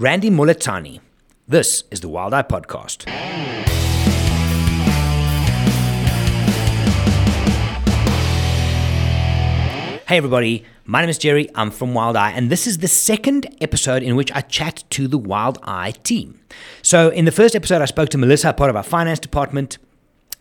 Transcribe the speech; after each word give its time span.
Randy 0.00 0.28
Moletsane. 0.28 0.98
This 1.46 1.84
is 1.92 2.00
the 2.00 2.08
Wild 2.08 2.34
Eye 2.34 2.42
Podcast. 2.42 3.08
Hey 10.08 10.16
everybody, 10.16 10.64
my 10.84 11.00
name 11.00 11.10
is 11.10 11.16
Gerry. 11.18 11.48
I'm 11.54 11.70
from 11.70 11.94
Wild 11.94 12.16
Eye, 12.16 12.32
and 12.32 12.50
this 12.50 12.66
is 12.66 12.78
the 12.78 12.88
second 12.88 13.46
episode 13.60 14.02
in 14.02 14.16
which 14.16 14.32
I 14.32 14.40
chat 14.40 14.82
to 14.90 15.06
the 15.06 15.16
Wild 15.16 15.60
Eye 15.62 15.92
team. 16.02 16.40
So, 16.82 17.10
in 17.10 17.24
the 17.24 17.32
first 17.32 17.54
episode, 17.54 17.80
I 17.80 17.84
spoke 17.84 18.08
to 18.08 18.18
Melissa, 18.18 18.52
part 18.52 18.70
of 18.70 18.76
our 18.76 18.82
finance 18.82 19.20
department. 19.20 19.78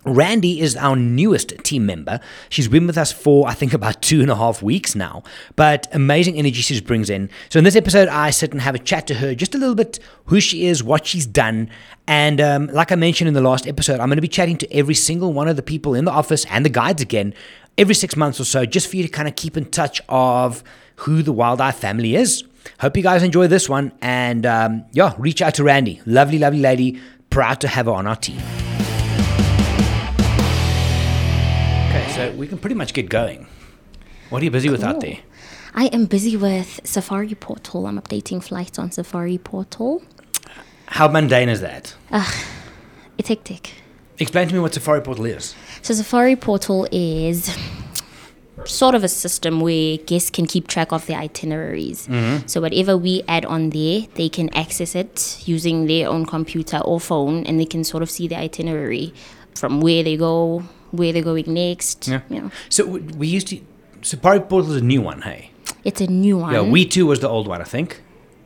Randy 0.05 0.59
is 0.59 0.75
our 0.75 0.95
newest 0.95 1.57
team 1.63 1.85
member. 1.85 2.19
She's 2.49 2.67
been 2.67 2.87
with 2.87 2.97
us 2.97 3.11
for, 3.11 3.47
I 3.47 3.53
think, 3.53 3.73
about 3.73 4.01
two 4.01 4.21
and 4.21 4.29
a 4.29 4.35
half 4.35 4.61
weeks 4.61 4.95
now, 4.95 5.23
but 5.55 5.87
amazing 5.93 6.37
energy 6.37 6.61
she 6.61 6.73
just 6.73 6.85
brings 6.85 7.09
in. 7.09 7.29
So, 7.49 7.57
in 7.57 7.63
this 7.63 7.75
episode, 7.75 8.07
I 8.09 8.29
sit 8.29 8.51
and 8.51 8.61
have 8.61 8.75
a 8.75 8.79
chat 8.79 9.07
to 9.07 9.15
her 9.15 9.33
just 9.35 9.55
a 9.55 9.57
little 9.57 9.75
bit 9.75 9.99
who 10.25 10.39
she 10.39 10.65
is, 10.65 10.83
what 10.83 11.05
she's 11.05 11.25
done. 11.25 11.69
And 12.07 12.41
um, 12.41 12.67
like 12.67 12.91
I 12.91 12.95
mentioned 12.95 13.27
in 13.27 13.33
the 13.33 13.41
last 13.41 13.67
episode, 13.67 13.99
I'm 13.99 14.09
going 14.09 14.17
to 14.17 14.21
be 14.21 14.27
chatting 14.27 14.57
to 14.57 14.73
every 14.73 14.95
single 14.95 15.31
one 15.31 15.47
of 15.47 15.55
the 15.55 15.63
people 15.63 15.95
in 15.95 16.05
the 16.05 16.11
office 16.11 16.45
and 16.49 16.65
the 16.65 16.69
guides 16.69 17.01
again 17.01 17.33
every 17.77 17.95
six 17.95 18.15
months 18.15 18.39
or 18.39 18.45
so, 18.45 18.65
just 18.65 18.87
for 18.87 18.97
you 18.97 19.03
to 19.03 19.09
kind 19.09 19.27
of 19.27 19.35
keep 19.35 19.57
in 19.57 19.65
touch 19.65 20.01
of 20.09 20.63
who 20.97 21.23
the 21.23 21.31
Wild 21.31 21.61
Eye 21.61 21.71
family 21.71 22.15
is. 22.15 22.43
Hope 22.79 22.95
you 22.97 23.03
guys 23.03 23.23
enjoy 23.23 23.47
this 23.47 23.67
one. 23.67 23.91
And 24.01 24.45
um, 24.45 24.85
yeah, 24.91 25.13
reach 25.17 25.41
out 25.41 25.55
to 25.55 25.63
Randy. 25.63 26.01
Lovely, 26.05 26.39
lovely 26.39 26.59
lady. 26.59 27.01
Proud 27.29 27.61
to 27.61 27.67
have 27.67 27.87
her 27.87 27.91
on 27.91 28.07
our 28.07 28.15
team. 28.15 28.41
We 32.37 32.47
can 32.47 32.57
pretty 32.57 32.75
much 32.75 32.93
get 32.93 33.09
going. 33.09 33.47
What 34.29 34.41
are 34.41 34.45
you 34.45 34.51
busy 34.51 34.69
with 34.69 34.83
out 34.83 34.99
there? 35.01 35.19
I 35.75 35.85
am 35.87 36.05
busy 36.05 36.37
with 36.37 36.79
Safari 36.83 37.35
Portal. 37.35 37.87
I'm 37.87 37.99
updating 37.99 38.43
flights 38.43 38.77
on 38.77 38.91
Safari 38.91 39.37
Portal. 39.37 40.01
How 40.87 41.07
mundane 41.07 41.49
is 41.49 41.61
that? 41.61 41.95
It's 43.17 43.29
hectic. 43.29 43.73
Explain 44.19 44.47
to 44.47 44.53
me 44.53 44.59
what 44.59 44.73
Safari 44.73 45.01
Portal 45.01 45.25
is. 45.25 45.55
So 45.81 45.93
Safari 45.93 46.35
Portal 46.35 46.87
is 46.91 47.55
sort 48.65 48.93
of 48.95 49.03
a 49.03 49.07
system 49.07 49.59
where 49.59 49.97
guests 49.97 50.29
can 50.29 50.45
keep 50.45 50.67
track 50.67 50.91
of 50.91 51.05
their 51.07 51.17
itineraries. 51.17 52.07
Mm-hmm. 52.07 52.47
So 52.47 52.61
whatever 52.61 52.95
we 52.95 53.23
add 53.27 53.45
on 53.45 53.71
there, 53.71 54.01
they 54.13 54.29
can 54.29 54.49
access 54.55 54.95
it 54.95 55.41
using 55.45 55.87
their 55.87 56.07
own 56.07 56.25
computer 56.25 56.77
or 56.77 56.99
phone, 56.99 57.45
and 57.45 57.59
they 57.59 57.65
can 57.65 57.83
sort 57.83 58.03
of 58.03 58.11
see 58.11 58.27
the 58.27 58.37
itinerary 58.37 59.13
from 59.55 59.81
where 59.81 60.03
they 60.03 60.17
go, 60.17 60.63
where 60.97 61.11
they're 61.13 61.23
going 61.31 61.47
next. 61.53 62.07
Yeah. 62.07 62.21
You 62.29 62.39
know, 62.41 62.51
So 62.69 62.85
we 62.85 62.99
we 63.21 63.27
used 63.37 63.47
to. 63.51 63.55
Safari 64.01 64.39
Portal 64.41 64.71
is 64.75 64.81
a 64.81 64.85
new 64.93 65.01
one, 65.01 65.21
hey? 65.29 65.41
it's 65.89 66.01
a 66.01 66.07
new 66.07 66.37
one. 66.37 66.53
Yeah, 66.53 66.61
We 66.75 66.85
Too 66.85 67.05
was 67.11 67.19
the 67.19 67.29
old 67.35 67.47
one, 67.47 67.61
I 67.61 67.65
think. 67.75 68.01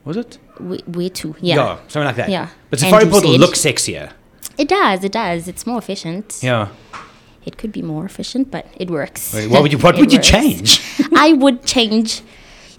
Was 0.05 0.17
it? 0.17 0.37
we, 0.59 0.77
where 0.95 1.09
to? 1.21 1.35
Yeah. 1.41 1.77
something 1.87 2.03
like 2.11 2.15
that. 2.21 2.29
Yeah. 2.29 2.47
But 2.69 2.79
Safari 2.79 3.03
Andrew 3.03 3.11
Portal 3.11 3.31
said- 3.31 3.41
looks 3.41 3.59
sexier. 3.67 4.07
It 4.57 4.67
does. 4.69 5.03
It 5.03 5.11
does. 5.11 5.47
It's 5.47 5.65
more 5.67 5.77
efficient. 5.79 6.39
Yeah. 6.41 6.67
It 7.45 7.57
could 7.57 7.71
be 7.71 7.81
more 7.81 8.05
efficient, 8.05 8.49
but 8.51 8.65
it 8.83 8.89
works. 8.89 9.33
Wait, 9.33 9.49
What 9.51 9.61
would 9.63 9.71
you 9.71 9.77
What 9.85 9.95
would 9.99 10.11
you 10.11 10.17
works. 10.19 10.29
change? 10.35 10.69
I 11.27 11.33
would 11.33 11.57
change. 11.65 12.21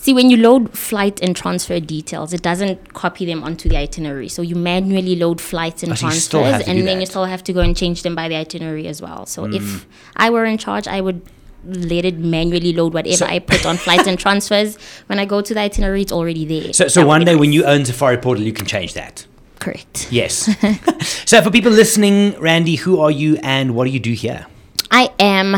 See, 0.08 0.14
when 0.14 0.30
you 0.30 0.38
load 0.38 0.72
flight 0.72 1.20
and 1.22 1.36
transfer 1.36 1.78
details, 1.80 2.32
it 2.32 2.40
doesn't 2.40 2.94
copy 2.94 3.26
them 3.26 3.44
onto 3.44 3.68
the 3.68 3.76
itinerary. 3.76 4.30
So 4.30 4.40
you 4.40 4.54
manually 4.54 5.16
load 5.16 5.38
flights 5.38 5.82
and 5.82 5.92
Oh, 5.92 5.96
so 5.96 6.00
transfers, 6.06 6.24
still 6.24 6.44
have 6.44 6.64
to 6.64 6.70
and 6.70 6.88
then 6.88 7.00
you 7.00 7.04
still 7.04 7.26
have 7.26 7.44
to 7.44 7.52
go 7.52 7.60
and 7.60 7.76
change 7.76 8.00
them 8.04 8.14
by 8.14 8.26
the 8.26 8.34
itinerary 8.36 8.86
as 8.86 9.02
well. 9.02 9.26
So 9.26 9.42
Mm. 9.42 9.56
if 9.56 9.86
I 10.16 10.30
were 10.30 10.46
in 10.46 10.56
charge, 10.56 10.88
I 10.88 11.02
would 11.02 11.20
let 11.66 12.06
it 12.06 12.16
manually 12.16 12.72
load 12.72 12.94
whatever 12.94 13.18
So- 13.18 13.26
I 13.26 13.38
put 13.38 13.66
on 13.66 13.76
flights 13.76 14.06
and 14.06 14.18
transfers. 14.18 14.78
When 15.08 15.18
I 15.18 15.26
go 15.26 15.42
to 15.42 15.52
the 15.52 15.60
itinerary, 15.60 16.00
it's 16.00 16.12
already 16.12 16.46
there. 16.46 16.72
So, 16.72 16.88
so 16.88 17.00
That 17.00 17.06
one 17.06 17.26
day 17.26 17.36
when 17.36 17.52
you 17.52 17.64
own 17.66 17.84
Safari 17.84 18.16
Portal, 18.16 18.44
you 18.46 18.54
can 18.54 18.64
change 18.64 18.94
that. 18.94 19.26
correct. 19.58 20.08
Yes. 20.10 20.48
so 21.26 21.42
for 21.42 21.50
people 21.50 21.70
listening, 21.70 22.34
Randy, 22.40 22.76
who 22.76 22.98
are 22.98 23.10
you 23.10 23.36
and 23.42 23.74
what 23.74 23.84
do 23.84 23.90
you 23.90 24.00
do 24.00 24.12
here? 24.14 24.46
I 24.90 25.10
am 25.20 25.56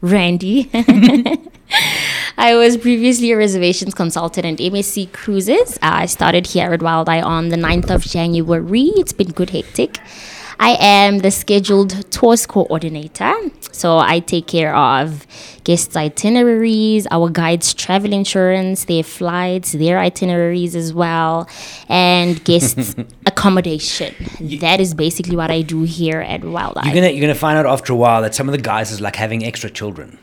Randy. 0.00 0.68
I 2.40 2.54
was 2.54 2.76
previously 2.76 3.32
a 3.32 3.36
reservations 3.36 3.94
consultant 3.94 4.46
at 4.46 4.58
MSC 4.58 5.12
Cruises. 5.12 5.76
I 5.82 6.06
started 6.06 6.46
here 6.46 6.72
at 6.72 6.80
Wild 6.80 7.08
Eye 7.08 7.20
on 7.20 7.48
the 7.48 7.56
9th 7.56 7.90
of 7.90 8.04
January. 8.04 8.92
It's 8.94 9.12
been 9.12 9.32
good 9.32 9.50
hectic. 9.50 9.98
I 10.60 10.76
am 10.78 11.18
the 11.18 11.32
scheduled 11.32 12.12
tours 12.12 12.46
coordinator. 12.46 13.34
So 13.72 13.98
I 13.98 14.20
take 14.20 14.46
care 14.46 14.72
of 14.76 15.26
guests' 15.64 15.96
itineraries, 15.96 17.08
our 17.10 17.28
guides' 17.28 17.74
travel 17.74 18.12
insurance, 18.12 18.84
their 18.84 19.02
flights, 19.02 19.72
their 19.72 19.98
itineraries 19.98 20.76
as 20.76 20.94
well, 20.94 21.48
and 21.88 22.44
guests' 22.44 22.94
accommodation. 23.26 24.14
That 24.60 24.78
is 24.78 24.94
basically 24.94 25.34
what 25.34 25.50
I 25.50 25.62
do 25.62 25.82
here 25.82 26.20
at 26.20 26.44
Wild 26.44 26.78
Eye. 26.78 26.84
You're 26.84 26.94
gonna 26.94 27.10
you're 27.10 27.20
gonna 27.20 27.34
find 27.34 27.58
out 27.58 27.66
after 27.66 27.92
a 27.92 27.96
while 27.96 28.22
that 28.22 28.36
some 28.36 28.48
of 28.48 28.52
the 28.52 28.62
guys 28.62 28.92
is 28.92 29.00
like 29.00 29.16
having 29.16 29.44
extra 29.44 29.68
children. 29.70 30.20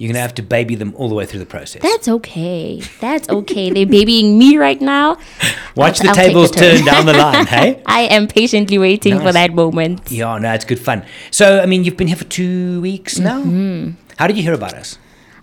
You're 0.00 0.08
gonna 0.08 0.20
have 0.22 0.32
to 0.36 0.42
baby 0.42 0.76
them 0.76 0.94
all 0.96 1.10
the 1.10 1.14
way 1.14 1.26
through 1.26 1.40
the 1.40 1.46
process. 1.46 1.82
That's 1.82 2.08
okay. 2.08 2.80
That's 3.02 3.28
okay. 3.28 3.68
They're 3.70 3.84
babying 3.84 4.38
me 4.38 4.56
right 4.56 4.80
now. 4.80 5.18
Watch 5.76 6.00
I'll- 6.00 6.04
the 6.04 6.08
I'll 6.08 6.26
tables 6.26 6.50
turn. 6.50 6.76
turn 6.76 6.84
down 6.86 7.04
the 7.04 7.12
line, 7.12 7.44
hey? 7.46 7.82
I 7.86 8.02
am 8.16 8.26
patiently 8.26 8.78
waiting 8.78 9.18
for 9.20 9.30
that 9.30 9.52
moment. 9.52 10.10
Yeah, 10.10 10.38
no, 10.38 10.54
it's 10.54 10.64
good 10.64 10.80
fun. 10.80 11.04
So, 11.30 11.60
I 11.60 11.66
mean, 11.66 11.84
you've 11.84 11.98
been 11.98 12.06
here 12.08 12.16
for 12.16 12.24
two 12.24 12.80
weeks 12.80 13.18
now. 13.18 13.40
Mm-hmm. 13.42 13.90
How 14.16 14.26
did 14.26 14.38
you 14.38 14.42
hear 14.42 14.54
about 14.54 14.72
us? 14.72 14.96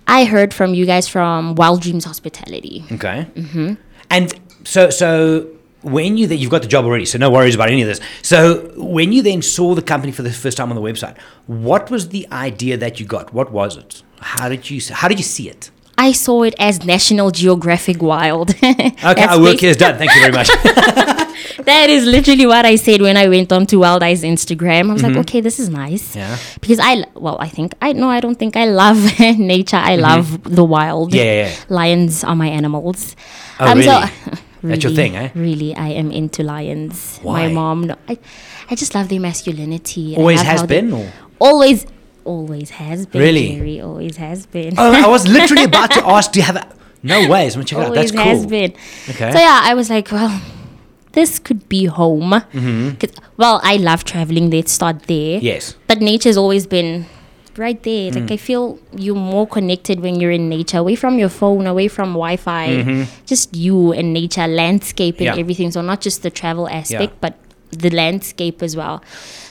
I 0.07 0.25
heard 0.25 0.55
from 0.55 0.73
you 0.73 0.87
guys 0.87 1.07
from 1.07 1.53
Wild 1.53 1.83
Dreams 1.83 2.05
Hospitality. 2.05 2.83
Okay. 2.93 3.27
Mm-hmm. 3.35 3.73
And 4.09 4.33
so, 4.63 4.89
so 4.89 5.47
when 5.87 6.17
you 6.17 6.27
that 6.27 6.37
you've 6.37 6.51
got 6.51 6.61
the 6.61 6.67
job 6.67 6.85
already, 6.85 7.05
so 7.05 7.17
no 7.17 7.29
worries 7.29 7.55
about 7.55 7.69
any 7.69 7.81
of 7.81 7.87
this. 7.87 7.99
So, 8.21 8.71
when 8.75 9.11
you 9.11 9.21
then 9.21 9.41
saw 9.41 9.75
the 9.75 9.81
company 9.81 10.11
for 10.11 10.23
the 10.23 10.31
first 10.31 10.57
time 10.57 10.69
on 10.69 10.75
the 10.75 10.81
website, 10.81 11.17
what 11.47 11.89
was 11.89 12.09
the 12.09 12.27
idea 12.31 12.77
that 12.77 12.99
you 12.99 13.05
got? 13.05 13.33
What 13.33 13.51
was 13.51 13.77
it? 13.77 14.03
How 14.19 14.49
did 14.49 14.69
you 14.69 14.81
how 14.93 15.07
did 15.07 15.19
you 15.19 15.23
see 15.23 15.49
it? 15.49 15.71
I 15.97 16.11
saw 16.11 16.43
it 16.43 16.53
as 16.59 16.85
National 16.85 17.31
Geographic 17.31 18.01
Wild. 18.01 18.53
Okay, 18.63 19.23
our 19.23 19.39
work 19.41 19.63
is 19.63 19.77
done. 19.77 19.97
Thank 19.97 20.13
you 20.15 20.21
very 20.21 20.33
much. 20.33 20.49
That 21.65 21.89
is 21.89 22.05
literally 22.05 22.45
what 22.45 22.65
I 22.65 22.75
said 22.75 23.01
when 23.01 23.17
I 23.17 23.27
went 23.27 23.51
on 23.51 23.65
to 23.67 23.77
Wild 23.77 24.03
Eye's 24.03 24.23
Instagram. 24.23 24.89
I 24.89 24.93
was 24.93 25.03
like, 25.03 25.15
okay, 25.17 25.41
this 25.41 25.59
is 25.59 25.69
nice. 25.69 26.15
Mm-hmm. 26.15 26.19
Yeah. 26.19 26.37
Because 26.61 26.79
I, 26.79 27.03
well, 27.15 27.37
I 27.39 27.49
think, 27.49 27.73
I 27.81 27.93
no, 27.93 28.09
I 28.09 28.19
don't 28.19 28.37
think 28.37 28.55
I 28.55 28.65
love 28.65 29.19
nature. 29.19 29.77
I 29.77 29.95
love 29.95 30.43
the 30.43 30.63
wild. 30.63 31.09
Mm-hmm. 31.09 31.17
Yeah, 31.17 31.23
yeah, 31.23 31.47
yeah. 31.49 31.55
Lions 31.69 32.23
are 32.23 32.35
my 32.35 32.47
animals. 32.47 33.15
Oh, 33.59 33.73
really? 33.73 34.09
That's 34.69 34.83
your 34.83 34.93
thing, 34.93 35.15
eh? 35.15 35.29
Really, 35.35 35.75
I 35.75 35.89
am 35.89 36.11
into 36.11 36.43
lions. 36.43 37.19
Why? 37.21 37.47
My 37.47 37.53
mom, 37.53 37.83
no, 37.87 37.95
I, 38.07 38.17
I 38.69 38.75
just 38.75 38.93
love 38.95 39.09
their 39.09 39.19
masculinity. 39.19 40.15
Always 40.15 40.41
has 40.41 40.61
they- 40.61 40.81
been, 40.81 40.93
or 40.93 41.11
Always, 41.39 41.85
always 42.25 42.69
has 42.71 43.05
been. 43.05 43.21
Really? 43.21 43.55
Gerry, 43.55 43.79
always 43.81 44.17
has 44.17 44.45
been. 44.47 44.73
oh, 44.77 44.91
I 44.91 45.07
was 45.07 45.27
literally 45.27 45.63
about 45.71 45.91
to 45.91 46.05
ask. 46.07 46.31
Do 46.31 46.39
you 46.39 46.45
have 46.45 46.55
a? 46.55 46.67
No 47.03 47.29
ways. 47.29 47.55
I'm 47.55 47.59
gonna 47.61 47.65
check 47.65 47.79
it 47.79 47.85
out. 47.85 47.93
That's 47.93 48.11
cool. 48.11 48.21
has 48.21 48.45
been. 48.47 48.71
Okay. 49.09 49.31
So 49.31 49.37
yeah, 49.39 49.61
I 49.63 49.73
was 49.75 49.89
like, 49.89 50.11
well, 50.11 50.41
this 51.11 51.37
could 51.39 51.69
be 51.69 51.85
home. 51.85 52.31
Mm-hmm. 52.31 53.05
Well, 53.37 53.61
I 53.63 53.77
love 53.77 54.03
traveling. 54.03 54.49
Let's 54.49 54.71
start 54.71 55.03
there. 55.03 55.39
Yes. 55.39 55.75
But 55.87 55.99
nature's 56.01 56.37
always 56.37 56.65
been 56.65 57.05
right 57.57 57.81
there. 57.83 58.11
Mm. 58.11 58.21
Like 58.21 58.31
I 58.31 58.37
feel 58.37 58.79
you're 58.95 59.15
more 59.15 59.47
connected 59.47 59.99
when 59.99 60.19
you're 60.19 60.31
in 60.31 60.49
nature, 60.49 60.77
away 60.79 60.95
from 60.95 61.17
your 61.19 61.29
phone, 61.29 61.67
away 61.67 61.87
from 61.87 62.09
Wi-Fi. 62.13 63.05
Just 63.25 63.55
you 63.55 63.93
and 63.93 64.13
nature, 64.13 64.47
landscape, 64.47 65.15
and 65.19 65.27
Mm-hmm. 65.27 65.35
Yeah. 65.37 65.41
everything. 65.41 65.71
So 65.71 65.81
not 65.81 66.01
just 66.01 66.23
the 66.23 66.29
travel 66.29 66.67
aspect, 66.69 67.13
Yeah. 67.13 67.19
but 67.21 67.33
the 67.71 67.89
landscape 67.89 68.61
as 68.63 68.75
well. 68.75 69.01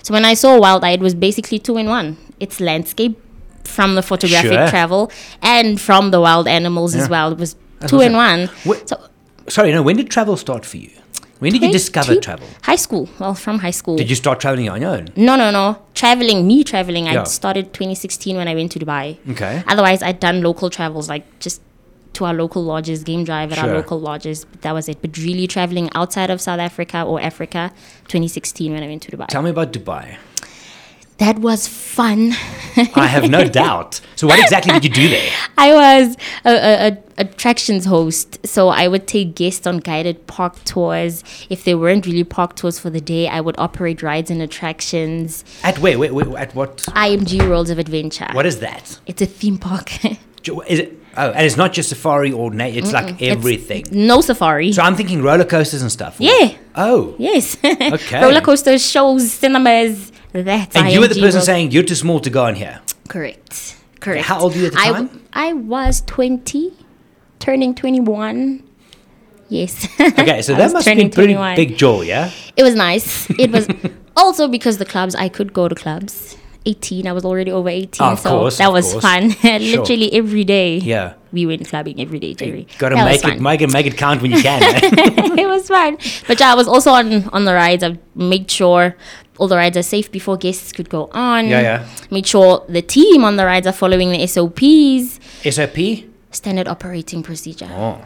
So 0.03 0.15
when 0.15 0.25
I 0.25 0.35
saw 0.35 0.59
Wild 0.59 0.85
Eye, 0.85 0.93
it 0.93 1.01
was 1.01 1.15
basically 1.15 1.59
two 1.59 1.77
in 1.77 1.87
one. 1.87 2.17
It's 2.41 2.61
landscape 2.61 3.19
from 3.65 3.95
the 3.97 4.03
photographic 4.03 4.53
Sure. 4.53 4.69
travel 4.69 5.11
and 5.43 5.81
from 5.81 6.11
the 6.13 6.21
wild 6.21 6.47
animals 6.49 6.95
Yeah. 6.95 7.03
as 7.03 7.09
well. 7.09 7.33
It 7.33 7.39
was 7.39 7.57
That's 7.81 7.91
two 7.91 8.01
in 8.01 8.13
one. 8.15 8.47
Wh- 8.65 8.81
So 8.87 8.97
Sorry, 9.49 9.73
no. 9.73 9.83
When 9.83 9.97
did 9.97 10.09
travel 10.11 10.37
start 10.37 10.65
for 10.65 10.77
you? 10.77 10.91
When 11.39 11.53
did 11.53 11.63
you 11.63 11.71
discover 11.73 12.17
travel? 12.17 12.49
High 12.63 12.77
school. 12.77 13.09
Well, 13.19 13.35
from 13.35 13.59
high 13.59 13.71
school. 13.71 13.97
Did 13.97 14.09
you 14.09 14.17
start 14.17 14.41
traveling 14.41 14.69
on 14.71 14.81
your 14.81 14.91
own? 14.97 15.09
No, 15.17 15.37
no, 15.37 15.51
no. 15.51 15.79
Traveling, 15.95 16.47
me 16.47 16.65
traveling. 16.65 17.07
Yeah. 17.07 17.21
I 17.21 17.25
started 17.25 17.73
2016 17.75 18.37
when 18.37 18.49
I 18.49 18.55
went 18.55 18.73
to 18.73 18.79
Dubai. 18.79 19.19
Okay. 19.33 19.63
Otherwise, 19.67 20.03
I'd 20.03 20.19
done 20.21 20.43
local 20.43 20.71
travels, 20.71 21.09
like 21.11 21.25
just 21.41 21.61
to 22.15 22.25
our 22.25 22.33
local 22.33 22.65
lodges, 22.65 23.05
game 23.05 23.25
drive 23.25 23.53
at 23.53 23.59
Sure. 23.59 23.69
our 23.69 23.75
local 23.77 24.01
lodges. 24.01 24.47
But 24.47 24.63
that 24.63 24.73
was 24.73 24.89
it. 24.89 25.03
But 25.03 25.19
really 25.19 25.47
traveling 25.47 25.91
outside 25.95 26.31
of 26.31 26.41
South 26.41 26.59
Africa 26.61 27.03
or 27.03 27.21
Africa, 27.21 27.71
2016 28.09 28.73
when 28.73 28.83
I 28.83 28.87
went 28.87 29.03
to 29.03 29.11
Dubai. 29.15 29.27
Tell 29.29 29.43
me 29.43 29.51
about 29.51 29.73
Dubai. 29.75 30.17
That 31.19 31.39
was 31.39 31.67
fun. 31.67 32.33
I 32.95 33.07
have 33.07 33.31
no 33.31 33.45
doubt. 33.49 34.01
So, 34.17 34.27
what 34.27 34.39
exactly 34.39 34.73
did 34.73 34.85
you 34.85 34.91
do 34.91 35.09
there? 35.09 35.31
I 35.57 35.73
was 35.73 36.17
a, 36.45 36.51
a, 36.51 36.89
a 36.89 36.99
attractions 37.19 37.87
host, 37.87 38.47
so 38.47 38.69
I 38.69 38.89
would 38.89 39.07
take 39.07 39.35
guests 39.35 39.67
on 39.67 39.79
guided 39.79 40.27
park 40.27 40.63
tours. 40.65 41.25
If 41.49 41.65
there 41.65 41.79
weren't 41.79 42.07
really 42.07 42.25
park 42.25 42.57
tours 42.57 42.79
for 42.79 42.91
the 42.91 43.01
day, 43.01 43.29
I 43.29 43.41
would 43.41 43.59
operate 43.59 44.03
rides 44.03 44.31
and 44.31 44.43
attractions. 44.43 45.45
At 45.63 45.79
where? 45.79 45.99
where, 45.99 46.13
where 46.13 46.39
at 46.39 46.55
what? 46.55 46.79
IMG 46.89 47.49
Worlds 47.49 47.71
of 47.71 47.79
Adventure. 47.79 48.29
What 48.33 48.47
is 48.47 48.61
that? 48.61 48.99
It's 49.07 49.23
a 49.23 49.27
theme 49.27 49.59
park. 49.59 49.91
Is 50.67 50.79
it? 50.81 50.93
Oh, 51.19 51.31
and 51.31 51.47
it's 51.47 51.57
not 51.57 51.73
just 51.73 51.89
safari 51.89 52.31
or 52.31 52.51
na- 52.51 52.67
it's 52.67 52.93
like 52.93 53.21
It's 53.23 53.33
everything. 53.33 53.85
no 53.91 54.21
safari. 54.21 54.71
so 54.73 54.83
I'm 54.83 54.97
thinking 54.97 55.23
roller 55.23 55.47
coasters 55.47 55.81
and 55.81 55.91
stuff. 55.91 56.17
Yeah. 56.19 56.53
Oh. 56.75 57.15
yes. 57.19 57.57
Okay. 57.65 58.21
Roller 58.23 58.43
coasters, 58.43 58.87
shows, 58.87 59.33
cinemas. 59.33 60.13
That's 60.33 60.77
And 60.77 60.91
you 60.93 61.01
were 61.01 61.09
the 61.09 61.15
person 61.15 61.37
World- 61.39 61.45
saying 61.47 61.71
you're 61.71 61.85
too 61.85 61.95
small 61.95 62.21
to 62.21 62.29
go 62.29 62.47
in 62.49 62.55
here. 62.57 62.81
Correct. 63.09 63.77
Correct. 64.01 64.27
How 64.27 64.41
old 64.41 64.53
were 64.55 64.61
you 64.61 64.67
at 64.67 64.73
the 64.75 64.79
I, 64.81 64.93
time? 64.93 65.23
I 65.33 65.53
was 65.55 66.03
20, 66.03 66.73
turning 67.39 67.75
21. 67.75 68.63
Yes. 69.49 69.89
Okay, 70.01 70.43
so 70.43 70.55
that 70.55 70.73
must 70.73 70.87
have 70.87 70.97
been 70.99 71.09
pretty 71.11 71.33
21. 71.35 71.57
big 71.57 71.79
jaw, 71.79 72.03
yeah? 72.03 72.31
It 72.57 72.63
was 72.63 72.75
nice. 72.75 73.31
It 73.31 73.51
was 73.51 73.67
also 74.17 74.49
because 74.49 74.77
the 74.79 74.85
clubs, 74.85 75.15
I 75.15 75.29
could 75.31 75.53
go 75.55 75.67
to 75.69 75.75
clubs. 75.75 76.37
18, 76.67 77.07
I 77.07 77.13
was 77.13 77.25
already 77.25 77.51
over 77.51 77.69
18. 77.69 77.89
Oh, 78.07 78.15
so 78.17 78.31
course, 78.31 78.59
that 78.59 78.73
was 78.73 78.93
course. 78.93 79.03
fun. 79.03 79.29
Literally 79.43 80.13
every 80.13 80.45
day. 80.45 80.79
Yeah. 80.79 81.15
We 81.33 81.47
went 81.47 81.67
clubbing 81.69 82.01
every 82.01 82.19
day, 82.19 82.35
Gerry. 82.35 82.67
Gotta 82.79 82.97
make 82.97 83.25
it, 83.25 83.41
make 83.41 83.61
it, 83.61 83.73
make 83.73 83.87
it 83.87 83.97
count 83.97 84.23
when 84.23 84.31
you 84.33 84.43
can. 84.43 84.63
eh? 84.65 84.81
it 85.43 85.47
was 85.47 85.69
fun. 85.69 85.99
But 86.27 86.41
yeah, 86.41 86.53
I 86.53 86.55
was 86.55 86.67
also 86.69 86.91
on 86.91 87.29
on 87.31 87.45
the 87.45 87.53
rides. 87.55 87.85
I 87.85 87.99
made 88.15 88.51
sure 88.51 88.97
all 89.39 89.49
the 89.49 89.57
rides 89.57 89.77
are 89.77 89.83
safe 89.83 90.11
before 90.11 90.37
guests 90.37 90.73
could 90.73 90.89
go 90.89 91.09
on. 91.13 91.47
Yeah, 91.49 91.61
yeah. 91.61 91.89
Made 92.11 92.27
sure 92.27 92.65
the 92.69 92.83
team 92.83 93.23
on 93.25 93.37
the 93.37 93.45
rides 93.45 93.67
are 93.67 93.73
following 93.73 94.11
the 94.11 94.27
SOPs, 94.27 95.21
SOP? 95.55 95.77
standard 96.31 96.69
operating 96.69 97.23
procedure. 97.23 97.69
Oh, 97.71 98.01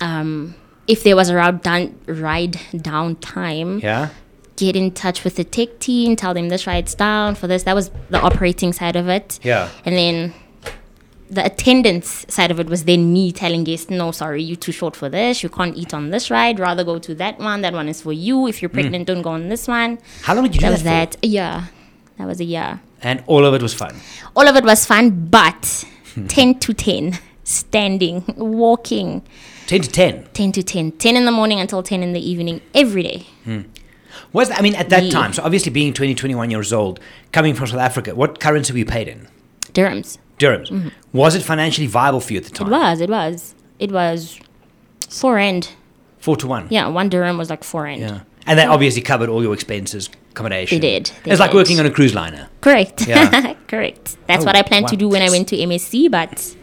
Um, 0.00 0.54
if 0.86 1.02
there 1.02 1.16
was 1.16 1.28
a 1.30 1.34
ride 1.34 1.62
down, 1.62 1.98
ride 2.06 2.60
down 2.80 3.16
time, 3.16 3.80
yeah. 3.80 4.10
Get 4.56 4.76
in 4.76 4.90
touch 4.90 5.24
with 5.24 5.36
the 5.36 5.44
tech 5.44 5.78
team, 5.78 6.16
tell 6.16 6.34
them 6.34 6.48
this 6.48 6.66
ride's 6.66 6.94
down 6.94 7.34
for 7.34 7.46
this. 7.46 7.64
That 7.64 7.74
was 7.74 7.90
the 8.10 8.20
operating 8.20 8.72
side 8.72 8.96
of 8.96 9.08
it. 9.08 9.38
Yeah. 9.42 9.68
And 9.84 9.96
then 9.96 10.34
the 11.28 11.44
attendance 11.44 12.24
side 12.28 12.50
of 12.50 12.60
it 12.60 12.68
was 12.68 12.84
then 12.84 13.12
me 13.12 13.32
telling 13.32 13.64
guests, 13.64 13.90
no, 13.90 14.10
sorry, 14.12 14.42
you're 14.42 14.56
too 14.56 14.72
short 14.72 14.94
for 14.94 15.08
this. 15.08 15.42
You 15.42 15.48
can't 15.48 15.76
eat 15.76 15.92
on 15.92 16.10
this 16.10 16.30
ride. 16.30 16.58
Rather 16.58 16.84
go 16.84 16.98
to 16.98 17.14
that 17.16 17.38
one. 17.38 17.62
That 17.62 17.72
one 17.72 17.88
is 17.88 18.02
for 18.02 18.12
you. 18.12 18.46
If 18.46 18.62
you're 18.62 18.68
mm. 18.68 18.74
pregnant, 18.74 19.06
don't 19.06 19.22
go 19.22 19.30
on 19.30 19.48
this 19.48 19.66
one. 19.66 19.98
How 20.22 20.34
long 20.34 20.44
did 20.44 20.54
you 20.54 20.60
That 20.60 20.68
do 20.68 20.72
was 20.72 20.82
that, 20.84 21.14
for? 21.14 21.20
that. 21.20 21.26
Yeah. 21.26 21.64
That 22.18 22.26
was 22.26 22.40
a 22.40 22.44
year. 22.44 22.80
And 23.02 23.22
all 23.26 23.44
of 23.44 23.54
it 23.54 23.62
was 23.62 23.74
fun. 23.74 23.94
All 24.34 24.48
of 24.48 24.56
it 24.56 24.64
was 24.64 24.86
fun, 24.86 25.28
but 25.28 25.84
hmm. 26.14 26.26
10 26.26 26.58
to 26.60 26.72
10, 26.72 27.18
standing, 27.44 28.24
walking, 28.36 29.22
10 29.66 29.82
to 29.82 29.90
10. 29.90 30.28
10 30.32 30.52
to 30.52 30.62
10, 30.62 30.92
10 30.92 31.16
in 31.16 31.24
the 31.24 31.32
morning 31.32 31.60
until 31.60 31.82
10 31.82 32.02
in 32.02 32.12
the 32.12 32.20
evening, 32.20 32.60
every 32.74 33.02
day. 33.02 33.26
Hmm. 33.44 33.62
Was 34.36 34.48
that, 34.50 34.58
I 34.58 34.62
mean, 34.62 34.74
at 34.74 34.90
that 34.90 35.04
Yeah. 35.04 35.10
time, 35.18 35.32
so 35.32 35.42
obviously 35.42 35.72
being 35.72 35.92
20, 35.94 36.14
21 36.14 36.50
years 36.50 36.72
old, 36.72 37.00
coming 37.32 37.54
from 37.54 37.66
South 37.68 37.80
Africa, 37.80 38.14
what 38.14 38.38
currency 38.38 38.72
were 38.72 38.78
you 38.80 38.84
paid 38.84 39.08
in? 39.08 39.28
Dirhams. 39.72 40.18
Dirhams. 40.38 40.92
Was 41.12 41.34
it 41.34 41.42
financially 41.42 41.86
viable 41.86 42.20
for 42.20 42.32
you 42.34 42.38
at 42.40 42.44
the 42.44 42.50
time? 42.50 42.68
Mm-hmm. 42.68 42.74
It 42.74 42.78
was, 42.86 43.00
it 43.00 43.10
was. 43.10 43.54
It 43.78 43.92
was 43.92 44.40
four 45.08 45.38
end. 45.38 45.70
Four 46.18 46.36
to 46.36 46.46
one. 46.46 46.66
Yeah, 46.70 46.86
one 46.88 47.08
dirham 47.08 47.38
was 47.38 47.48
like 47.48 47.64
four 47.64 47.86
end. 47.86 48.00
Yeah. 48.02 48.20
And 48.46 48.58
they 48.58 48.64
obviously 48.66 49.00
covered 49.02 49.28
all 49.28 49.42
your 49.42 49.54
expenses, 49.54 50.08
accommodation. 50.32 50.80
They 50.80 50.90
did, 51.00 51.10
they 51.24 51.30
it's 51.32 51.40
like 51.40 51.52
working 51.54 51.80
on 51.80 51.86
a 51.86 51.90
cruise 51.90 52.14
liner. 52.14 52.48
Correct. 52.60 53.06
Yeah. 53.08 53.54
Correct. 53.68 54.16
That's 54.28 54.42
Oh, 54.44 54.46
what 54.46 54.54
I 54.56 54.62
planned 54.62 54.88
to 54.88 54.96
do 54.96 55.08
when 55.08 55.22
I 55.22 55.30
went 55.30 55.48
to 55.48 55.56
MSC, 55.56 56.10
but 56.10 56.54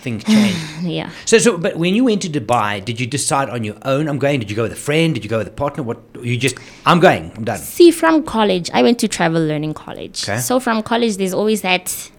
Things 0.00 0.24
change. 0.24 0.56
yeah. 0.82 1.10
so, 1.26 1.38
so, 1.38 1.58
but 1.58 1.76
when 1.76 1.94
you 1.94 2.04
went 2.04 2.22
to 2.22 2.28
Dubai, 2.28 2.84
did 2.84 2.98
you 3.00 3.06
decide 3.06 3.50
on 3.50 3.64
your 3.64 3.76
own? 3.84 4.08
I'm 4.08 4.18
going. 4.18 4.40
Did 4.40 4.50
you 4.50 4.56
go 4.56 4.62
with 4.62 4.72
a 4.72 4.76
friend? 4.76 5.14
Did 5.14 5.24
you 5.24 5.30
go 5.30 5.38
with 5.38 5.48
a 5.48 5.52
partner? 5.52 5.82
What? 5.82 5.98
You 6.22 6.36
just, 6.36 6.56
I'm 6.86 7.00
going. 7.00 7.32
I'm 7.36 7.44
done. 7.44 7.58
See, 7.58 7.90
from 7.90 8.22
college, 8.22 8.70
I 8.72 8.82
went 8.82 8.98
to 9.00 9.08
travel 9.08 9.42
learning 9.42 9.74
college. 9.74 10.24
Okay. 10.24 10.38
So 10.38 10.58
from 10.60 10.82
college, 10.82 11.16
there's 11.18 11.34
always 11.34 11.62
that 11.62 12.10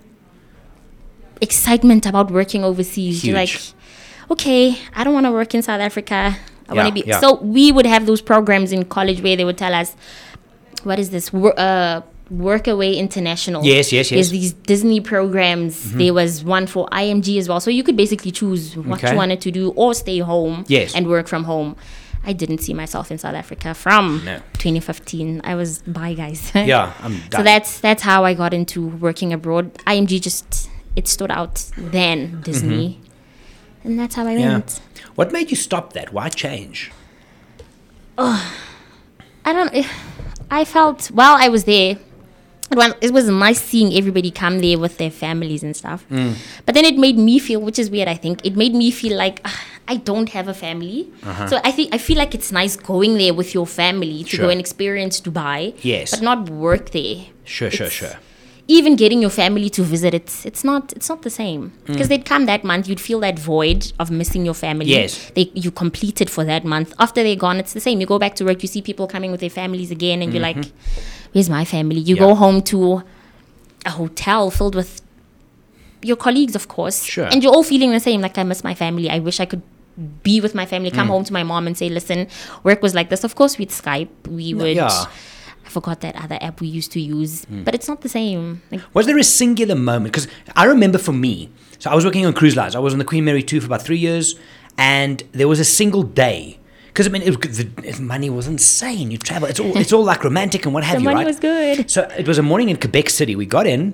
excitement 1.42 2.06
about 2.06 2.32
working 2.32 2.64
overseas. 2.64 3.26
You're 3.26 3.36
like, 3.36 3.50
Huge. 3.50 3.74
okay, 4.30 4.78
I 4.96 5.04
don't 5.04 5.14
want 5.14 5.26
to 5.26 5.32
work 5.32 5.56
in 5.56 5.62
South 5.62 5.82
Africa. 5.82 6.38
I 6.70 6.74
want 6.74 6.88
to 6.88 6.94
be. 6.94 7.04
yeah. 7.06 7.20
So 7.20 7.36
we 7.42 7.72
would 7.72 7.86
have 7.86 8.06
those 8.06 8.22
programs 8.22 8.72
in 8.72 8.86
college 8.86 9.22
where 9.22 9.36
they 9.36 9.44
would 9.44 9.58
tell 9.58 9.74
us, 9.74 9.96
what 10.84 11.00
is 11.00 11.10
this? 11.10 11.34
Uh, 11.34 12.02
Workaway 12.32 12.96
International. 12.98 13.64
Yes, 13.66 13.92
yes, 13.92 14.10
yes. 14.10 14.16
There's 14.18 14.30
these 14.32 14.54
Disney 14.54 15.02
programs. 15.02 15.92
There 15.94 16.14
was 16.14 16.44
one 16.44 16.66
for 16.68 16.88
IMG 16.92 17.38
as 17.38 17.50
well. 17.50 17.60
So 17.60 17.70
you 17.70 17.84
could 17.84 17.98
basically 17.98 18.32
choose 18.32 18.78
what 18.78 19.00
Okay. 19.00 19.12
you 19.12 19.18
wanted 19.18 19.42
to 19.42 19.52
do 19.52 19.72
or 19.76 19.94
stay 19.94 20.20
home 20.20 20.64
Yes. 20.68 20.96
and 20.96 21.08
work 21.08 21.28
from 21.28 21.44
home. 21.44 21.76
I 22.24 22.34
didn't 22.34 22.60
see 22.60 22.74
myself 22.74 23.12
in 23.12 23.18
South 23.18 23.34
Africa 23.36 23.74
from 23.74 24.22
No. 24.24 24.38
2015. 24.60 25.42
I 25.44 25.56
was 25.56 25.80
bye, 25.88 26.14
guys. 26.14 26.52
Yeah, 26.56 26.94
I'm 27.02 27.14
done. 27.30 27.32
so 27.40 27.44
that's 27.44 27.80
that's 27.82 28.04
how 28.04 28.24
I 28.24 28.34
got 28.36 28.54
into 28.54 28.88
working 28.88 29.34
abroad. 29.34 29.74
IMG 29.88 30.22
just 30.22 30.70
it 30.96 31.08
stood 31.08 31.32
out 31.32 31.66
then 31.76 32.40
Disney, 32.44 33.00
and 33.84 33.98
that's 34.00 34.16
how 34.16 34.24
I 34.28 34.36
Mm-hmm. 34.36 34.40
yeah. 34.40 34.52
went. 34.54 34.80
What 35.16 35.32
made 35.34 35.50
you 35.50 35.58
stop 35.58 35.94
that? 35.94 36.14
Why 36.14 36.30
change? 36.30 36.92
Oh, 38.18 38.54
I 39.44 39.52
don't. 39.54 39.86
I 40.52 40.64
felt 40.66 41.08
while 41.08 41.36
I 41.40 41.50
was 41.50 41.64
there. 41.64 41.98
It 42.72 42.78
was, 42.78 42.94
it 43.02 43.12
was 43.12 43.28
nice 43.28 43.62
seeing 43.62 43.94
everybody 43.94 44.32
come 44.32 44.60
there 44.60 44.80
with 44.80 44.98
their 44.98 45.12
families 45.12 45.62
and 45.62 45.76
stuff. 45.76 46.06
Mm. 46.10 46.36
But 46.66 46.74
then 46.76 46.86
it 46.86 46.98
made 46.98 47.18
me 47.18 47.38
feel, 47.38 47.60
which 47.60 47.78
is 47.78 47.90
weird, 47.90 48.08
I 48.08 48.16
think, 48.16 48.46
it 48.46 48.56
made 48.56 48.74
me 48.74 48.92
feel 48.92 49.18
like 49.18 49.42
ah, 49.44 49.62
I 49.90 49.98
don't 49.98 50.30
have 50.30 50.48
a 50.48 50.54
family. 50.54 51.12
Uh-huh. 51.24 51.48
So 51.48 51.60
I 51.66 51.72
think 51.72 51.94
I 51.94 51.98
feel 51.98 52.18
like 52.18 52.34
it's 52.34 52.52
nice 52.52 52.78
going 52.78 53.18
there 53.18 53.34
with 53.34 53.54
your 53.54 53.68
family 53.68 54.24
to 54.24 54.30
Sure. 54.38 54.46
go 54.46 54.50
and 54.50 54.60
experience 54.60 55.20
Dubai. 55.20 55.76
Yes. 55.82 56.12
But 56.12 56.22
not 56.22 56.50
work 56.50 56.92
there. 56.92 57.26
Sure, 57.44 57.70
sure, 57.70 57.90
sure. 57.90 58.16
Even 58.78 58.96
getting 59.02 59.22
your 59.26 59.30
family 59.38 59.70
to 59.78 59.84
visit 59.94 60.14
it's 60.20 60.36
it's 60.50 60.64
not 60.70 60.94
it's 60.98 61.10
not 61.12 61.20
the 61.28 61.30
same 61.30 61.62
Mm. 61.72 61.88
because 61.94 62.08
they'd 62.12 62.26
come 62.32 62.46
that 62.52 62.64
month 62.72 62.88
you'd 62.90 63.04
feel 63.10 63.20
that 63.26 63.38
void 63.40 63.82
of 64.00 64.12
missing 64.22 64.46
your 64.50 64.54
family 64.66 64.86
Yes. 64.92 65.32
they 65.36 65.46
you 65.66 65.72
completed 65.84 66.30
for 66.36 66.44
that 66.52 66.64
month 66.74 66.94
after 67.06 67.24
they're 67.26 67.42
gone 67.48 67.58
it's 67.64 67.74
the 67.74 67.84
same 67.88 68.00
you 68.04 68.08
go 68.16 68.20
back 68.26 68.36
to 68.40 68.46
work 68.50 68.60
you 68.66 68.70
see 68.76 68.82
people 68.92 69.08
coming 69.16 69.32
with 69.32 69.42
their 69.46 69.56
families 69.62 69.92
again 69.98 70.22
and 70.22 70.34
you're 70.34 70.42
like 70.50 70.62
where's 71.34 71.50
my 71.60 71.66
family 71.76 72.00
you 72.10 72.16
Mm-hmm. 72.16 72.24
Yeah. 72.24 72.30
go 72.34 72.36
home 72.46 72.62
to 72.74 72.80
a 73.86 73.92
hotel 74.02 74.52
filled 74.52 74.76
with 74.82 75.02
your 76.04 76.18
colleagues 76.18 76.56
of 76.56 76.68
course 76.68 77.04
Sure. 77.04 77.26
and 77.32 77.44
you're 77.44 77.54
all 77.54 77.64
feeling 77.74 77.92
the 77.92 78.00
same 78.10 78.22
like 78.22 78.38
i 78.38 78.44
miss 78.44 78.64
my 78.64 78.74
family 78.84 79.10
i 79.10 79.20
wish 79.20 79.40
i 79.40 79.46
could 79.46 79.62
be 80.24 80.40
with 80.46 80.54
my 80.56 80.66
family 80.66 80.90
Mm. 80.92 80.96
come 81.00 81.08
home 81.16 81.24
to 81.30 81.34
my 81.34 81.44
mom 81.44 81.68
and 81.68 81.78
say 81.78 81.90
listen 81.90 82.28
work 82.64 82.82
was 82.82 82.94
like 83.00 83.10
this 83.10 83.24
of 83.24 83.36
course 83.36 83.58
we'd 83.60 83.70
skype 83.70 84.10
we 84.40 84.54
would 84.54 84.78
yeah. 84.78 85.06
Forgot 85.72 86.02
that 86.02 86.16
other 86.24 86.38
app 86.42 86.62
we 86.62 86.68
used 86.80 86.92
to 86.94 87.00
use, 87.02 87.46
Hmm. 87.46 87.64
but 87.64 87.74
it's 87.76 87.88
not 87.88 88.02
the 88.02 88.10
same. 88.10 88.62
Like, 88.72 88.82
Was 88.94 89.06
there 89.08 89.18
a 89.18 89.24
singular 89.24 89.76
moment? 89.76 90.12
Because 90.14 90.28
I 90.56 90.66
remember 90.66 90.98
for 91.08 91.14
me, 91.14 91.50
so 91.80 91.90
I 91.90 91.96
was 91.96 92.04
working 92.06 92.26
on 92.26 92.34
cruise 92.34 92.56
lines. 92.56 92.76
I 92.76 92.80
was 92.80 92.94
on 92.94 93.00
the 93.00 93.06
Queen 93.06 93.24
Mary 93.26 93.44
2 93.44 93.60
for 93.62 93.68
about 93.68 93.82
three 93.82 93.98
years, 93.98 94.36
and 94.78 95.24
there 95.32 95.48
was 95.48 95.60
a 95.60 95.66
single 95.66 96.04
day. 96.04 96.58
Because 96.88 97.08
I 97.08 97.10
mean, 97.10 97.22
it, 97.22 97.32
the 97.42 97.64
the 97.98 98.02
money 98.02 98.30
was 98.30 98.48
insane. 98.48 99.12
You 99.12 99.18
travel, 99.18 99.48
it's 99.48 99.60
all 99.62 99.78
it's 99.78 99.94
all 99.94 100.04
like 100.04 100.22
romantic 100.26 100.66
and 100.66 100.74
what 100.74 100.84
have 100.84 100.98
the 100.98 101.04
you, 101.04 101.10
money 101.10 101.20
right? 101.24 101.28
was 101.28 101.40
good. 101.40 101.90
So 101.90 102.00
it 102.22 102.28
was 102.28 102.38
a 102.38 102.44
morning 102.44 102.68
in 102.70 102.76
Quebec 102.84 103.10
City. 103.10 103.34
We 103.34 103.46
got 103.46 103.66
in, 103.66 103.94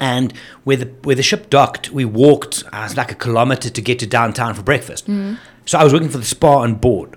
and 0.00 0.32
where 0.62 0.76
the 0.76 0.86
where 1.06 1.16
the 1.16 1.24
ship 1.30 1.50
docked, 1.50 1.90
we 1.90 2.04
walked 2.04 2.62
uh, 2.72 2.88
like 2.96 3.10
a 3.10 3.16
kilometer 3.16 3.68
to 3.68 3.82
get 3.82 3.98
to 3.98 4.06
downtown 4.06 4.54
for 4.54 4.62
breakfast. 4.62 5.06
So 5.66 5.78
I 5.80 5.82
was 5.84 5.92
working 5.92 6.08
for 6.08 6.18
the 6.18 6.24
spa 6.36 6.58
on 6.66 6.76
board, 6.76 7.16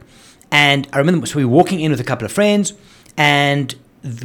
and 0.52 0.88
I 0.94 0.98
remember 0.98 1.28
so 1.28 1.38
we 1.38 1.46
were 1.46 1.56
walking 1.62 1.80
in 1.80 1.92
with 1.92 2.00
a 2.00 2.04
couple 2.12 2.26
of 2.26 2.32
friends, 2.32 2.74
and 3.16 3.76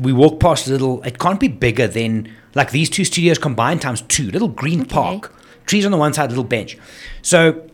we 0.00 0.12
walk 0.12 0.40
past 0.40 0.66
a 0.66 0.70
little. 0.70 1.02
It 1.02 1.18
can't 1.18 1.40
be 1.40 1.49
bigger 1.49 1.87
than 1.87 2.35
like 2.54 2.70
these 2.70 2.90
two 2.90 3.04
studios 3.04 3.38
combined 3.38 3.80
times 3.82 4.02
two. 4.02 4.30
Little 4.30 4.49
green 4.49 4.85
park, 4.85 5.32
trees 5.66 5.85
on 5.85 5.92
the 5.92 5.99
one 5.99 6.12
side, 6.12 6.30
little 6.30 6.44
bench. 6.44 6.76
So 7.23 7.68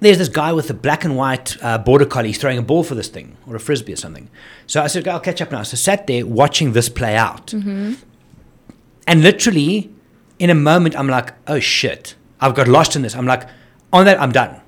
there's 0.00 0.18
this 0.18 0.28
guy 0.28 0.52
with 0.52 0.68
a 0.70 0.74
black 0.74 1.04
and 1.04 1.16
white 1.16 1.56
uh, 1.62 1.78
border 1.78 2.04
collie 2.06 2.28
he's 2.28 2.38
throwing 2.38 2.58
a 2.58 2.62
ball 2.62 2.82
for 2.84 2.94
this 2.94 3.08
thing 3.08 3.36
or 3.46 3.56
a 3.56 3.60
frisbee 3.60 3.92
or 3.92 3.96
something. 3.96 4.28
So 4.66 4.82
I 4.82 4.86
said, 4.88 5.06
I'll 5.08 5.20
catch 5.20 5.40
up 5.40 5.50
now. 5.50 5.62
So 5.62 5.74
I 5.74 5.78
sat 5.78 6.06
there 6.06 6.26
watching 6.26 6.72
this 6.72 6.88
play 6.88 7.16
out. 7.16 7.52
And 9.06 9.22
literally, 9.22 9.90
in 10.38 10.50
a 10.50 10.54
moment, 10.54 10.96
I'm 10.98 11.08
like, 11.08 11.32
oh 11.46 11.60
shit, 11.60 12.14
I've 12.40 12.54
got 12.54 12.68
lost 12.68 12.96
in 12.96 13.02
this. 13.02 13.14
I'm 13.14 13.26
like, 13.26 13.48
on 13.92 14.04
that, 14.06 14.20
I'm 14.20 14.32
done. 14.32 14.60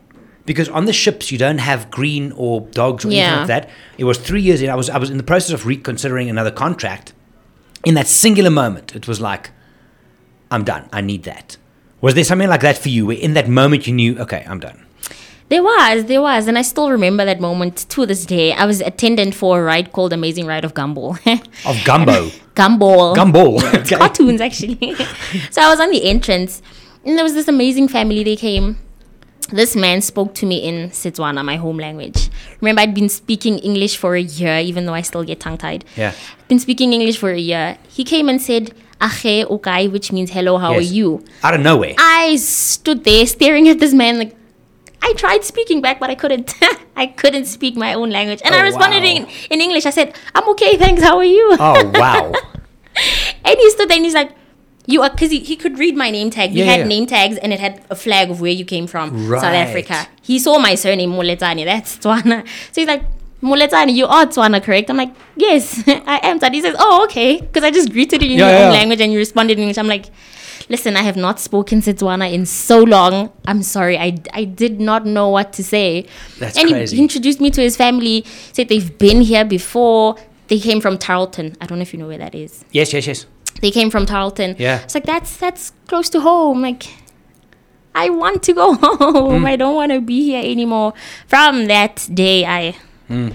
Because 0.49 0.69
on 0.71 0.87
the 0.87 0.95
ships, 0.95 1.31
you 1.31 1.37
don't 1.37 1.59
have 1.59 1.91
green 1.91 2.33
or 2.33 2.63
dogs 2.63 3.05
or 3.05 3.09
anything 3.09 3.25
Yeah. 3.25 3.39
like 3.41 3.47
that. 3.49 3.71
It 3.99 4.05
was 4.05 4.17
three 4.17 4.41
years 4.41 4.63
in. 4.63 4.71
I 4.71 4.75
was, 4.75 4.89
I 4.89 4.97
was 4.97 5.11
in 5.11 5.19
the 5.19 5.23
process 5.23 5.51
of 5.53 5.67
reconsidering 5.67 6.31
another 6.31 6.51
contract. 6.51 7.13
In 7.85 7.93
that 7.95 8.07
singular 8.09 8.51
moment, 8.51 8.97
it 8.97 9.07
was 9.07 9.21
like, 9.21 9.51
I'm 10.51 10.65
done. 10.65 10.89
I 10.91 11.03
need 11.03 11.25
that. 11.25 11.59
Was 12.01 12.15
there 12.15 12.25
something 12.25 12.49
like 12.49 12.63
that 12.63 12.79
for 12.79 12.89
you 12.89 13.05
where 13.07 13.17
in 13.19 13.35
that 13.35 13.47
moment 13.47 13.87
you 13.87 13.93
knew, 13.93 14.19
okay, 14.21 14.43
I'm 14.49 14.59
done? 14.59 14.87
There 15.51 15.63
was, 15.63 16.07
there 16.07 16.23
was, 16.23 16.47
and 16.47 16.57
I 16.57 16.63
still 16.63 16.91
remember 16.91 17.25
that 17.27 17.41
moment 17.41 17.87
to 17.91 18.07
this 18.07 18.25
day. 18.25 18.53
I 18.53 18.65
was 18.65 18.81
attendant 18.81 19.35
for 19.35 19.61
a 19.61 19.63
ride 19.63 19.93
called 19.93 20.13
Amazing 20.15 20.47
Ride 20.47 20.65
of 20.65 20.73
Gumball. 20.73 21.19
Of 21.67 21.85
gumbo. 21.85 22.29
Gumball. 22.55 23.15
Gumball. 23.17 23.99
Cartoons 23.99 24.41
actually. 24.41 24.95
so 25.51 25.61
I 25.63 25.69
was 25.69 25.79
on 25.81 25.91
the 25.91 26.05
entrance, 26.09 26.63
and 27.05 27.17
there 27.19 27.25
was 27.25 27.35
this 27.35 27.49
amazing 27.49 27.89
family. 27.89 28.25
They 28.25 28.37
came. 28.37 28.79
This 29.51 29.75
man 29.75 30.03
spoke 30.03 30.35
to 30.37 30.47
me 30.47 30.59
in 30.59 30.91
Setswana, 30.91 31.43
my 31.45 31.57
home 31.57 31.79
language. 31.79 32.29
Remember, 32.61 32.83
I'd 32.83 32.95
been 32.95 33.09
speaking 33.09 33.59
English 33.61 33.97
for 33.97 34.15
a 34.15 34.21
year, 34.21 34.59
even 34.59 34.85
though 34.85 34.93
I 34.95 35.01
still 35.03 35.25
get 35.25 35.41
tongue 35.41 35.57
tied. 35.57 35.85
Yeah. 35.97 36.13
Been 36.49 36.59
speaking 36.59 36.93
English 36.93 37.17
for 37.17 37.31
a 37.31 37.39
year. 37.39 37.79
He 37.89 38.05
came 38.05 38.29
and 38.29 38.43
said, 38.43 38.75
Ache 39.03 39.47
ukai, 39.49 39.91
which 39.91 40.13
means 40.13 40.31
hello, 40.33 40.59
how 40.59 40.73
Yes. 40.73 40.79
are 40.81 40.95
you? 40.95 41.25
Out 41.43 41.55
of 41.55 41.61
nowhere. 41.61 41.95
I 41.99 42.37
stood 42.37 43.05
there 43.05 43.25
staring 43.27 43.69
at 43.69 43.79
this 43.79 43.95
man 43.95 44.19
like 44.19 44.35
I 45.01 45.13
tried 45.17 45.45
speaking 45.45 45.81
back, 45.81 46.01
but 46.01 46.11
I 46.11 46.15
couldn't. 46.17 46.55
I 46.97 47.07
couldn't 47.07 47.45
speak 47.47 47.77
my 47.77 47.95
own 47.95 48.11
language, 48.11 48.43
and 48.45 48.53
I 48.55 48.61
Oh, 48.61 48.65
responded 48.65 49.03
wow. 49.05 49.09
in, 49.09 49.27
in 49.51 49.61
English. 49.61 49.87
I 49.87 49.91
said, 49.91 50.15
"I'm 50.35 50.47
okay, 50.51 50.77
thanks. 50.77 51.01
How 51.03 51.17
are 51.17 51.25
you?" 51.25 51.57
Oh 51.61 51.91
wow. 51.95 52.33
and 53.45 53.57
he 53.57 53.71
stood 53.71 53.89
there 53.89 53.97
and 53.97 54.05
he's 54.05 54.15
like, 54.15 54.33
"You 54.93 55.03
are," 55.03 55.11
because 55.11 55.31
he, 55.37 55.41
he 55.51 55.55
could 55.63 55.79
read 55.79 55.95
my 55.97 56.11
name 56.11 56.31
tag. 56.31 56.53
We 56.53 56.61
Yeah, 56.61 56.65
had 56.73 56.81
yeah. 56.81 56.87
name 56.95 57.07
tags, 57.07 57.37
and 57.37 57.53
it 57.53 57.61
had 57.61 57.81
a 57.91 57.95
flag 57.95 58.31
of 58.31 58.41
where 58.41 58.57
you 58.61 58.65
came 58.65 58.87
from, 58.95 59.29
Right. 59.29 59.41
South 59.41 59.55
Africa. 59.67 60.07
He 60.23 60.39
saw 60.41 60.59
my 60.59 60.75
surname 60.75 61.13
Moletsane. 61.13 61.65
That's 61.65 61.97
Tswana. 61.99 62.43
So 62.73 62.81
he's 62.83 62.89
like. 62.89 63.05
Moletsane, 63.41 63.95
you 63.95 64.05
are 64.05 64.27
Tswana, 64.27 64.61
correct? 64.61 64.91
I'm 64.91 64.97
like, 64.97 65.13
yes, 65.37 65.65
I 65.87 66.19
am. 66.25 66.41
Tswana. 66.41 66.55
He 66.55 66.61
says, 66.61 66.75
oh, 66.77 67.05
okay. 67.05 67.41
Because 67.41 67.63
I 67.63 67.71
just 67.71 67.93
greeted 67.93 68.21
you 68.21 68.31
in 68.33 68.39
Yeah, 68.41 68.51
your 68.51 68.67
own 68.67 68.73
language 68.73 69.01
and 69.01 69.13
you 69.13 69.19
responded 69.21 69.59
in 69.59 69.63
English. 69.63 69.79
I'm 69.79 69.87
like, 69.87 70.07
listen, 70.69 70.97
I 70.97 71.03
have 71.03 71.17
not 71.17 71.39
spoken 71.39 71.81
Setswana 71.81 72.33
in 72.33 72.47
so 72.47 72.81
long. 72.83 73.31
I'm 73.47 73.63
sorry. 73.63 73.97
I, 73.97 74.17
I 74.33 74.43
did 74.43 74.81
not 74.81 75.07
know 75.07 75.29
what 75.29 75.53
to 75.53 75.63
say. 75.63 76.09
That's 76.41 76.59
and 76.59 76.69
crazy. 76.71 76.97
He, 76.97 77.03
introduced 77.03 77.41
me 77.41 77.53
to 77.53 77.61
his 77.61 77.77
family, 77.77 78.25
said 78.53 78.69
they've 78.71 78.99
been 78.99 79.21
here 79.21 79.45
before. 79.45 80.17
They 80.49 80.59
came 80.59 80.81
from 80.81 80.99
Tarlton. 80.99 81.57
I 81.61 81.67
don't 81.67 81.79
know 81.79 81.83
if 81.83 81.93
you 81.93 82.01
know 82.01 82.09
where 82.09 82.19
that 82.19 82.35
is. 82.35 82.65
yes, 82.73 82.93
yes, 82.93 83.07
yes. 83.07 83.27
They 83.61 83.71
came 83.71 83.91
from 83.91 84.07
Tarlton. 84.07 84.57
Yeah. 84.59 84.81
It's 84.83 84.95
like, 84.95 85.05
that's, 85.07 85.37
that's 85.37 85.73
close 85.87 86.09
to 86.11 86.21
home. 86.21 86.63
Like, 86.63 86.85
I 87.95 88.11
want 88.11 88.43
to 88.45 88.53
go 88.53 88.75
home. 88.83 89.43
Mm. 89.43 89.47
I 89.47 89.57
don't 89.57 89.75
want 89.75 89.93
to 89.93 90.01
be 90.01 90.23
here 90.23 90.43
anymore. 90.43 90.95
From 91.27 91.67
that 91.67 92.09
day, 92.13 92.45
I, 92.45 92.77
mm. 93.11 93.35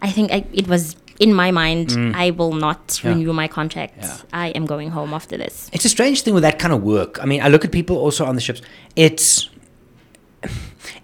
I 0.00 0.10
think 0.10 0.32
I, 0.32 0.44
it 0.52 0.68
was 0.68 0.96
in 1.18 1.34
my 1.34 1.50
mind, 1.50 1.88
mm. 1.88 2.14
I 2.14 2.30
will 2.30 2.52
not 2.54 3.00
Yeah. 3.04 3.10
renew 3.10 3.32
my 3.32 3.46
contract. 3.46 3.98
Yeah. 4.00 4.16
I 4.32 4.48
am 4.48 4.64
going 4.66 4.90
home 4.90 5.12
after 5.12 5.36
this. 5.36 5.68
It's 5.72 5.84
a 5.84 5.88
strange 5.90 6.22
thing 6.22 6.32
with 6.34 6.42
that 6.42 6.58
kind 6.58 6.72
of 6.72 6.82
work. 6.82 7.22
I 7.22 7.26
mean, 7.26 7.42
I 7.42 7.48
look 7.48 7.64
at 7.64 7.70
people 7.72 7.96
also 7.98 8.24
on 8.24 8.34
the 8.36 8.40
ships. 8.40 8.62
It's 8.96 9.50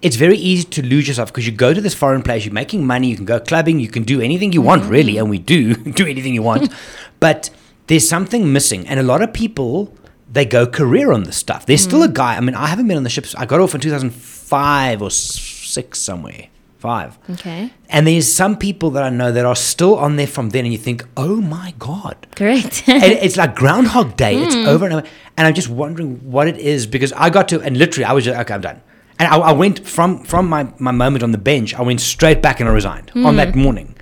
it's 0.01 0.15
very 0.15 0.37
easy 0.37 0.63
to 0.63 0.81
lose 0.81 1.07
yourself 1.07 1.29
because 1.31 1.45
you 1.45 1.51
go 1.53 1.71
to 1.73 1.79
this 1.81 1.93
foreign 1.93 2.23
place, 2.23 2.45
you're 2.45 2.53
making 2.53 2.85
money, 2.85 3.07
you 3.09 3.15
can 3.15 3.25
go 3.25 3.39
clubbing, 3.39 3.79
you 3.79 3.87
can 3.87 4.03
do 4.03 4.19
anything 4.19 4.51
you 4.51 4.61
want, 4.61 4.83
really, 4.85 5.17
and 5.17 5.29
we 5.29 5.37
do 5.37 5.75
do 6.01 6.05
anything 6.07 6.33
you 6.33 6.41
want. 6.41 6.71
but 7.19 7.51
there's 7.87 8.07
something 8.07 8.51
missing, 8.53 8.87
and 8.87 8.99
a 8.99 9.03
lot 9.03 9.21
of 9.21 9.33
people 9.33 9.93
they 10.31 10.45
go 10.45 10.67
career 10.67 11.11
on 11.11 11.23
this 11.23 11.37
stuff. 11.37 11.65
There's 11.65 11.81
still 11.81 12.03
a 12.03 12.07
mm. 12.07 12.13
guy. 12.13 12.35
I 12.35 12.41
mean, 12.41 12.55
I 12.55 12.67
haven't 12.67 12.87
been 12.87 12.97
on 12.97 13.03
the 13.03 13.09
ships. 13.09 13.33
I 13.35 13.45
got 13.45 13.59
off 13.59 13.73
in 13.73 13.81
2005 13.81 15.01
or 15.01 15.09
six 15.09 15.99
somewhere, 15.99 16.47
five. 16.79 17.17
Okay. 17.29 17.71
And 17.89 18.05
there's 18.05 18.31
some 18.31 18.57
people 18.57 18.91
that 18.91 19.03
I 19.03 19.09
know 19.09 19.31
that 19.31 19.45
are 19.45 19.55
still 19.55 19.95
on 19.95 20.17
there 20.17 20.27
from 20.27 20.49
then, 20.49 20.65
and 20.65 20.71
you 20.71 20.77
think, 20.77 21.05
oh 21.15 21.37
my 21.37 21.73
god, 21.79 22.27
Correct. 22.35 22.83
and 22.87 23.03
it's 23.03 23.37
like 23.37 23.55
Groundhog 23.55 24.17
Day. 24.17 24.35
It's 24.37 24.55
hmm. 24.55 24.67
over 24.67 24.85
and 24.85 24.93
over. 24.95 25.07
And 25.37 25.47
I'm 25.47 25.53
just 25.53 25.69
wondering 25.69 26.17
what 26.29 26.47
it 26.47 26.57
is 26.57 26.87
because 26.87 27.13
I 27.13 27.29
got 27.29 27.47
to, 27.49 27.61
and 27.61 27.77
literally, 27.77 28.05
I 28.05 28.13
was 28.13 28.25
just, 28.25 28.37
okay, 28.39 28.53
I'm 28.53 28.61
done. 28.61 28.81
And 29.19 29.27
I, 29.27 29.37
I 29.37 29.51
went 29.53 29.87
from 29.87 30.23
from 30.23 30.47
my, 30.47 30.71
my 30.77 30.91
moment 30.91 31.23
on 31.23 31.31
the 31.31 31.37
bench, 31.37 31.73
I 31.73 31.81
went 31.81 32.01
straight 32.01 32.41
back 32.41 32.59
and 32.59 32.69
I 32.69 32.71
resigned 32.71 33.11
on 33.15 33.23
hmm. 33.23 33.37
that 33.37 33.55
morning. 33.55 33.95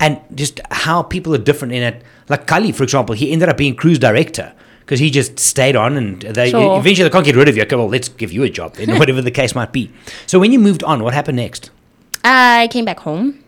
And 0.00 0.20
just 0.34 0.60
how 0.70 1.02
people 1.02 1.34
are 1.34 1.38
different 1.38 1.72
in 1.72 1.82
it. 1.82 2.02
Like 2.28 2.46
Kali, 2.46 2.72
for 2.72 2.82
example, 2.84 3.14
he 3.14 3.30
ended 3.32 3.48
up 3.48 3.56
being 3.56 3.74
cruise 3.76 3.98
director 3.98 4.52
because 4.80 4.98
he 5.00 5.10
just 5.10 5.38
stayed 5.38 5.76
on 5.76 5.96
and 5.96 6.22
they 6.22 6.50
Sure. 6.50 6.78
eventually 6.78 7.08
they 7.08 7.12
can't 7.12 7.24
get 7.24 7.36
rid 7.36 7.48
of 7.48 7.56
you. 7.56 7.62
Okay, 7.62 7.76
well, 7.76 7.88
let's 7.88 8.08
give 8.08 8.32
you 8.32 8.42
a 8.44 8.50
job 8.50 8.74
then, 8.76 8.98
whatever 9.00 9.20
the 9.22 9.30
case 9.30 9.54
might 9.54 9.72
be. 9.72 9.90
So 10.26 10.38
when 10.38 10.52
you 10.52 10.58
moved 10.58 10.82
on, 10.84 11.02
what 11.02 11.14
happened 11.14 11.36
next? 11.36 11.70
I 12.24 12.68
came 12.70 12.84
back 12.86 13.00
home, 13.00 13.38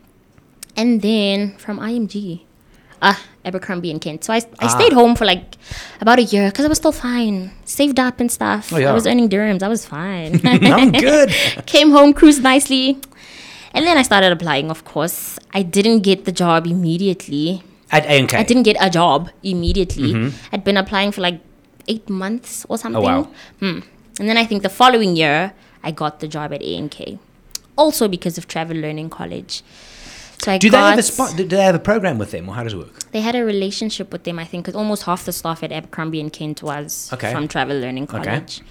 and 0.76 1.00
then 1.00 1.56
from 1.56 1.78
IMG, 1.78 2.42
ah, 3.00 3.18
Abercrombie 3.44 3.90
and 3.90 4.00
Kent. 4.00 4.24
So 4.24 4.32
I, 4.34 4.38
I 4.60 4.66
Ah. 4.66 4.68
stayed 4.68 4.92
home 4.92 5.14
for 5.16 5.24
like 5.24 5.56
about 6.00 6.18
a 6.18 6.22
year 6.24 6.48
because 6.50 6.64
I 6.66 6.68
was 6.68 6.76
still 6.78 6.92
fine, 6.92 7.52
saved 7.64 7.98
up 7.98 8.20
and 8.20 8.30
stuff. 8.30 8.72
Oh, 8.72 8.76
yeah. 8.78 8.90
I 8.90 8.92
was 8.92 9.06
earning 9.06 9.28
dirhams. 9.30 9.62
I 9.62 9.68
was 9.68 9.86
fine. 9.86 10.40
I'm 10.44 10.92
good. 10.92 11.30
came 11.66 11.90
home, 11.90 12.12
cruised 12.12 12.42
nicely, 12.42 12.98
and 13.72 13.86
then 13.86 13.96
I 13.96 14.02
started 14.02 14.32
applying. 14.32 14.70
Of 14.70 14.84
course, 14.84 15.38
I 15.54 15.62
didn't 15.62 16.00
get 16.00 16.24
the 16.26 16.32
job 16.32 16.66
immediately. 16.66 17.62
At 17.92 18.04
A&K. 18.06 18.36
I 18.36 18.42
didn't 18.42 18.64
get 18.64 18.76
a 18.80 18.90
job 18.90 19.30
immediately. 19.42 20.32
I'd 20.52 20.64
been 20.64 20.76
applying 20.76 21.12
for 21.12 21.20
like 21.20 21.40
eight 21.88 22.08
months 22.10 22.66
or 22.68 22.78
something. 22.78 23.00
Mm-hmm. 23.02 23.18
Oh, 23.18 23.22
wow. 23.22 23.30
Hmm. 23.60 23.80
And 24.18 24.28
then 24.28 24.36
I 24.36 24.44
think 24.44 24.62
the 24.62 24.68
following 24.68 25.14
year, 25.16 25.52
I 25.84 25.90
got 25.92 26.20
the 26.20 26.26
job 26.28 26.52
at 26.52 26.62
A&K. 26.62 27.18
Also 27.76 28.08
because 28.08 28.38
of 28.38 28.48
Travel 28.48 28.76
Learning 28.76 29.08
College. 29.10 29.62
So 30.42 30.52
I 30.52 30.58
Do 30.58 30.68
they 30.70 30.76
have 30.76 30.98
a 30.98 31.02
spot? 31.02 31.34
Do 31.36 31.44
they 31.44 31.62
have 31.62 31.74
a 31.74 31.78
program 31.78 32.18
with 32.18 32.30
them, 32.30 32.48
or 32.48 32.54
how 32.54 32.62
does 32.64 32.74
it 32.74 32.78
work? 32.78 33.10
They 33.12 33.20
had 33.20 33.34
a 33.34 33.44
relationship 33.44 34.12
with 34.12 34.24
them, 34.24 34.38
I 34.38 34.44
think, 34.44 34.64
because 34.64 34.76
almost 34.76 35.04
half 35.04 35.24
the 35.24 35.32
staff 35.32 35.62
at 35.62 35.72
Abercrombie 35.72 36.20
and 36.20 36.32
Kent 36.32 36.62
was 36.62 37.10
Okay. 37.12 37.32
from 37.32 37.48
Travel 37.48 37.76
Learning 37.78 38.04
Okay. 38.04 38.22
College. 38.22 38.62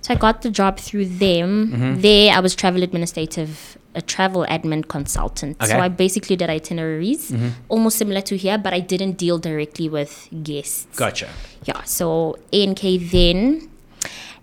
So 0.00 0.14
I 0.14 0.16
got 0.16 0.42
the 0.42 0.50
job 0.50 0.78
through 0.78 1.06
them. 1.06 1.72
Mm-hmm. 1.72 2.00
There, 2.00 2.32
I 2.34 2.40
was 2.40 2.54
travel 2.54 2.82
administrative, 2.82 3.78
a 3.94 4.02
travel 4.02 4.44
admin 4.48 4.86
consultant. 4.86 5.56
Okay. 5.56 5.72
Mm-hmm. 5.72 5.78
So 5.78 5.84
I 5.84 5.88
basically 5.88 6.36
did 6.36 6.50
itineraries, 6.50 7.30
mm-hmm. 7.30 7.48
almost 7.68 7.98
similar 7.98 8.20
to 8.22 8.36
here, 8.36 8.58
but 8.58 8.72
I 8.72 8.80
didn't 8.80 9.12
deal 9.12 9.38
directly 9.38 9.88
with 9.88 10.28
guests. 10.42 10.86
Gotcha. 10.96 11.28
Yeah, 11.64 11.82
so 11.84 12.36
A&K 12.52 12.98
then. 12.98 13.70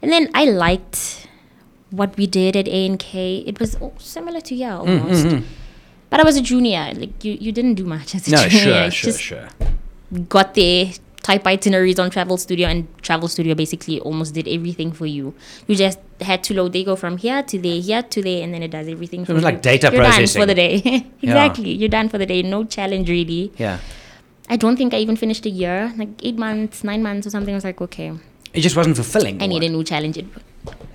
And 0.01 0.12
then 0.12 0.29
I 0.34 0.46
liked 0.46 1.27
what 1.91 2.17
we 2.17 2.25
did 2.27 2.55
at 2.55 2.67
A&K. 2.67 3.43
It 3.46 3.60
was 3.60 3.77
similar 4.00 4.41
to 4.41 4.55
here 4.55 4.70
mm, 4.70 4.79
almost. 4.79 5.25
Mm, 5.25 5.31
mm. 5.31 5.43
But 6.10 6.20
I 6.20 6.24
was 6.24 6.36
a 6.38 6.41
junior. 6.41 6.91
Like 6.96 7.24
you, 7.24 7.38
you 7.39 7.51
didn't 7.51 7.75
do 7.75 7.86
much 7.86 8.15
as 8.15 8.27
a 8.27 8.31
No, 8.31 8.48
junior. 8.48 8.91
sure, 8.91 9.12
sure, 9.12 9.48
sure. 9.48 9.48
got 10.27 10.55
there, 10.55 10.91
type 11.23 11.45
itineraries 11.45 11.99
on 11.99 12.09
Travel 12.09 12.37
Studio, 12.37 12.67
and 12.67 12.87
Travel 13.01 13.27
Studio 13.27 13.53
basically 13.55 13.99
almost 13.99 14.33
did 14.33 14.47
everything 14.47 14.91
for 14.91 15.05
you. 15.05 15.33
You 15.67 15.75
just 15.75 15.99
had 16.21 16.43
to 16.45 16.53
load. 16.53 16.73
They 16.73 16.83
go 16.83 16.95
from 16.95 17.17
here 17.17 17.43
to 17.43 17.59
there, 17.59 17.79
here 17.81 18.01
to 18.03 18.21
there, 18.21 18.43
and 18.43 18.53
then 18.53 18.63
it 18.63 18.69
does 18.71 18.87
everything. 18.87 19.25
for 19.25 19.33
was 19.33 19.41
you. 19.41 19.45
like 19.45 19.61
data 19.61 19.89
You're 19.91 20.01
done 20.01 20.11
processing. 20.13 20.41
for 20.41 20.45
the 20.45 20.55
day. 20.55 21.07
exactly, 21.21 21.71
you're 21.71 21.89
done 21.89 22.09
for 22.09 22.17
the 22.17 22.25
day. 22.25 22.41
No 22.41 22.63
challenge 22.63 23.09
really. 23.09 23.51
Yeah. 23.57 23.79
I 24.49 24.57
don't 24.57 24.75
think 24.75 24.93
I 24.93 24.97
even 24.97 25.15
finished 25.15 25.45
a 25.45 25.49
year, 25.49 25.93
like 25.97 26.09
eight 26.23 26.37
months, 26.37 26.83
nine 26.83 27.01
months 27.03 27.25
or 27.27 27.29
something. 27.29 27.53
I 27.53 27.57
was 27.57 27.63
like, 27.63 27.79
okay, 27.81 28.11
It 28.53 28.61
just 28.61 28.75
wasn't 28.75 28.95
fulfilling. 28.97 29.41
I 29.41 29.45
need 29.47 29.63
a 29.63 29.69
new 29.69 29.83
challenge. 29.83 30.17
It, 30.17 30.25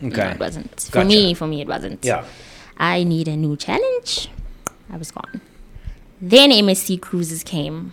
no, 0.02 0.08
Okay. 0.08 0.30
it 0.32 0.38
wasn't. 0.38 0.78
For 0.92 1.04
me, 1.04 1.32
for 1.34 1.46
me, 1.46 1.62
it 1.62 1.68
wasn't. 1.68 2.04
Yeah. 2.04 2.24
I 2.76 3.04
need 3.04 3.28
a 3.28 3.36
new 3.36 3.56
challenge. 3.56 4.28
I 4.92 4.96
was 4.98 5.10
gone. 5.10 5.40
Then 6.20 6.50
MSC 6.50 7.00
Cruises 7.00 7.42
came. 7.42 7.92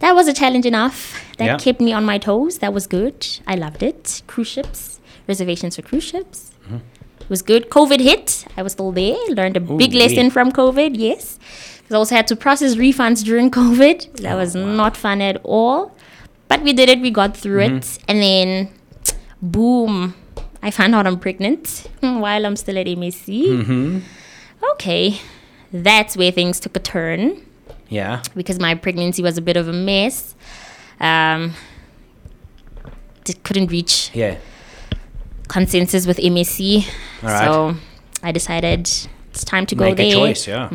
That 0.00 0.14
was 0.14 0.28
a 0.28 0.32
challenge 0.32 0.66
enough. 0.66 0.98
That 1.38 1.44
Yeah. 1.46 1.56
kept 1.58 1.80
me 1.80 1.92
on 1.92 2.04
my 2.04 2.18
toes. 2.18 2.58
That 2.58 2.72
was 2.72 2.86
good. 2.86 3.26
I 3.46 3.54
loved 3.54 3.82
it. 3.82 4.22
Cruise 4.26 4.48
ships, 4.48 5.00
reservations 5.28 5.76
for 5.76 5.82
cruise 5.82 6.04
ships. 6.04 6.50
Mm-hmm. 6.66 6.76
It 7.20 7.28
was 7.30 7.42
good. 7.42 7.70
COVID 7.70 8.00
hit. 8.00 8.44
I 8.56 8.62
was 8.62 8.72
still 8.72 8.92
there. 8.92 9.16
Learned 9.28 9.56
a 9.56 9.60
big 9.60 9.92
Ooh-wee. 9.92 10.00
lesson 10.00 10.30
from 10.30 10.50
COVID. 10.52 10.92
Yes. 10.96 11.38
'Cause 11.82 11.94
I 11.94 11.96
also 11.96 12.14
had 12.14 12.26
to 12.28 12.36
process 12.36 12.74
refunds 12.76 13.22
during 13.24 13.50
COVID. 13.60 13.98
That 14.22 14.34
Oh, 14.34 14.38
was 14.38 14.54
not 14.54 14.96
fun 14.96 15.20
at 15.20 15.36
all. 15.44 15.92
But 16.48 16.62
we 16.62 16.72
did 16.72 16.88
it. 16.88 17.00
We 17.00 17.10
got 17.10 17.36
through 17.36 17.60
Mm-hmm. 17.60 17.76
it. 17.76 17.98
And 18.08 18.22
then, 18.22 18.68
boom, 19.42 20.14
I 20.62 20.70
found 20.70 20.94
out 20.94 21.06
I'm 21.06 21.18
pregnant 21.18 21.86
while 22.00 22.44
I'm 22.46 22.56
still 22.56 22.78
at 22.78 22.86
MSC. 22.86 23.46
Mm-hmm. 23.46 23.98
Okay, 24.72 25.20
that's 25.72 26.16
where 26.16 26.30
things 26.30 26.58
took 26.60 26.76
a 26.76 26.80
turn 26.80 27.42
Yeah. 27.90 28.22
because 28.34 28.58
my 28.58 28.74
pregnancy 28.74 29.22
was 29.22 29.36
a 29.36 29.42
bit 29.42 29.56
of 29.58 29.68
a 29.68 29.72
mess. 29.72 30.34
Um, 31.00 31.52
couldn't 33.44 33.70
reach 33.70 34.10
Yeah. 34.14 34.36
consensus 35.48 36.06
with 36.06 36.18
MSC, 36.18 36.84
right. 37.22 37.44
so 37.44 37.76
I 38.22 38.32
decided 38.32 38.80
it's 39.30 39.44
time 39.44 39.66
to 39.66 39.74
go 39.74 39.84
Make 39.84 39.96
there. 39.98 40.06
a 40.06 40.12
choice. 40.12 40.48
Yeah. 40.48 40.70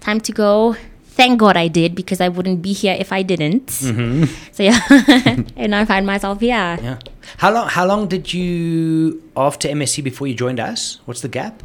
Time 0.00 0.20
to 0.20 0.32
go. 0.32 0.76
Thank 1.18 1.38
God 1.40 1.56
I 1.56 1.68
did 1.68 1.94
because 1.94 2.20
I 2.20 2.28
wouldn't 2.28 2.62
be 2.62 2.72
here 2.72 2.96
if 2.98 3.12
I 3.12 3.22
didn't. 3.22 3.66
Mm-hmm. 3.66 4.24
So 4.52 4.62
yeah, 4.62 4.80
and 5.56 5.74
I 5.74 5.84
find 5.84 6.06
myself 6.06 6.40
here. 6.40 6.78
Yeah. 6.82 6.98
How 7.38 7.52
long? 7.52 7.68
How 7.68 7.84
long 7.86 8.06
did 8.08 8.32
you 8.32 9.22
after 9.36 9.68
MSC 9.68 10.02
before 10.04 10.26
you 10.26 10.34
joined 10.34 10.60
us? 10.60 10.98
What's 11.04 11.20
the 11.22 11.28
gap? 11.28 11.62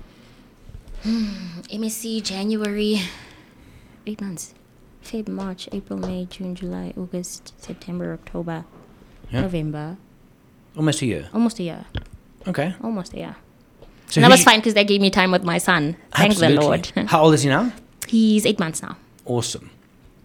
MSC 1.05 2.23
January, 2.23 3.01
eight 4.07 4.21
months. 4.21 4.53
Feb, 5.03 5.27
March, 5.27 5.69
April, 5.71 5.99
May, 5.99 6.25
June, 6.25 6.55
July, 6.55 6.93
August, 6.97 7.53
September, 7.57 8.13
October, 8.13 8.65
Yeah. 9.31 9.41
November. 9.41 9.97
Almost 10.75 11.01
a 11.01 11.05
year. 11.05 11.29
Almost 11.33 11.59
a 11.59 11.63
year. 11.63 11.85
Okay. 12.47 12.73
Almost 12.83 13.13
a 13.13 13.17
year. 13.17 13.35
So 14.07 14.19
and 14.19 14.25
that 14.25 14.31
was 14.31 14.43
fine 14.43 14.59
because 14.59 14.73
that 14.75 14.87
gave 14.87 15.01
me 15.01 15.09
time 15.09 15.31
with 15.31 15.43
my 15.43 15.57
son. 15.57 15.95
Thank 16.11 16.35
the 16.35 16.49
Lord. 16.49 16.91
How 17.07 17.23
old 17.23 17.33
is 17.33 17.43
he 17.43 17.49
now? 17.49 17.71
He's 18.07 18.45
eight 18.45 18.59
months 18.59 18.81
now. 18.81 18.97
Awesome. 19.25 19.69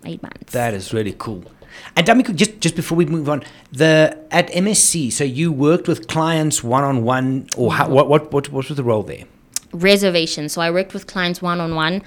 Eight 0.04 0.22
months. 0.22 0.52
That 0.52 0.74
is 0.74 0.92
really 0.92 1.14
cool. 1.18 1.44
And 1.96 2.06
tell 2.06 2.20
just 2.20 2.60
just 2.60 2.76
before 2.76 2.96
we 2.96 3.06
move 3.06 3.28
on, 3.28 3.42
the 3.72 4.18
at 4.30 4.48
MSC, 4.48 5.12
so 5.12 5.24
you 5.24 5.52
worked 5.52 5.88
with 5.88 6.08
clients 6.08 6.62
one 6.62 6.84
on 6.84 7.04
one, 7.04 7.46
or 7.56 7.72
how, 7.72 7.86
mm. 7.86 7.90
what, 7.90 8.08
what 8.08 8.32
what 8.32 8.50
what 8.50 8.68
was 8.68 8.76
the 8.76 8.84
role 8.84 9.02
there? 9.02 9.24
Reservations. 9.72 10.52
So 10.52 10.60
I 10.60 10.70
worked 10.70 10.92
with 10.92 11.06
clients 11.06 11.40
one 11.40 11.60
on 11.60 11.74
one, 11.74 12.02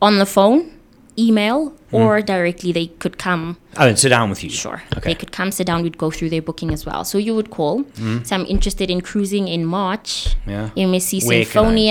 on 0.00 0.18
the 0.18 0.26
phone, 0.26 0.77
email 1.18 1.70
hmm. 1.90 1.96
or 1.96 2.22
directly 2.22 2.70
they 2.72 2.86
could 2.86 3.18
come 3.18 3.56
Oh, 3.76 3.86
and 3.86 3.98
sit 3.98 4.08
down 4.08 4.28
with 4.28 4.42
you. 4.42 4.50
Sure. 4.50 4.82
Okay. 4.96 5.10
They 5.10 5.14
could 5.14 5.30
come 5.30 5.52
sit 5.52 5.66
down, 5.66 5.82
we'd 5.82 5.98
go 5.98 6.10
through 6.10 6.30
their 6.30 6.42
booking 6.42 6.72
as 6.72 6.84
well. 6.84 7.04
So 7.04 7.16
you 7.18 7.34
would 7.34 7.50
call. 7.50 7.80
Hmm. 7.82 8.22
So 8.24 8.34
I'm 8.36 8.46
interested 8.46 8.90
in 8.90 9.00
cruising 9.00 9.46
in 9.48 9.64
March. 9.64 10.36
Yeah. 10.46 10.70
MSC 10.76 11.26
Where 11.26 11.44
can 11.44 11.64
I 11.64 11.68
Sinfonia. 11.70 11.86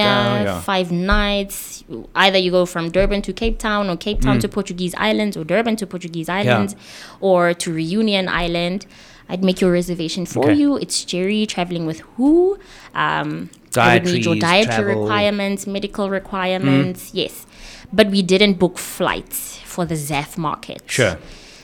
Yeah. 0.45 0.61
five 0.61 0.91
nights. 0.91 1.83
Either 2.15 2.37
you 2.37 2.51
go 2.51 2.65
from 2.65 2.91
Durban 2.91 3.21
to 3.23 3.33
Cape 3.33 3.57
Town 3.59 3.89
or 3.89 3.97
Cape 3.97 4.21
Town 4.21 4.35
hmm. 4.35 4.39
to 4.41 4.49
Portuguese 4.49 4.93
Islands 4.97 5.37
or 5.37 5.43
Durban 5.43 5.75
to 5.77 5.87
Portuguese 5.87 6.29
Islands 6.29 6.75
or 7.21 7.53
to 7.53 7.73
Reunion 7.73 8.27
Island. 8.27 8.85
I'd 9.29 9.43
make 9.43 9.59
your 9.61 9.71
reservation 9.71 10.25
for 10.25 10.45
Okay. 10.45 10.53
you. 10.53 10.77
It's 10.77 11.03
Gerry 11.03 11.45
traveling 11.45 11.85
with 11.85 11.99
who? 12.15 12.57
Um, 12.95 13.49
I 13.75 13.95
would 13.95 14.05
need 14.05 14.25
your 14.25 14.35
dietary 14.35 14.85
travel. 14.93 15.03
requirements, 15.03 15.67
medical 15.67 16.09
requirements. 16.09 17.11
Yes. 17.13 17.45
But 17.93 18.07
we 18.09 18.21
didn't 18.21 18.55
book 18.55 18.77
flights 18.77 19.57
for 19.59 19.85
the 19.85 19.95
ZAF 19.95 20.37
market. 20.37 20.81
Sure. 20.87 21.17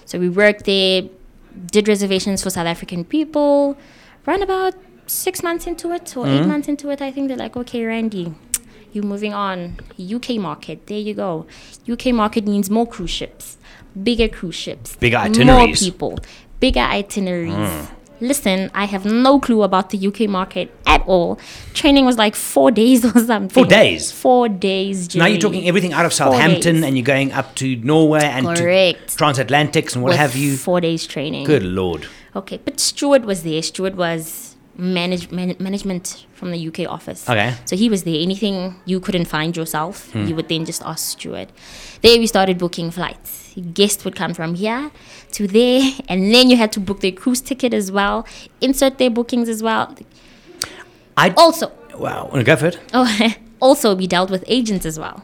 So 0.05 0.19
we 0.19 0.29
worked 0.29 0.65
there, 0.65 1.03
did 1.67 1.87
reservations 1.87 2.43
for 2.43 2.49
South 2.49 2.67
African 2.67 3.03
people. 3.03 3.77
Ran 4.25 4.41
about 4.41 4.73
six 5.07 5.43
months 5.43 5.67
into 5.67 5.91
it 5.91 6.15
or 6.15 6.25
Mm-hmm. 6.25 6.43
eight 6.43 6.47
months 6.47 6.67
into 6.67 6.89
it, 6.91 7.01
I 7.01 7.11
think 7.11 7.27
they're 7.27 7.37
like, 7.37 7.57
okay, 7.57 7.83
Randy, 7.83 8.33
you're 8.93 9.03
moving 9.03 9.33
on. 9.33 9.77
UK 9.99 10.35
market, 10.37 10.87
there 10.87 10.97
you 10.99 11.13
go. 11.13 11.45
UK 11.91 12.07
market 12.13 12.45
means 12.45 12.69
more 12.69 12.87
cruise 12.87 13.09
ships, 13.09 13.57
bigger 14.01 14.29
cruise 14.29 14.55
ships, 14.55 14.95
Bigger 14.95 15.17
itineraries. 15.17 15.81
Mm. 15.81 15.85
people, 15.85 16.19
bigger 16.61 16.79
itineraries. 16.79 17.87
Listen, 18.23 18.71
I 18.73 18.85
have 18.85 19.03
no 19.05 19.37
clue 19.39 19.63
about 19.63 19.89
the 19.89 20.07
UK 20.07 20.29
market 20.29 20.73
at 20.85 21.01
all. 21.05 21.37
Training 21.73 22.05
was 22.05 22.17
like 22.17 22.35
four 22.35 22.71
days 22.71 23.03
or 23.15 23.19
something. 23.19 23.49
Four 23.49 23.65
days? 23.65 24.11
Four 24.13 24.47
days. 24.47 25.13
Now 25.13 25.25
you're 25.25 25.41
talking 25.41 25.67
everything 25.67 25.91
out 25.91 26.05
of 26.05 26.13
Southampton 26.13 26.83
and 26.85 26.97
you're 26.97 27.03
going 27.05 27.33
up 27.33 27.53
to 27.55 27.75
Norway 27.75 28.23
and 28.23 28.45
Correct. 28.45 29.17
transatlantics 29.17 29.93
and 29.95 30.03
what 30.03 30.11
With 30.11 30.19
have 30.19 30.37
you. 30.37 30.55
Four 30.55 30.79
days 30.79 31.05
training. 31.05 31.43
Good 31.43 31.63
lord. 31.63 32.07
Okay, 32.33 32.59
but 32.63 32.79
Stuart 32.79 33.25
was 33.25 33.43
there. 33.43 33.61
Stuart 33.61 33.95
was 33.95 34.52
manage, 34.77 35.31
man, 35.31 35.55
management 35.59 36.25
from 36.33 36.51
the 36.51 36.67
UK 36.67 36.89
office. 36.89 37.29
Okay. 37.29 37.53
So 37.65 37.75
he 37.75 37.89
was 37.89 38.03
there. 38.03 38.19
Anything 38.19 38.75
you 38.85 38.99
couldn't 38.99 39.25
find 39.25 39.55
yourself, 39.55 40.11
hmm. 40.11 40.25
you 40.25 40.35
would 40.35 40.49
then 40.49 40.65
just 40.65 40.81
ask 40.83 41.19
Stuart. 41.19 41.49
There 42.01 42.17
we 42.19 42.27
started 42.27 42.57
booking 42.57 42.91
flights. 42.91 43.53
Guests 43.73 44.03
would 44.03 44.15
come 44.15 44.33
from 44.33 44.55
here 44.55 44.91
to 45.33 45.47
there, 45.47 45.91
and 46.09 46.33
then 46.33 46.49
you 46.49 46.57
had 46.57 46.71
to 46.73 46.79
book 46.79 47.01
their 47.01 47.11
cruise 47.11 47.41
ticket 47.41 47.73
as 47.73 47.91
well, 47.91 48.25
insert 48.61 48.97
their 48.97 49.09
bookings 49.09 49.47
as 49.47 49.61
well. 49.61 49.95
I 51.15 51.29
Also, 51.37 51.71
wow. 51.97 52.29
To 52.33 52.43
go 52.43 52.55
for 52.55 52.67
it? 52.67 52.79
Oh, 52.93 53.33
also 53.61 53.95
we 53.95 54.07
dealt 54.07 54.31
with 54.31 54.43
agents 54.47 54.85
as 54.85 54.99
well. 54.99 55.23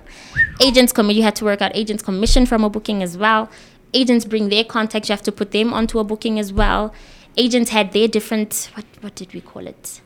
Agents 0.61 0.93
commission, 0.93 1.17
you 1.17 1.23
had 1.23 1.35
to 1.37 1.45
work 1.45 1.61
out 1.61 1.71
agents 1.75 2.03
commission 2.03 2.45
from 2.45 2.63
a 2.63 2.69
booking 2.69 3.01
as 3.01 3.17
well. 3.17 3.49
Agents 3.93 4.25
bring 4.25 4.49
their 4.49 4.63
contacts, 4.63 5.09
you 5.09 5.13
have 5.13 5.23
to 5.23 5.31
put 5.31 5.51
them 5.51 5.73
onto 5.73 5.97
a 5.97 6.03
booking 6.03 6.37
as 6.37 6.53
well. 6.53 6.93
Agents 7.37 7.69
had 7.71 7.91
their 7.93 8.07
different 8.07 8.69
what 8.73 8.85
what 9.01 9.15
did 9.15 9.33
we 9.33 9.41
call 9.41 9.65
it? 9.67 10.01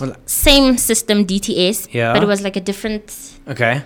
Well- 0.00 0.16
Same 0.26 0.76
system 0.78 1.24
DTS, 1.24 1.88
Yeah. 1.92 2.12
but 2.12 2.22
it 2.22 2.26
was 2.26 2.40
like 2.40 2.56
a 2.56 2.60
different 2.60 3.12
Okay. 3.48 3.82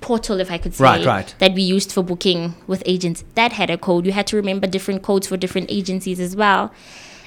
portal, 0.00 0.40
if 0.40 0.50
I 0.50 0.58
could 0.58 0.74
say, 0.74 0.82
Right, 0.82 1.04
right. 1.06 1.34
that 1.38 1.54
we 1.54 1.62
used 1.62 1.92
for 1.92 2.02
booking 2.02 2.54
with 2.66 2.82
agents. 2.86 3.22
That 3.34 3.52
had 3.52 3.70
a 3.70 3.78
code. 3.78 4.04
You 4.06 4.12
had 4.12 4.26
to 4.28 4.36
remember 4.36 4.66
different 4.66 5.02
codes 5.02 5.26
for 5.28 5.36
different 5.36 5.70
agencies 5.70 6.18
as 6.18 6.34
well. 6.34 6.72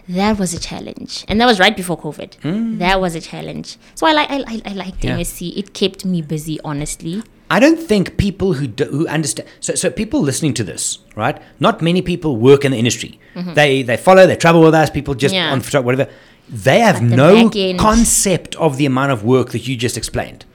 That 0.10 0.38
was 0.38 0.54
a 0.54 0.60
challenge, 0.60 1.26
and 1.28 1.40
that 1.42 1.46
was 1.48 1.60
right 1.60 1.76
before 1.76 1.98
COVID. 1.98 2.38
Mm. 2.44 2.78
That 2.80 3.00
was 3.02 3.16
a 3.16 3.22
challenge. 3.22 3.78
So 3.96 4.06
I 4.06 4.14
like 4.14 4.30
I, 4.30 4.44
I, 4.48 4.62
I 4.66 4.74
liked. 4.74 5.04
Yeah. 5.04 5.18
MSC. 5.18 5.58
It 5.58 5.74
kept 5.74 6.06
me 6.06 6.22
busy, 6.22 6.60
honestly. 6.64 7.24
I 7.50 7.60
don't 7.60 7.80
think 7.80 8.18
people 8.18 8.54
who 8.54 8.66
do, 8.68 8.86
who 8.86 9.08
understand 9.08 9.48
so 9.60 9.76
so 9.76 9.90
people 9.92 10.20
listening 10.22 10.54
to 10.56 10.64
this, 10.64 11.00
right? 11.16 11.38
Not 11.60 11.82
many 11.82 12.02
people 12.02 12.38
work 12.38 12.66
in 12.66 12.72
the 12.72 12.78
industry. 12.78 13.20
They 13.36 13.84
they 13.84 13.98
follow, 13.98 14.26
they 14.28 14.36
travel 14.36 14.62
with 14.62 14.74
us. 14.74 14.90
People 14.90 15.14
just 15.16 15.36
Mm-hmm. 15.36 15.62
Yeah. 15.76 15.78
on 15.80 15.86
whatever. 15.86 16.10
They 16.50 16.80
have 16.80 17.00
the 17.10 17.16
no 17.16 17.50
concept 17.78 18.56
of 18.56 18.78
the 18.78 18.86
amount 18.86 19.12
of 19.12 19.24
work 19.24 19.50
that 19.52 19.68
you 19.68 19.76
just 19.76 19.98
explained. 19.98 20.46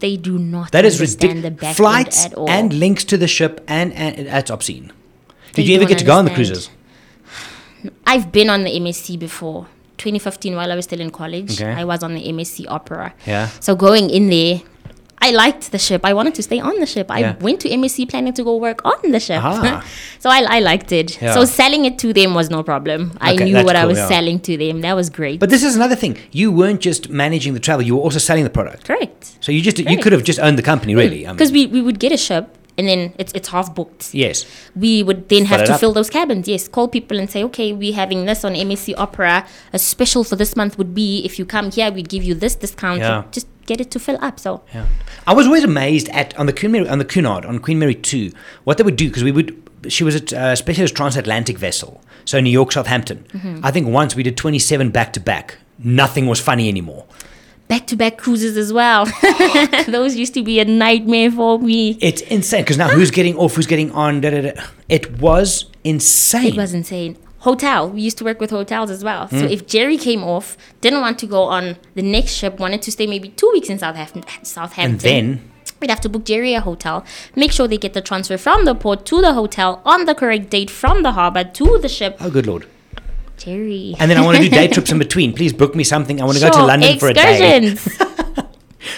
They 0.00 0.16
do 0.16 0.38
not 0.38 0.72
That 0.72 0.84
is 0.84 1.00
ridiculous. 1.00 1.76
Flights 1.76 2.26
at 2.26 2.34
all. 2.34 2.48
and 2.50 2.72
links 2.72 3.04
to 3.04 3.16
the 3.16 3.28
ship, 3.28 3.60
and, 3.68 3.92
and 3.92 4.26
that's 4.26 4.50
obscene. 4.50 4.90
They 5.52 5.62
Did 5.62 5.68
you 5.68 5.76
ever 5.76 5.84
get 5.86 5.98
to 5.98 6.04
go 6.04 6.14
on 6.18 6.24
the 6.24 6.32
cruises? 6.34 6.70
I've 8.06 8.30
been 8.32 8.48
on 8.50 8.62
the 8.64 8.70
MSC 8.70 9.18
before. 9.18 9.66
2015, 9.98 10.56
while 10.56 10.72
I 10.72 10.74
was 10.76 10.84
still 10.86 11.00
in 11.00 11.10
college, 11.10 11.60
Okay. 11.60 11.70
I 11.72 11.84
was 11.84 12.02
on 12.02 12.14
the 12.14 12.20
MSC 12.32 12.66
Opera. 12.68 13.14
Yeah. 13.26 13.48
So 13.60 13.76
going 13.76 14.10
in 14.10 14.28
there, 14.30 14.60
I 15.26 15.30
liked 15.30 15.70
the 15.74 15.78
ship. 15.78 16.00
I 16.04 16.12
wanted 16.18 16.34
to 16.38 16.42
stay 16.42 16.58
on 16.68 16.74
the 16.80 16.86
ship. 16.94 17.10
I 17.10 17.20
Yeah. 17.20 17.34
went 17.46 17.60
to 17.60 17.68
MSC 17.70 18.06
planning 18.12 18.32
to 18.38 18.42
go 18.48 18.56
work 18.56 18.84
on 18.84 18.98
the 19.14 19.20
ship. 19.20 19.40
Ah. 19.42 19.84
so 20.18 20.28
I, 20.30 20.40
I 20.56 20.58
liked 20.60 20.90
it. 21.00 21.08
Yeah. 21.22 21.34
So 21.34 21.44
selling 21.44 21.84
it 21.84 21.98
to 22.00 22.12
them 22.12 22.34
was 22.34 22.50
no 22.50 22.62
problem. 22.62 23.12
I 23.20 23.34
Okay, 23.34 23.44
knew 23.44 23.64
what 23.68 23.76
I 23.76 23.84
was 23.86 23.98
yeah. 23.98 24.08
selling 24.08 24.40
to 24.40 24.56
them. 24.56 24.80
That 24.86 24.94
was 24.96 25.08
great. 25.10 25.38
But 25.40 25.50
this 25.50 25.62
is 25.62 25.76
another 25.76 25.94
thing. 26.02 26.16
You 26.32 26.50
weren't 26.60 26.80
just 26.80 27.08
managing 27.08 27.54
the 27.54 27.60
travel; 27.60 27.82
you 27.86 27.94
were 27.96 28.02
also 28.02 28.18
selling 28.18 28.44
the 28.44 28.50
product. 28.58 28.84
Correct. 28.90 29.36
So 29.40 29.52
you 29.52 29.60
just 29.68 29.78
you 29.78 29.98
could 30.02 30.12
have 30.12 30.24
just 30.24 30.40
owned 30.40 30.58
the 30.58 30.66
company, 30.72 30.94
really. 30.94 31.24
I 31.24 31.28
mean, 31.28 31.36
Because 31.36 31.52
we, 31.52 31.66
we 31.66 31.80
would 31.80 31.98
get 32.00 32.12
a 32.12 32.16
ship 32.16 32.44
and 32.78 32.88
then 32.88 33.12
it's, 33.18 33.32
it's 33.34 33.48
half 33.48 33.74
booked. 33.74 34.14
yes, 34.14 34.46
we 34.74 35.02
would 35.02 35.28
then 35.28 35.44
Fill 35.46 35.58
have 35.58 35.66
to 35.66 35.74
up. 35.74 35.80
fill 35.80 35.92
those 35.92 36.08
cabins. 36.10 36.48
Yes, 36.48 36.66
call 36.68 36.88
people 36.88 37.18
and 37.20 37.30
say, 37.30 37.44
okay, 37.44 37.72
we're 37.72 37.94
having 37.94 38.24
this 38.24 38.44
on 38.44 38.54
MSC 38.54 38.94
Opera. 38.96 39.46
A 39.72 39.78
special 39.78 40.24
for 40.24 40.36
this 40.36 40.56
month 40.56 40.78
would 40.78 40.94
be 40.94 41.22
if 41.24 41.38
you 41.38 41.44
come 41.44 41.70
here, 41.70 41.92
we'd 41.92 42.08
give 42.08 42.24
you 42.24 42.34
this 42.34 42.54
discount. 42.54 43.00
Yeah. 43.00 43.24
Just 43.30 43.46
get 43.66 43.78
it 43.80 43.90
to 43.92 43.98
fill 44.00 44.18
up. 44.28 44.40
So 44.40 44.62
Yeah, 44.74 44.86
I 45.26 45.34
was 45.34 45.46
always 45.46 45.64
amazed 45.64 46.08
at 46.10 46.36
on 46.38 46.46
the 46.46 46.52
Queen 46.52 46.72
Mary, 46.72 46.88
on 46.88 46.98
the 46.98 47.04
Cunard 47.04 47.44
on 47.44 47.58
Queen 47.58 47.78
Mary 47.78 47.94
two 47.94 48.32
what 48.64 48.76
they 48.78 48.84
would 48.84 48.96
do 48.96 49.08
because 49.08 49.22
we 49.24 49.32
would 49.32 49.56
she 49.88 50.04
was 50.04 50.14
a 50.32 50.38
uh, 50.38 50.54
specialist 50.56 50.94
transatlantic 50.96 51.58
vessel 51.58 52.00
so 52.24 52.40
New 52.40 52.50
York 52.50 52.72
Southampton 52.72 53.24
Mm-hmm. 53.32 53.64
I 53.64 53.70
think 53.70 53.88
once 53.88 54.14
we 54.16 54.22
did 54.22 54.36
twenty 54.36 54.58
seven 54.58 54.90
back 54.90 55.12
to 55.14 55.20
back 55.20 55.58
nothing 55.78 56.26
was 56.26 56.40
funny 56.40 56.68
anymore 56.68 57.04
back 57.68 57.86
to 57.86 57.96
back 57.96 58.18
cruises 58.18 58.56
as 58.58 58.70
well. 58.72 59.06
those 59.88 60.14
used 60.16 60.34
to 60.34 60.42
be 60.42 60.60
a 60.60 60.64
nightmare 60.64 61.30
for 61.30 61.58
me. 61.58 61.96
it's 62.02 62.20
insane 62.22 62.62
because 62.62 62.76
now 62.76 62.88
who's 62.88 63.10
getting 63.10 63.36
off 63.36 63.54
who's 63.54 63.66
getting 63.66 63.90
on 63.92 64.20
da, 64.20 64.30
da, 64.30 64.40
da. 64.52 64.62
it 64.88 65.18
was 65.20 65.66
insane 65.84 66.52
It 66.52 66.56
was 66.56 66.74
insane. 66.74 67.16
Hotel. 67.42 67.90
We 67.90 68.00
used 68.02 68.18
to 68.18 68.24
work 68.24 68.38
with 68.40 68.50
hotels 68.50 68.90
as 68.90 69.02
well. 69.02 69.26
Hmm. 69.26 69.38
So 69.40 69.44
if 69.46 69.66
Gerry 69.66 69.98
came 69.98 70.22
off, 70.22 70.56
didn't 70.80 71.00
want 71.00 71.18
to 71.20 71.26
go 71.26 71.42
on 71.42 71.76
the 71.94 72.02
next 72.02 72.32
ship, 72.34 72.58
wanted 72.60 72.82
to 72.82 72.90
stay 72.92 73.06
maybe 73.06 73.28
two 73.30 73.50
weeks 73.52 73.68
in 73.68 73.78
Southampton, 73.78 74.22
Southampton 74.44 74.90
and 74.92 75.00
then 75.00 75.50
We'd 75.80 75.90
have 75.90 76.00
to 76.02 76.08
book 76.08 76.24
Gerry 76.24 76.54
a 76.54 76.60
hotel, 76.60 77.04
make 77.34 77.50
sure 77.50 77.66
they 77.66 77.76
get 77.76 77.92
the 77.92 78.00
transfer 78.00 78.38
from 78.38 78.64
the 78.64 78.74
port 78.76 79.04
to 79.06 79.20
the 79.20 79.32
hotel 79.32 79.82
on 79.84 80.04
the 80.04 80.14
correct 80.14 80.48
date 80.50 80.70
from 80.70 81.02
the 81.02 81.10
harbor 81.12 81.42
to 81.42 81.78
the 81.78 81.88
ship. 81.88 82.16
oh 82.20 82.30
good 82.30 82.46
lord 82.46 82.66
Gerry. 83.36 83.96
and 83.98 84.08
then 84.08 84.16
I 84.16 84.20
want 84.24 84.36
to 84.36 84.42
do 84.44 84.48
day 84.48 84.68
trips 84.74 84.92
in 84.92 84.98
between 85.00 85.32
please 85.32 85.52
book 85.52 85.74
me 85.74 85.82
something 85.82 86.22
I 86.22 86.24
want 86.24 86.38
to 86.38 86.44
go 86.44 86.50
to 86.50 86.58
Sure, 86.58 86.66
London 86.68 86.98
for 87.00 87.08
a 87.08 87.14
day 87.14 87.56
excursions. 87.66 87.98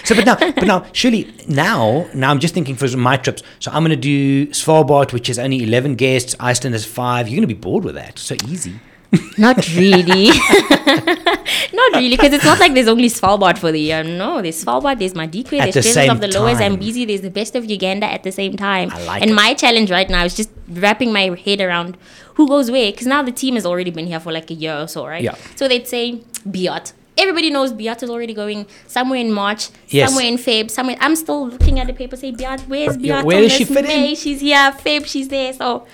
So, 0.04 0.14
but 0.14 0.24
now, 0.24 0.36
but 0.36 0.64
now, 0.64 0.86
surely 0.92 1.32
now, 1.48 2.08
now 2.14 2.30
I'm 2.30 2.40
just 2.40 2.54
thinking 2.54 2.76
for 2.76 2.88
my 2.96 3.16
trips. 3.16 3.42
So 3.58 3.70
I'm 3.70 3.82
going 3.82 3.90
to 3.90 3.96
do 3.96 4.46
Svalbard, 4.48 5.12
which 5.12 5.28
is 5.28 5.38
only 5.38 5.62
11 5.62 5.96
guests. 5.96 6.34
Iceland 6.40 6.74
is 6.74 6.84
five. 6.84 7.28
You're 7.28 7.36
going 7.36 7.48
to 7.48 7.54
be 7.54 7.60
bored 7.60 7.84
with 7.84 7.94
that. 7.94 8.18
So 8.18 8.34
easy. 8.48 8.80
not 9.38 9.56
really. 9.76 10.28
not 11.72 11.92
really, 11.92 12.10
because 12.10 12.32
it's 12.32 12.44
not 12.44 12.58
like 12.58 12.74
there's 12.74 12.88
only 12.88 13.08
Svalbard 13.08 13.58
for 13.58 13.70
the 13.70 13.80
year. 13.80 14.02
No, 14.02 14.42
there's 14.42 14.64
Svalbard, 14.64 14.98
there's 14.98 15.14
Madikwe, 15.14 15.58
there's 15.58 15.74
the 15.74 15.82
same 15.82 16.10
of 16.10 16.20
the 16.20 16.28
Lower. 16.28 16.54
Zambezi, 16.54 17.04
there's 17.04 17.20
the 17.20 17.30
best 17.30 17.54
of 17.54 17.64
Uganda 17.64 18.06
at 18.06 18.22
the 18.22 18.32
same 18.32 18.56
time. 18.56 18.90
I 18.92 19.04
like 19.04 19.22
and 19.22 19.30
it. 19.30 19.34
my 19.34 19.54
challenge 19.54 19.90
right 19.90 20.08
now 20.08 20.24
is 20.24 20.34
just 20.34 20.50
wrapping 20.68 21.12
my 21.12 21.36
head 21.44 21.60
around 21.60 21.96
who 22.34 22.48
goes 22.48 22.70
where, 22.70 22.90
because 22.90 23.06
now 23.06 23.22
the 23.22 23.32
team 23.32 23.54
has 23.54 23.64
already 23.64 23.90
been 23.90 24.06
here 24.06 24.20
for 24.20 24.32
like 24.32 24.50
a 24.50 24.54
year 24.54 24.76
or 24.76 24.88
so, 24.88 25.06
right? 25.06 25.22
Yeah. 25.22 25.36
So 25.56 25.68
they'd 25.68 25.86
say 25.86 26.22
Biot. 26.48 26.92
Everybody 27.16 27.50
knows 27.50 27.72
Biat 27.72 28.02
is 28.02 28.10
already 28.10 28.34
going 28.34 28.66
somewhere 28.86 29.20
in 29.20 29.30
March, 29.32 29.68
Yes. 29.88 30.08
somewhere 30.08 30.26
in 30.26 30.36
Feb, 30.36 30.70
somewhere. 30.70 30.96
I'm 31.00 31.14
still 31.16 31.48
looking 31.48 31.78
at 31.78 31.86
the 31.86 31.92
paper, 31.92 32.16
say 32.16 32.32
Biat, 32.32 32.62
where's 32.68 32.96
Biat? 32.96 33.04
Yeah, 33.04 33.22
where 33.22 33.48
she 33.48 33.64
fit 33.64 33.84
in? 33.84 34.16
She's 34.16 34.40
here, 34.40 34.72
Feb, 34.84 35.06
she's 35.06 35.28
there. 35.28 35.52
So 35.52 35.86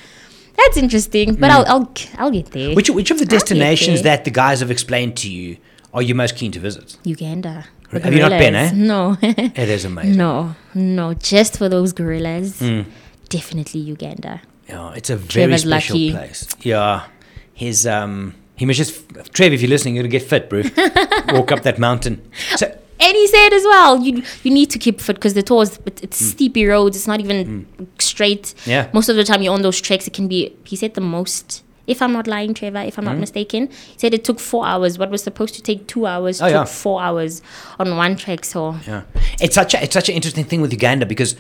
that's 0.57 0.77
interesting, 0.79 1.35
but 1.35 1.51
I'll, 1.51 1.65
I'll 1.67 1.93
I'll 2.19 2.31
get 2.31 2.47
there. 2.53 2.71
Mm. 2.71 2.77
Which, 2.77 2.89
which 2.91 3.11
of 3.11 3.19
the 3.19 3.25
I'll 3.25 3.29
destinations 3.39 4.03
that 4.03 4.25
the 4.25 4.31
guys 4.31 4.61
have 4.61 4.71
explained 4.71 5.17
to 5.19 5.31
you 5.31 5.57
are 5.93 6.03
you 6.03 6.15
most 6.15 6.37
keen 6.37 6.53
to 6.53 6.61
visit? 6.61 6.97
Uganda. 7.05 7.67
Have 7.91 8.15
you 8.15 8.21
not 8.21 8.31
been, 8.31 8.55
eh? 8.55 8.71
No. 8.73 9.17
It 9.21 9.59
is 9.69 9.85
amazing. 9.91 10.17
no, 10.17 10.55
no. 10.75 11.15
Just 11.15 11.59
for 11.59 11.69
those 11.69 11.93
gorillas, 11.93 12.61
Mm. 12.61 12.85
definitely 13.29 13.81
Uganda. 13.81 14.41
Yeah, 14.69 14.93
it's 14.95 15.11
a 15.11 15.17
very 15.17 15.29
Trevor's 15.29 15.63
special 15.63 15.97
lucky. 15.97 16.13
place. 16.13 16.47
Yeah, 16.63 17.07
his 17.53 17.87
um, 17.89 18.35
he 18.61 18.67
must 18.67 18.77
just 18.77 18.93
Trev. 19.37 19.53
If 19.55 19.61
you're 19.63 19.71
listening, 19.71 19.95
you're 19.97 20.05
gonna 20.05 20.13
get 20.19 20.23
fit, 20.23 20.49
bro. 20.51 20.61
Walk 21.37 21.51
up 21.53 21.63
that 21.63 21.79
mountain. 21.79 22.21
So 22.57 22.67
And 23.07 23.15
he 23.17 23.27
said 23.27 23.51
as 23.59 23.65
well, 23.65 23.93
you 24.07 24.23
you 24.45 24.51
need 24.59 24.69
to 24.75 24.79
keep 24.79 25.01
fit 25.01 25.17
because 25.17 25.35
the 25.35 25.43
tours, 25.43 25.71
but 25.87 25.95
it's 26.05 26.19
steepy 26.33 26.67
roads. 26.73 26.95
It's 26.99 27.07
not 27.13 27.21
even 27.21 27.67
straight. 27.99 28.43
Mm. 28.43 28.67
Yeah. 28.75 28.89
Most 28.93 29.09
of 29.09 29.17
the 29.17 29.25
time 29.25 29.41
you're 29.43 29.55
on 29.55 29.63
those 29.63 29.81
treks, 29.81 30.07
it 30.07 30.13
can 30.19 30.29
be. 30.29 30.55
He 30.65 30.77
said 30.77 30.93
the 30.95 31.01
most. 31.17 31.63
If 31.87 32.03
I'm 32.03 32.13
not 32.13 32.27
lying, 32.29 32.53
Trevor, 32.55 32.83
if 32.91 32.99
I'm 32.99 33.05
not 33.11 33.17
Mm. 33.17 33.21
mistaken, 33.27 33.63
he 33.95 33.99
said 34.03 34.13
it 34.19 34.23
took 34.29 34.39
four 34.39 34.65
hours. 34.73 34.93
What 35.01 35.11
was 35.11 35.23
supposed 35.29 35.55
to 35.59 35.63
take 35.63 35.81
two 35.93 36.05
hours 36.07 36.41
Oh, 36.43 36.47
took 36.47 36.55
yeah. 36.55 36.65
four 36.83 36.99
hours 37.07 37.43
on 37.81 37.97
one 37.97 38.15
trek. 38.17 38.45
So 38.45 38.61
Yeah, 38.87 39.03
it's 39.45 39.55
such 39.61 39.73
a 39.75 39.79
it's 39.85 39.95
such 40.01 40.09
an 40.11 40.15
interesting 40.19 40.45
thing 40.51 40.61
with 40.65 40.73
Uganda 40.81 41.07
because 41.15 41.35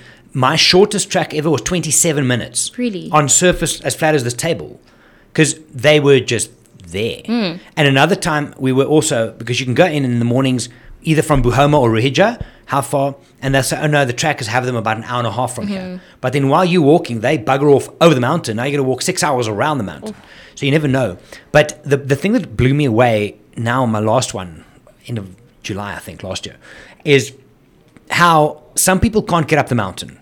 my 0.46 0.56
shortest 0.56 1.10
track 1.14 1.34
ever 1.34 1.50
was 1.56 1.60
27 1.62 2.26
minutes. 2.26 2.58
Really? 2.84 3.04
On 3.12 3.28
surface 3.28 3.74
as 3.88 3.94
flat 3.94 4.14
as 4.14 4.24
this 4.24 4.34
table. 4.46 4.70
Because 5.32 5.50
they 5.86 6.00
were 6.00 6.18
just 6.34 6.48
there. 6.90 7.20
Hmm. 7.26 7.56
And 7.76 7.88
another 7.88 8.16
time 8.16 8.54
we 8.58 8.72
were 8.72 8.84
also, 8.84 9.32
because 9.32 9.58
you 9.60 9.66
can 9.66 9.74
go 9.74 9.86
in 9.86 10.04
in 10.04 10.18
the 10.18 10.24
mornings 10.24 10.68
either 11.02 11.22
from 11.22 11.42
Buhoma 11.42 11.78
or 11.80 11.90
Ruhija, 11.90 12.44
how 12.66 12.82
far? 12.82 13.16
And 13.40 13.54
they'll 13.54 13.62
say, 13.62 13.80
oh 13.80 13.86
no, 13.86 14.04
the 14.04 14.12
trackers 14.12 14.46
have 14.48 14.66
them 14.66 14.76
about 14.76 14.98
an 14.98 15.04
hour 15.04 15.18
and 15.18 15.26
a 15.26 15.32
half 15.32 15.54
from 15.54 15.64
Mm-hmm. 15.64 15.72
here. 15.74 16.00
But 16.20 16.32
then 16.34 16.48
while 16.48 16.64
you're 16.64 16.82
walking, 16.82 17.20
they 17.20 17.38
bugger 17.38 17.72
off 17.74 17.88
over 18.00 18.14
the 18.14 18.20
mountain. 18.20 18.56
Now 18.56 18.64
you 18.64 18.72
got 18.72 18.76
to 18.78 18.82
walk 18.88 19.02
six 19.02 19.22
hours 19.22 19.48
around 19.48 19.78
the 19.78 19.84
mountain. 19.84 20.14
So 20.56 20.66
you 20.66 20.72
never 20.72 20.86
know. 20.88 21.16
But 21.52 21.82
the, 21.84 21.96
the 21.96 22.16
thing 22.16 22.32
that 22.34 22.56
blew 22.56 22.74
me 22.74 22.84
away 22.84 23.38
now, 23.56 23.86
my 23.86 23.98
last 23.98 24.34
one, 24.34 24.64
end 25.06 25.16
of 25.18 25.34
July, 25.62 25.94
I 25.94 25.98
think, 26.00 26.22
last 26.22 26.44
year, 26.46 26.56
is 27.04 27.32
how 28.10 28.62
some 28.74 29.00
people 29.00 29.22
can't 29.22 29.48
get 29.48 29.58
up 29.58 29.68
the 29.68 29.74
mountain. 29.74 30.18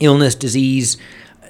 Illness, 0.00 0.34
disease. 0.34 0.96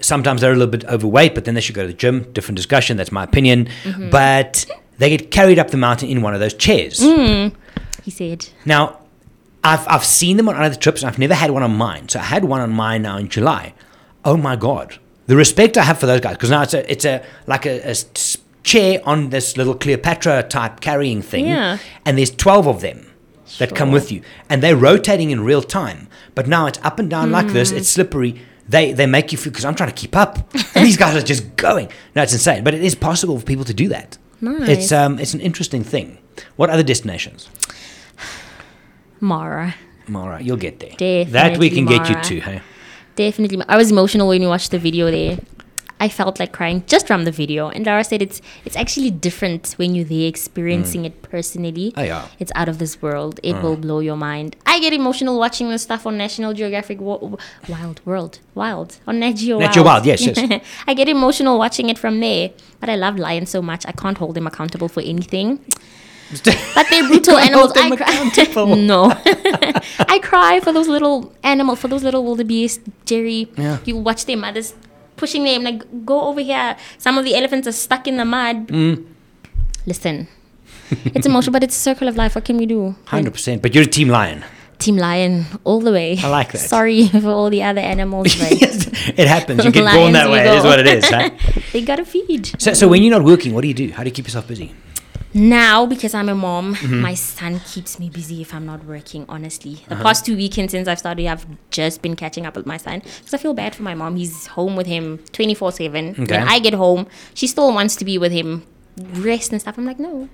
Sometimes 0.02 0.40
they're 0.40 0.52
a 0.52 0.56
little 0.56 0.70
bit 0.70 0.84
overweight, 0.84 1.34
but 1.34 1.44
then 1.44 1.54
they 1.54 1.60
should 1.60 1.74
go 1.74 1.82
to 1.82 1.88
the 1.88 1.94
gym. 1.94 2.30
Different 2.32 2.56
discussion. 2.56 2.96
That's 2.96 3.12
my 3.12 3.24
opinion. 3.24 3.68
But 4.10 4.66
they 4.98 5.08
get 5.16 5.30
carried 5.30 5.58
up 5.58 5.70
the 5.70 5.76
mountain 5.76 6.08
in 6.08 6.20
one 6.22 6.34
of 6.34 6.40
those 6.40 6.54
chairs. 6.54 7.00
He 7.00 8.10
said. 8.10 8.48
Now, 8.64 8.98
I've, 9.64 9.86
I've 9.88 10.04
seen 10.04 10.36
them 10.36 10.48
on 10.48 10.56
other 10.56 10.74
trips, 10.74 11.02
and 11.02 11.08
I've 11.08 11.18
never 11.18 11.34
had 11.34 11.50
one 11.52 11.62
on 11.62 11.74
mine. 11.76 12.08
So 12.08 12.18
I 12.18 12.24
had 12.24 12.44
one 12.44 12.60
on 12.60 12.70
mine 12.72 13.02
now 13.02 13.16
in 13.16 13.28
July. 13.28 13.74
Oh 14.24 14.36
my 14.36 14.56
God. 14.56 14.98
The 15.26 15.36
respect 15.36 15.78
I 15.78 15.84
have 15.84 15.98
for 16.00 16.06
those 16.06 16.20
guys, 16.20 16.34
because 16.34 16.50
now 16.50 16.62
it's 16.62 16.74
a, 16.74 16.90
it's 16.90 17.04
a 17.04 17.24
like 17.46 17.64
a, 17.64 17.90
a 17.90 17.94
chair 18.64 19.00
on 19.04 19.30
this 19.30 19.56
little 19.56 19.74
Cleopatra 19.74 20.42
type 20.44 20.80
carrying 20.80 21.22
thing. 21.22 21.46
Yeah. 21.46 21.78
And 22.04 22.18
there's 22.18 22.30
12 22.30 22.66
of 22.66 22.80
them 22.80 23.06
that 23.58 23.74
come 23.76 23.92
with 23.92 24.10
you. 24.10 24.22
And 24.48 24.62
they're 24.62 24.76
rotating 24.76 25.30
in 25.30 25.42
real 25.44 25.62
time. 25.62 26.08
But 26.34 26.48
now 26.48 26.66
it's 26.66 26.78
up 26.82 26.98
and 26.98 27.08
down 27.08 27.30
like 27.30 27.48
this, 27.48 27.70
Hmm. 27.70 27.76
it's 27.78 27.88
slippery. 27.88 28.40
They, 28.72 28.92
they 28.92 29.06
make 29.06 29.32
you 29.32 29.38
feel, 29.38 29.52
because 29.52 29.66
I'm 29.66 29.74
trying 29.74 29.90
to 29.90 29.94
keep 29.94 30.16
up. 30.16 30.38
And 30.74 30.86
these 30.86 30.96
guys 30.96 31.14
are 31.14 31.22
just 31.22 31.56
going. 31.56 31.90
No, 32.16 32.22
it's 32.22 32.32
insane. 32.32 32.64
But 32.64 32.72
it 32.72 32.82
is 32.82 32.94
possible 32.94 33.38
for 33.38 33.44
people 33.44 33.66
to 33.66 33.74
do 33.74 33.88
that. 33.88 34.16
Nice. 34.40 34.68
It's, 34.68 34.92
um, 34.92 35.18
it's 35.18 35.34
an 35.34 35.40
interesting 35.40 35.84
thing. 35.84 36.16
What 36.56 36.70
other 36.70 36.82
destinations? 36.82 37.50
Mara. 39.20 39.74
Mara, 40.08 40.40
you'll 40.40 40.56
get 40.56 40.80
there. 40.80 40.90
Definitely 40.90 41.32
that 41.32 41.58
we 41.58 41.68
can 41.70 41.84
get 41.84 42.08
you 42.08 42.14
Mara. 42.14 42.24
to, 42.24 42.40
hey? 42.40 42.60
Definitely. 43.14 43.62
I 43.68 43.76
was 43.76 43.90
emotional 43.90 44.26
when 44.28 44.40
we 44.40 44.46
watched 44.46 44.70
the 44.70 44.78
video 44.78 45.10
there. 45.10 45.38
I 46.04 46.08
felt 46.08 46.40
like 46.40 46.52
crying 46.58 46.82
just 46.92 47.06
from 47.06 47.20
the 47.28 47.30
video. 47.42 47.68
And 47.74 47.86
Lara 47.86 48.02
said 48.10 48.20
it's 48.26 48.38
it's 48.66 48.76
actually 48.82 49.10
different 49.26 49.62
when 49.78 49.94
you're 49.94 50.10
there 50.16 50.26
experiencing 50.34 51.04
it 51.08 51.14
personally. 51.22 51.92
Oh, 51.96 52.02
yeah. 52.02 52.26
It's 52.42 52.50
out 52.60 52.68
of 52.72 52.76
this 52.82 52.94
world. 53.04 53.38
It 53.50 53.54
will 53.62 53.76
blow 53.76 54.00
your 54.00 54.16
mind. 54.16 54.56
I 54.66 54.80
get 54.80 54.92
emotional 54.92 55.38
watching 55.38 55.70
this 55.70 55.82
stuff 55.88 56.04
on 56.08 56.18
National 56.18 56.52
Geographic 56.60 56.98
Wo- 57.00 57.38
Wild 57.68 58.00
World. 58.04 58.40
Wild. 58.56 58.98
On 59.06 59.14
Nat 59.20 59.34
Geo 59.42 59.60
Nat 59.60 59.72
Geo 59.74 59.84
Wild, 59.84 60.04
yes, 60.04 60.20
yes. 60.26 60.36
I 60.88 60.92
get 60.94 61.08
emotional 61.08 61.56
watching 61.56 61.88
it 61.88 61.98
from 61.98 62.18
there. 62.18 62.50
But 62.80 62.88
I 62.90 62.96
love 62.96 63.16
lions 63.16 63.50
so 63.50 63.62
much. 63.62 63.86
I 63.86 63.92
can't 63.92 64.18
hold 64.18 64.34
them 64.34 64.46
accountable 64.48 64.88
for 64.88 65.02
anything. 65.14 65.60
But 66.74 66.86
they're 66.90 67.06
brutal 67.06 67.36
animals. 67.36 67.72
I 67.76 67.94
cry. 67.94 68.74
no, 68.92 69.00
I 70.14 70.18
cry 70.30 70.60
for 70.60 70.72
those 70.72 70.88
little 70.88 71.18
animals, 71.42 71.78
for 71.78 71.88
those 71.88 72.02
little 72.02 72.24
wildebeest. 72.24 72.80
Gerry, 73.04 73.40
Yeah. 73.58 73.78
you 73.84 73.98
watch 73.98 74.24
their 74.24 74.38
mothers 74.38 74.72
pushing 75.22 75.44
them 75.44 75.62
like, 75.62 75.82
go 76.04 76.16
over 76.28 76.40
here. 76.40 76.76
Some 76.98 77.16
of 77.18 77.24
the 77.24 77.34
elephants 77.40 77.68
are 77.68 77.78
stuck 77.86 78.08
in 78.08 78.16
the 78.16 78.24
mud. 78.24 78.68
Mm. 78.68 79.06
Listen, 79.86 80.26
it's 81.16 81.26
emotional, 81.26 81.52
but 81.52 81.62
it's 81.62 81.76
a 81.76 81.84
circle 81.88 82.08
of 82.08 82.16
life. 82.16 82.34
What 82.34 82.44
can 82.44 82.56
we 82.56 82.66
do? 82.66 82.96
100%. 83.06 83.62
But 83.62 83.74
you're 83.74 83.84
a 83.84 83.94
team 83.98 84.08
lion. 84.08 84.44
Team 84.78 84.96
lion 84.96 85.44
all 85.62 85.80
the 85.80 85.92
way. 85.92 86.18
I 86.18 86.28
like 86.28 86.50
that. 86.52 86.58
Sorry 86.58 87.06
for 87.24 87.28
all 87.28 87.50
the 87.50 87.62
other 87.62 87.80
animals, 87.80 88.34
but 88.40 88.50
it 89.20 89.28
happens. 89.28 89.64
You 89.64 89.70
get 89.70 89.94
born 89.98 90.12
that 90.14 90.28
way. 90.28 90.40
It 90.48 90.54
is 90.58 90.64
what 90.64 90.80
it 90.80 90.88
is. 90.88 91.04
Huh? 91.08 91.30
they 91.72 91.82
gotta 91.82 92.04
feed. 92.04 92.60
So, 92.60 92.74
so 92.74 92.88
when 92.88 93.02
you're 93.02 93.16
not 93.16 93.24
working, 93.24 93.54
what 93.54 93.62
do 93.62 93.68
you 93.68 93.74
do? 93.74 93.92
How 93.92 94.02
do 94.02 94.08
you 94.08 94.14
keep 94.14 94.26
yourself 94.26 94.48
busy? 94.48 94.74
Now, 95.34 95.86
because 95.86 96.12
I'm 96.14 96.28
a 96.28 96.34
mom, 96.34 96.74
Mm-hmm. 96.74 97.00
my 97.00 97.14
son 97.14 97.60
keeps 97.60 97.98
me 97.98 98.10
busy 98.10 98.42
if 98.42 98.52
I'm 98.54 98.66
not 98.66 98.84
working, 98.84 99.24
honestly. 99.28 99.82
The 99.88 99.96
past 99.96 100.26
two 100.26 100.36
weekends 100.36 100.72
since 100.72 100.86
I've 100.88 100.98
started, 100.98 101.26
I've 101.26 101.46
just 101.70 102.02
been 102.02 102.16
catching 102.16 102.44
up 102.44 102.54
with 102.56 102.66
my 102.66 102.76
son 102.76 103.00
because 103.00 103.32
I 103.32 103.38
feel 103.38 103.54
bad 103.54 103.74
for 103.74 103.82
my 103.82 103.94
mom. 103.94 104.16
He's 104.16 104.46
home 104.48 104.76
with 104.76 104.86
him 104.86 105.18
24 105.32 105.72
7. 105.72 106.14
When 106.14 106.32
I 106.48 106.58
get 106.58 106.74
home, 106.74 107.06
she 107.34 107.46
still 107.46 107.72
wants 107.72 107.96
to 107.96 108.04
be 108.04 108.18
with 108.18 108.32
him, 108.32 108.64
rest 109.14 109.52
and 109.52 109.60
stuff. 109.60 109.78
I'm 109.78 109.86
like, 109.86 109.98
no. 109.98 110.28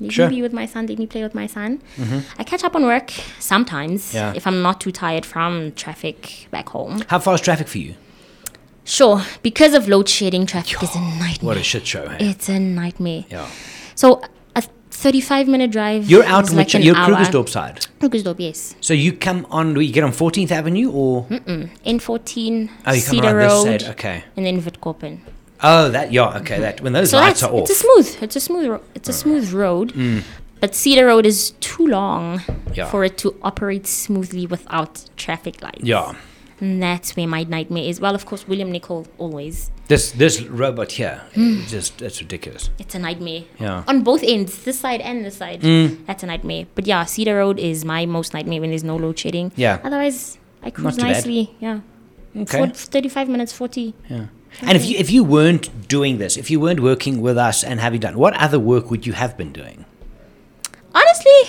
Let 0.00 0.12
Sure. 0.12 0.28
me 0.28 0.36
be 0.36 0.42
with 0.42 0.52
my 0.52 0.66
son. 0.66 0.86
Let 0.86 0.98
me 0.98 1.06
play 1.06 1.22
with 1.22 1.34
my 1.34 1.46
son. 1.46 1.80
I 2.38 2.42
catch 2.44 2.64
up 2.64 2.74
on 2.74 2.84
work 2.84 3.10
sometimes 3.38 4.14
Yeah. 4.14 4.32
if 4.34 4.46
I'm 4.46 4.62
not 4.62 4.80
too 4.80 4.90
tired 4.92 5.24
from 5.26 5.72
traffic 5.72 6.48
back 6.50 6.70
home. 6.70 7.02
How 7.08 7.18
far 7.20 7.34
is 7.34 7.40
traffic 7.40 7.68
for 7.68 7.78
you? 7.78 7.94
Sure, 8.84 9.22
because 9.42 9.74
of 9.74 9.86
load 9.88 10.08
shedding, 10.08 10.44
traffic 10.46 10.82
is 10.82 10.96
a 10.96 11.00
nightmare. 11.00 11.46
What 11.48 11.56
a 11.56 11.62
shit 11.62 11.86
show. 11.86 12.08
Hey? 12.08 12.30
It's 12.30 12.48
a 12.48 12.58
nightmare. 12.58 13.24
Yeah. 13.30 13.46
So 13.94 14.22
a 14.56 14.62
35 14.90 15.48
minute 15.48 15.70
drive. 15.70 16.08
You're 16.10 16.24
out 16.24 16.50
in 16.50 16.56
like 16.56 16.72
which 16.72 16.84
you're. 16.84 16.94
Krugersdorp 16.94 17.48
side. 17.48 17.86
Krugersdorp, 18.00 18.36
yes. 18.38 18.74
So 18.80 18.94
you 18.94 19.12
come 19.12 19.46
on, 19.50 19.74
you 19.80 19.92
get 19.92 20.04
on 20.04 20.12
14th 20.12 20.50
Avenue 20.50 20.90
or? 20.90 21.26
N14, 21.26 22.70
Oh, 22.86 22.92
you 22.92 23.02
come 23.02 23.10
Cedar 23.10 23.26
around 23.28 23.36
Road, 23.36 23.64
this 23.66 23.82
side. 23.82 23.90
Okay. 23.92 24.24
and 24.36 24.46
then 24.46 24.60
Witkoppen. 24.62 25.20
Oh, 25.64 25.90
that, 25.90 26.12
yeah, 26.12 26.38
okay. 26.38 26.58
That 26.58 26.80
When 26.80 26.92
those 26.92 27.10
So 27.10 27.18
lights 27.18 27.42
are 27.42 27.56
it's 27.60 27.70
a 27.70 27.74
smooth. 27.74 28.16
It's 28.22 28.36
a 28.36 28.40
smooth. 28.40 28.66
Ro- 28.68 28.80
it's 28.94 29.08
a 29.08 29.12
smooth 29.12 29.52
road. 29.52 29.92
But 30.60 30.74
Cedar 30.74 31.06
Road 31.06 31.26
is 31.26 31.50
too 31.60 31.86
long 31.86 32.38
Mm. 32.40 32.76
Yeah. 32.76 32.86
for 32.90 33.04
it 33.04 33.18
to 33.18 33.34
operate 33.42 33.86
smoothly 33.86 34.46
without 34.46 35.04
traffic 35.16 35.60
lights. 35.62 35.82
Yeah. 35.82 36.14
And 36.60 36.80
that's 36.82 37.16
where 37.16 37.26
my 37.26 37.42
nightmare 37.44 37.82
is. 37.84 38.00
Well, 38.00 38.14
of 38.14 38.24
course, 38.26 38.46
William 38.46 38.70
Nicol 38.70 39.06
always. 39.18 39.70
This 39.92 40.12
this 40.12 40.40
robot 40.40 40.92
here, 40.92 41.20
it's 41.34 41.70
just, 41.70 41.98
that's 41.98 42.18
ridiculous. 42.22 42.70
It's 42.78 42.94
a 42.94 42.98
nightmare. 42.98 43.42
Yeah. 43.60 43.84
On 43.86 44.02
both 44.02 44.22
ends, 44.22 44.64
this 44.64 44.80
side 44.80 45.02
and 45.02 45.22
this 45.22 45.36
side. 45.36 45.60
Mm. 45.60 46.06
That's 46.06 46.22
a 46.22 46.26
nightmare. 46.26 46.64
But 46.74 46.86
yeah, 46.86 47.04
Cedar 47.04 47.36
Road 47.36 47.58
is 47.58 47.84
my 47.84 48.06
most 48.06 48.32
nightmare 48.32 48.62
when 48.62 48.70
there's 48.70 48.84
no 48.84 48.96
load 48.96 49.18
shedding. 49.18 49.52
Yeah. 49.54 49.80
Otherwise, 49.84 50.38
I 50.62 50.70
cruise 50.70 50.96
too 50.96 51.02
bad. 51.02 51.08
nicely. 51.08 51.54
Yeah. 51.60 51.80
Okay. 52.34 52.66
For 52.68 52.72
35 52.72 53.28
minutes, 53.28 53.52
40. 53.52 53.92
Yeah. 54.08 54.26
And 54.62 54.78
if 54.78 54.86
you 54.86 54.96
if 54.96 55.10
you 55.10 55.24
weren't 55.24 55.68
doing 55.88 56.16
this, 56.16 56.38
if 56.38 56.50
you 56.50 56.58
weren't 56.58 56.80
working 56.80 57.20
with 57.20 57.36
us 57.36 57.62
and 57.62 57.78
having 57.78 58.00
done, 58.00 58.16
what 58.16 58.32
other 58.36 58.58
work 58.58 58.90
would 58.90 59.06
you 59.06 59.12
have 59.12 59.36
been 59.36 59.52
doing? 59.52 59.84
Honestly, 60.94 61.40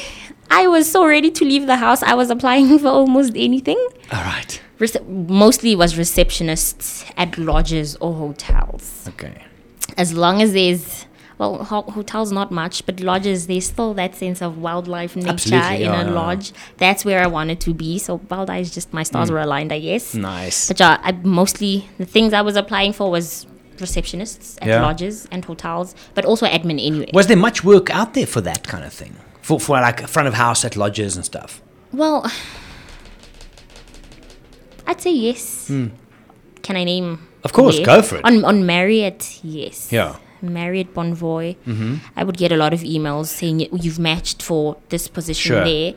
I 0.51 0.67
was 0.67 0.91
so 0.91 1.05
ready 1.05 1.31
to 1.31 1.45
leave 1.45 1.65
the 1.65 1.77
house. 1.77 2.03
I 2.03 2.13
was 2.13 2.29
applying 2.29 2.77
for 2.83 2.89
almost 2.89 3.37
anything. 3.37 3.79
All 4.11 4.21
right. 4.23 4.61
Rece- 4.83 5.07
mostly 5.07 5.75
was 5.75 5.93
receptionists 5.93 7.09
at 7.17 7.37
lodges 7.37 7.95
or 7.97 8.13
hotels. 8.13 9.05
Okay. 9.09 9.43
As 9.97 10.13
long 10.13 10.41
as 10.41 10.53
there's 10.53 11.05
well, 11.37 11.63
ho- 11.63 11.89
hotels 11.97 12.31
not 12.31 12.51
much, 12.51 12.85
but 12.85 12.99
lodges 12.99 13.47
there's 13.47 13.65
still 13.65 13.93
that 13.95 14.15
sense 14.15 14.41
of 14.41 14.57
wildlife 14.57 15.15
nature 15.15 15.29
Absolutely, 15.29 15.75
in 15.77 15.91
yeah, 15.91 16.01
a 16.01 16.05
yeah. 16.05 16.11
lodge. 16.11 16.51
That's 16.77 17.03
where 17.03 17.21
I 17.23 17.27
wanted 17.27 17.59
to 17.61 17.73
be. 17.73 17.97
So 17.97 18.21
Wild 18.29 18.49
Eye 18.49 18.59
is 18.59 18.71
just 18.71 18.93
my 18.93 19.03
stars 19.03 19.29
mm. 19.29 19.33
were 19.33 19.39
aligned, 19.39 19.71
I 19.73 19.79
guess. 19.79 20.13
Nice. 20.13 20.67
But 20.67 20.79
yeah, 20.79 20.99
I 21.01 21.11
mostly 21.23 21.89
the 21.97 22.05
things 22.05 22.33
I 22.33 22.41
was 22.41 22.55
applying 22.55 22.93
for 22.93 23.09
was 23.09 23.47
receptionists 23.77 24.57
at 24.61 24.67
Yeah. 24.67 24.81
lodges 24.81 25.27
and 25.31 25.43
hotels, 25.45 25.95
but 26.13 26.25
also 26.25 26.45
admin 26.45 26.79
anyway. 26.85 27.09
Was 27.13 27.27
there 27.27 27.37
much 27.37 27.63
work 27.63 27.89
out 27.89 28.13
there 28.13 28.27
for 28.27 28.41
that 28.41 28.67
kind 28.67 28.83
of 28.83 28.93
thing? 28.93 29.15
For, 29.41 29.59
for 29.59 29.79
like 29.81 30.07
front 30.07 30.27
of 30.27 30.35
house 30.35 30.63
at 30.63 30.77
lodges 30.77 31.15
and 31.15 31.25
stuff? 31.25 31.61
Well, 31.91 32.31
I'd 34.87 35.01
say 35.01 35.11
yes. 35.13 35.67
Can 35.67 36.75
I 36.77 36.83
name? 36.83 37.19
Of 37.43 37.51
course, 37.53 37.77
where? 37.77 37.85
go 37.85 38.01
for 38.01 38.17
it. 38.17 38.25
On 38.25 38.43
on 38.45 38.65
Marriott, 38.65 39.39
yes. 39.43 39.91
Yeah. 39.91 40.15
Marriott 40.41 40.93
Bonvoy. 40.93 41.55
Mm-hmm. 41.65 41.95
I 42.17 42.23
would 42.23 42.37
get 42.37 42.51
a 42.51 42.57
lot 42.57 42.73
of 42.73 42.81
emails 42.81 43.27
saying 43.27 43.61
you've 43.71 43.99
matched 43.99 44.41
for 44.43 44.75
this 44.89 45.07
position 45.07 45.49
Sure. 45.55 45.63
there, 45.63 45.93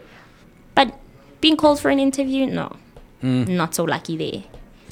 but 0.75 0.94
being 1.40 1.57
called 1.57 1.81
for 1.81 1.90
an 1.90 1.99
interview, 1.99 2.46
no, 2.46 2.77
Hmm. 3.20 3.44
not 3.57 3.75
so 3.75 3.83
lucky 3.85 4.16
there. 4.16 4.42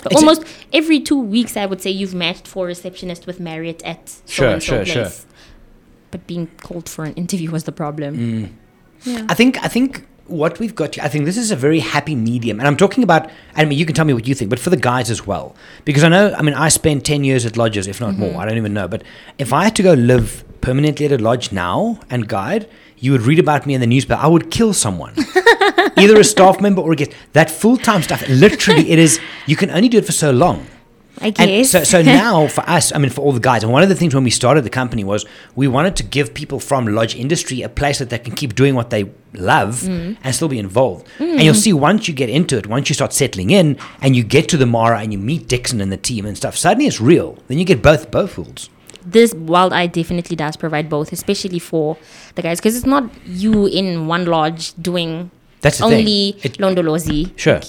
But 0.03 0.13
It's 0.13 0.23
a- 0.23 0.27
almost 0.27 0.43
every 0.73 1.01
two 1.01 1.19
weeks, 1.21 1.57
I 1.57 1.67
would 1.67 1.81
say 1.81 1.91
you've 1.91 2.15
matched 2.15 2.47
for 2.49 2.67
receptionist 2.67 3.27
with 3.27 3.39
Marriott 3.41 3.81
at 3.85 4.09
so 4.09 4.23
Sure, 4.27 4.49
and 4.49 4.63
so 4.63 4.85
sure, 4.85 5.05
sure. 5.07 5.13
But 6.11 6.27
being 6.27 6.49
called 6.63 6.89
for 6.89 7.05
an 7.05 7.15
interview 7.15 7.51
was 7.51 7.65
the 7.65 7.73
problem. 7.73 8.15
Hmm. 8.17 8.45
Yeah. 9.11 9.27
I 9.29 9.35
think 9.35 9.59
I 9.65 9.69
think 9.69 10.05
what 10.27 10.59
we've 10.59 10.75
got. 10.75 10.95
Here, 10.95 11.05
I 11.05 11.09
think 11.09 11.25
this 11.25 11.37
is 11.37 11.51
a 11.51 11.57
very 11.57 11.81
happy 11.81 12.15
medium, 12.15 12.59
and 12.61 12.67
I'm 12.67 12.77
talking 12.77 13.03
about. 13.05 13.31
I 13.57 13.65
mean, 13.65 13.79
you 13.79 13.87
can 13.87 13.95
tell 13.95 14.05
me 14.05 14.13
what 14.15 14.27
you 14.27 14.35
think, 14.35 14.51
but 14.51 14.59
for 14.59 14.71
the 14.71 14.77
guys 14.77 15.11
as 15.11 15.27
well, 15.27 15.55
because 15.85 16.05
I 16.05 16.09
know. 16.09 16.35
I 16.37 16.43
mean, 16.43 16.55
I 16.55 16.69
spent 16.69 17.05
ten 17.05 17.25
years 17.25 17.45
at 17.47 17.57
lodges, 17.57 17.87
if 17.87 18.01
not 18.01 18.13
Mm-hmm. 18.15 18.21
more. 18.33 18.41
I 18.41 18.47
don't 18.47 18.57
even 18.57 18.75
know. 18.75 18.89
But 18.89 19.03
if 19.39 19.53
I 19.53 19.65
had 19.65 19.77
to 19.77 19.83
go 19.83 19.93
live 19.95 20.45
permanently 20.61 21.07
at 21.07 21.13
a 21.13 21.19
lodge 21.19 21.53
now 21.53 22.01
and 22.09 22.27
guide, 22.29 22.69
you 22.99 23.13
would 23.13 23.23
read 23.23 23.39
about 23.39 23.67
me 23.67 23.75
in 23.75 23.81
the 23.81 23.87
newspaper. 23.87 24.21
I 24.21 24.27
would 24.29 24.51
kill 24.51 24.73
someone, 24.73 25.15
either 25.97 26.19
a 26.19 26.25
staff 26.25 26.61
member 26.61 26.81
or 26.81 26.93
a 26.93 26.97
guest. 26.97 27.13
That 27.35 27.51
full 27.51 27.77
time 27.77 28.03
stuff. 28.03 28.27
Literally, 28.29 28.91
it 28.91 28.99
is. 28.99 29.21
You 29.47 29.57
can 29.57 29.71
only 29.71 29.89
do 29.89 29.99
it 29.99 30.07
for 30.07 30.13
so 30.13 30.31
long. 30.31 30.67
I 31.21 31.31
guess. 31.31 31.71
so, 31.71 31.85
so 31.85 32.03
now 32.23 32.49
for 32.49 32.69
us, 32.69 32.93
I 32.93 32.99
mean, 32.99 33.11
for 33.11 33.21
all 33.21 33.33
the 33.33 33.41
guys, 33.41 33.63
and 33.63 33.73
one 33.73 33.83
of 33.83 33.89
the 33.89 33.95
things 33.95 34.15
when 34.15 34.25
we 34.25 34.31
started 34.31 34.65
the 34.65 34.71
company 34.71 35.05
was 35.05 35.25
we 35.55 35.69
wanted 35.69 35.95
to 35.97 36.03
give 36.03 36.35
people 36.35 36.59
from 36.61 36.87
lodge 36.87 37.15
industry 37.15 37.63
a 37.63 37.69
place 37.69 37.99
that 38.01 38.11
they 38.11 38.19
can 38.19 38.35
keep 38.35 38.55
doing 38.55 38.75
what 38.75 38.91
they 38.91 39.05
love 39.33 39.83
Mm. 39.83 40.17
and 40.23 40.35
still 40.35 40.49
be 40.49 40.59
involved. 40.59 41.07
And 41.19 41.43
you'll 41.43 41.55
see 41.55 41.73
once 41.73 42.09
you 42.09 42.15
get 42.15 42.29
into 42.31 42.57
it, 42.59 42.67
once 42.67 42.89
you 42.89 42.95
start 42.95 43.13
settling 43.13 43.51
in, 43.51 43.79
and 44.01 44.15
you 44.17 44.23
get 44.25 44.49
to 44.51 44.57
the 44.57 44.67
Mara 44.67 45.01
and 45.01 45.13
you 45.13 45.19
meet 45.19 45.49
Dixon 45.49 45.81
and 45.81 45.91
the 45.93 45.97
team 45.97 46.25
and 46.27 46.37
stuff, 46.37 46.57
suddenly 46.57 46.87
it's 46.87 47.01
real. 47.01 47.39
Then 47.49 47.59
you 47.59 47.65
get 47.65 47.83
both 47.83 48.11
both 48.11 48.37
worlds. 48.39 48.71
this 49.07 49.35
wild 49.35 49.73
eye 49.75 49.87
definitely 49.87 50.35
does 50.35 50.57
provide 50.57 50.89
both, 50.89 51.13
especially 51.13 51.59
for 51.59 51.97
the 52.37 52.43
guys, 52.43 52.59
because 52.59 52.75
it's 52.77 52.87
not 52.87 53.05
you 53.27 53.67
in 53.67 54.07
one 54.07 54.25
lodge 54.25 54.73
doing 54.81 55.31
That's 55.61 55.79
thing. 55.79 55.93
only 55.93 56.37
It- 56.43 56.57
londolozi. 56.59 57.31
Sure. 57.37 57.61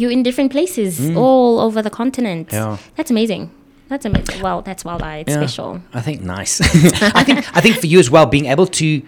You're 0.00 0.10
in 0.10 0.22
different 0.22 0.50
places 0.50 0.98
mm. 0.98 1.16
all 1.16 1.60
over 1.60 1.82
the 1.82 1.90
continent. 1.90 2.48
Yeah. 2.52 2.78
That's 2.96 3.10
amazing. 3.10 3.50
That's 3.88 4.06
amazing. 4.06 4.40
Well, 4.40 4.62
that's 4.62 4.84
wild 4.84 5.02
eye. 5.02 5.18
It's 5.18 5.30
Yeah. 5.30 5.40
special. 5.40 5.82
I 5.92 6.00
think 6.00 6.22
nice. 6.22 6.60
I 7.20 7.24
think 7.24 7.38
I 7.56 7.60
think 7.60 7.76
for 7.76 7.86
you 7.86 7.98
as 7.98 8.10
well, 8.10 8.26
being 8.26 8.46
able 8.46 8.66
to, 8.66 9.02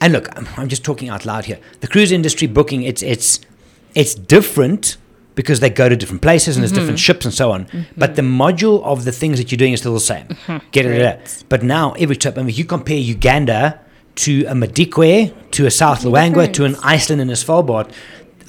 and 0.00 0.12
look, 0.12 0.28
I'm, 0.36 0.46
I'm 0.56 0.68
just 0.68 0.84
talking 0.84 1.08
out 1.08 1.24
loud 1.24 1.44
here. 1.46 1.58
The 1.80 1.88
cruise 1.88 2.12
industry 2.12 2.46
booking, 2.46 2.82
it's 2.82 3.02
it's 3.02 3.40
it's 3.94 4.14
different 4.14 4.96
because 5.34 5.60
they 5.60 5.70
go 5.70 5.88
to 5.88 5.96
different 5.96 6.22
places 6.22 6.56
and 6.56 6.62
there's 6.62 6.72
mm-hmm. 6.72 6.80
different 6.80 6.98
Mm-hmm. 6.98 7.18
ships 7.18 7.24
and 7.24 7.34
so 7.34 7.50
on. 7.50 7.64
Mm-hmm. 7.64 7.82
But 7.96 8.16
the 8.16 8.22
module 8.22 8.82
of 8.84 9.04
the 9.04 9.12
things 9.12 9.38
that 9.38 9.50
you're 9.50 9.62
doing 9.64 9.72
is 9.72 9.80
still 9.80 9.94
the 9.94 10.00
same. 10.14 10.26
Mm-hmm. 10.26 10.58
Get 10.72 10.86
it? 10.86 11.44
But 11.48 11.62
now 11.62 11.92
every 11.92 12.16
trip, 12.16 12.36
I 12.36 12.40
mean, 12.40 12.50
if 12.50 12.58
you 12.58 12.64
compare 12.64 12.98
Uganda 12.98 13.80
to 14.16 14.44
a 14.46 14.54
Madikwe, 14.54 15.32
to 15.52 15.66
a 15.66 15.70
South 15.70 16.02
Luangwa, 16.04 16.52
to 16.52 16.64
an 16.64 16.76
Iceland 16.82 17.20
and 17.20 17.30
a 17.30 17.34
Svalbard. 17.34 17.90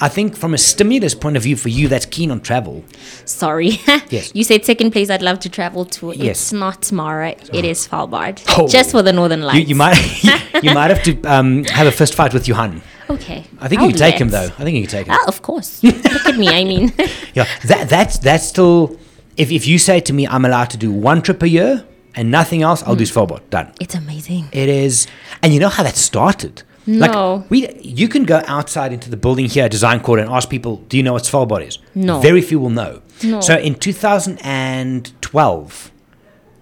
I 0.01 0.09
think 0.09 0.35
from 0.35 0.53
a 0.53 0.57
stimulus 0.57 1.15
point 1.15 1.37
of 1.37 1.43
view 1.43 1.55
for 1.55 1.69
you 1.69 1.87
that's 1.87 2.05
keen 2.05 2.31
on 2.31 2.41
travel, 2.41 2.83
Sorry. 3.25 3.79
Yes. 4.09 4.31
you 4.35 4.43
said 4.43 4.65
second 4.65 4.91
place 4.91 5.09
I'd 5.09 5.21
love 5.21 5.39
to 5.39 5.49
travel 5.49 5.85
to. 5.85 6.11
Yes. 6.15 6.41
It's 6.41 6.53
not 6.53 6.91
Mara. 6.91 7.31
It 7.53 7.65
is 7.65 7.87
Svalbard. 7.87 8.43
Oh. 8.57 8.67
Just 8.67 8.91
for 8.91 9.01
the 9.01 9.13
Northern 9.13 9.41
Lights. 9.41 9.59
you, 9.59 9.65
you 9.67 9.75
might 9.75 10.23
you 10.63 10.73
might 10.73 10.91
have 10.91 11.03
to 11.03 11.21
um, 11.25 11.63
have 11.65 11.87
a 11.87 11.91
fist 11.91 12.13
fight 12.15 12.33
with 12.33 12.47
Johan. 12.47 12.81
Okay. 13.09 13.45
I 13.59 13.67
think 13.67 13.81
I'll 13.81 13.87
you 13.87 13.93
can 13.93 13.99
take 13.99 14.19
him 14.19 14.29
though. 14.29 14.45
I 14.57 14.63
think 14.63 14.75
you 14.75 14.81
can 14.81 14.89
take 14.89 15.07
him. 15.07 15.15
Oh, 15.19 15.25
of 15.27 15.41
course. 15.41 15.83
Look 15.83 16.25
at 16.25 16.37
me. 16.37 16.47
I 16.49 16.63
mean, 16.63 16.91
Yeah, 17.33 17.47
that 17.65 17.89
that's 17.89 18.17
that's 18.19 18.47
still. 18.47 18.97
If 19.37 19.51
if 19.51 19.67
you 19.67 19.77
say 19.79 19.99
to 20.01 20.13
me, 20.13 20.27
I'm 20.27 20.45
allowed 20.45 20.69
to 20.71 20.77
do 20.77 20.91
one 20.91 21.21
trip 21.21 21.41
a 21.43 21.47
year 21.49 21.85
and 22.15 22.31
nothing 22.31 22.61
else, 22.61 22.81
I'll 22.83 22.95
do 22.95 23.03
Svalbard. 23.03 23.41
Done. 23.49 23.73
it's 23.79 23.93
amazing. 23.95 24.47
It 24.53 24.69
is, 24.69 25.07
and 25.41 25.53
you 25.53 25.59
know 25.59 25.69
how 25.69 25.83
that 25.83 25.95
started. 25.97 26.63
No. 26.87 27.35
Like 27.37 27.49
we, 27.49 27.69
you 27.81 28.07
can 28.07 28.25
go 28.25 28.41
outside 28.45 28.93
into 28.93 29.09
the 29.09 29.17
building 29.17 29.45
here, 29.45 29.65
at 29.65 29.71
Design 29.71 29.99
Court, 30.01 30.19
and 30.19 30.29
ask 30.29 30.49
people, 30.49 30.77
"Do 30.89 30.97
you 30.97 31.03
know 31.03 31.13
what 31.13 31.23
Svalbard 31.23 31.65
is?" 31.67 31.79
No. 31.95 32.19
Very 32.19 32.41
few 32.41 32.59
will 32.59 32.69
know. 32.69 33.01
No. 33.23 33.41
So 33.41 33.57
in 33.57 33.75
2012, 33.75 35.91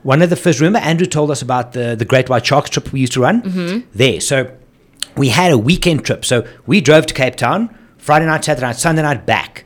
one 0.03 0.21
of 0.21 0.29
the 0.29 0.35
first. 0.35 0.59
Remember, 0.59 0.79
Andrew 0.79 1.07
told 1.07 1.31
us 1.31 1.41
about 1.41 1.73
the 1.73 1.95
the 1.95 2.05
Great 2.05 2.29
White 2.29 2.45
Sharks 2.45 2.69
trip 2.69 2.91
we 2.91 2.99
used 3.01 3.13
to 3.13 3.21
run 3.21 3.41
Mm-hmm. 3.41 3.87
there. 3.93 4.19
So 4.21 4.51
we 5.17 5.29
had 5.29 5.51
a 5.51 5.57
weekend 5.57 6.05
trip. 6.05 6.25
So 6.25 6.45
we 6.65 6.81
drove 6.81 7.05
to 7.07 7.13
Cape 7.13 7.35
Town 7.35 7.75
Friday 7.97 8.25
night, 8.25 8.43
Saturday 8.43 8.67
night, 8.67 8.75
Sunday 8.77 9.01
night 9.01 9.25
back. 9.25 9.65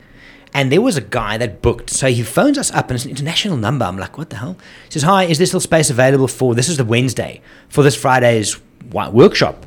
And 0.54 0.72
there 0.72 0.80
was 0.80 0.96
a 0.96 1.00
guy 1.02 1.36
that 1.38 1.60
booked. 1.62 1.90
So 1.90 2.08
he 2.08 2.22
phones 2.22 2.56
us 2.58 2.70
up 2.72 2.90
and 2.90 2.96
it's 2.96 3.04
an 3.04 3.10
international 3.10 3.56
number. 3.58 3.84
I'm 3.84 3.98
like, 3.98 4.16
what 4.16 4.30
the 4.30 4.36
hell? 4.36 4.56
He 4.86 4.92
says, 4.92 5.02
Hi, 5.02 5.24
is 5.24 5.38
there 5.38 5.46
still 5.46 5.60
space 5.60 5.90
available 5.90 6.26
for 6.26 6.54
this 6.54 6.68
is 6.68 6.78
the 6.78 6.84
Wednesday 6.84 7.42
for 7.68 7.82
this 7.84 7.94
Friday's 7.94 8.58
workshop? 8.90 9.66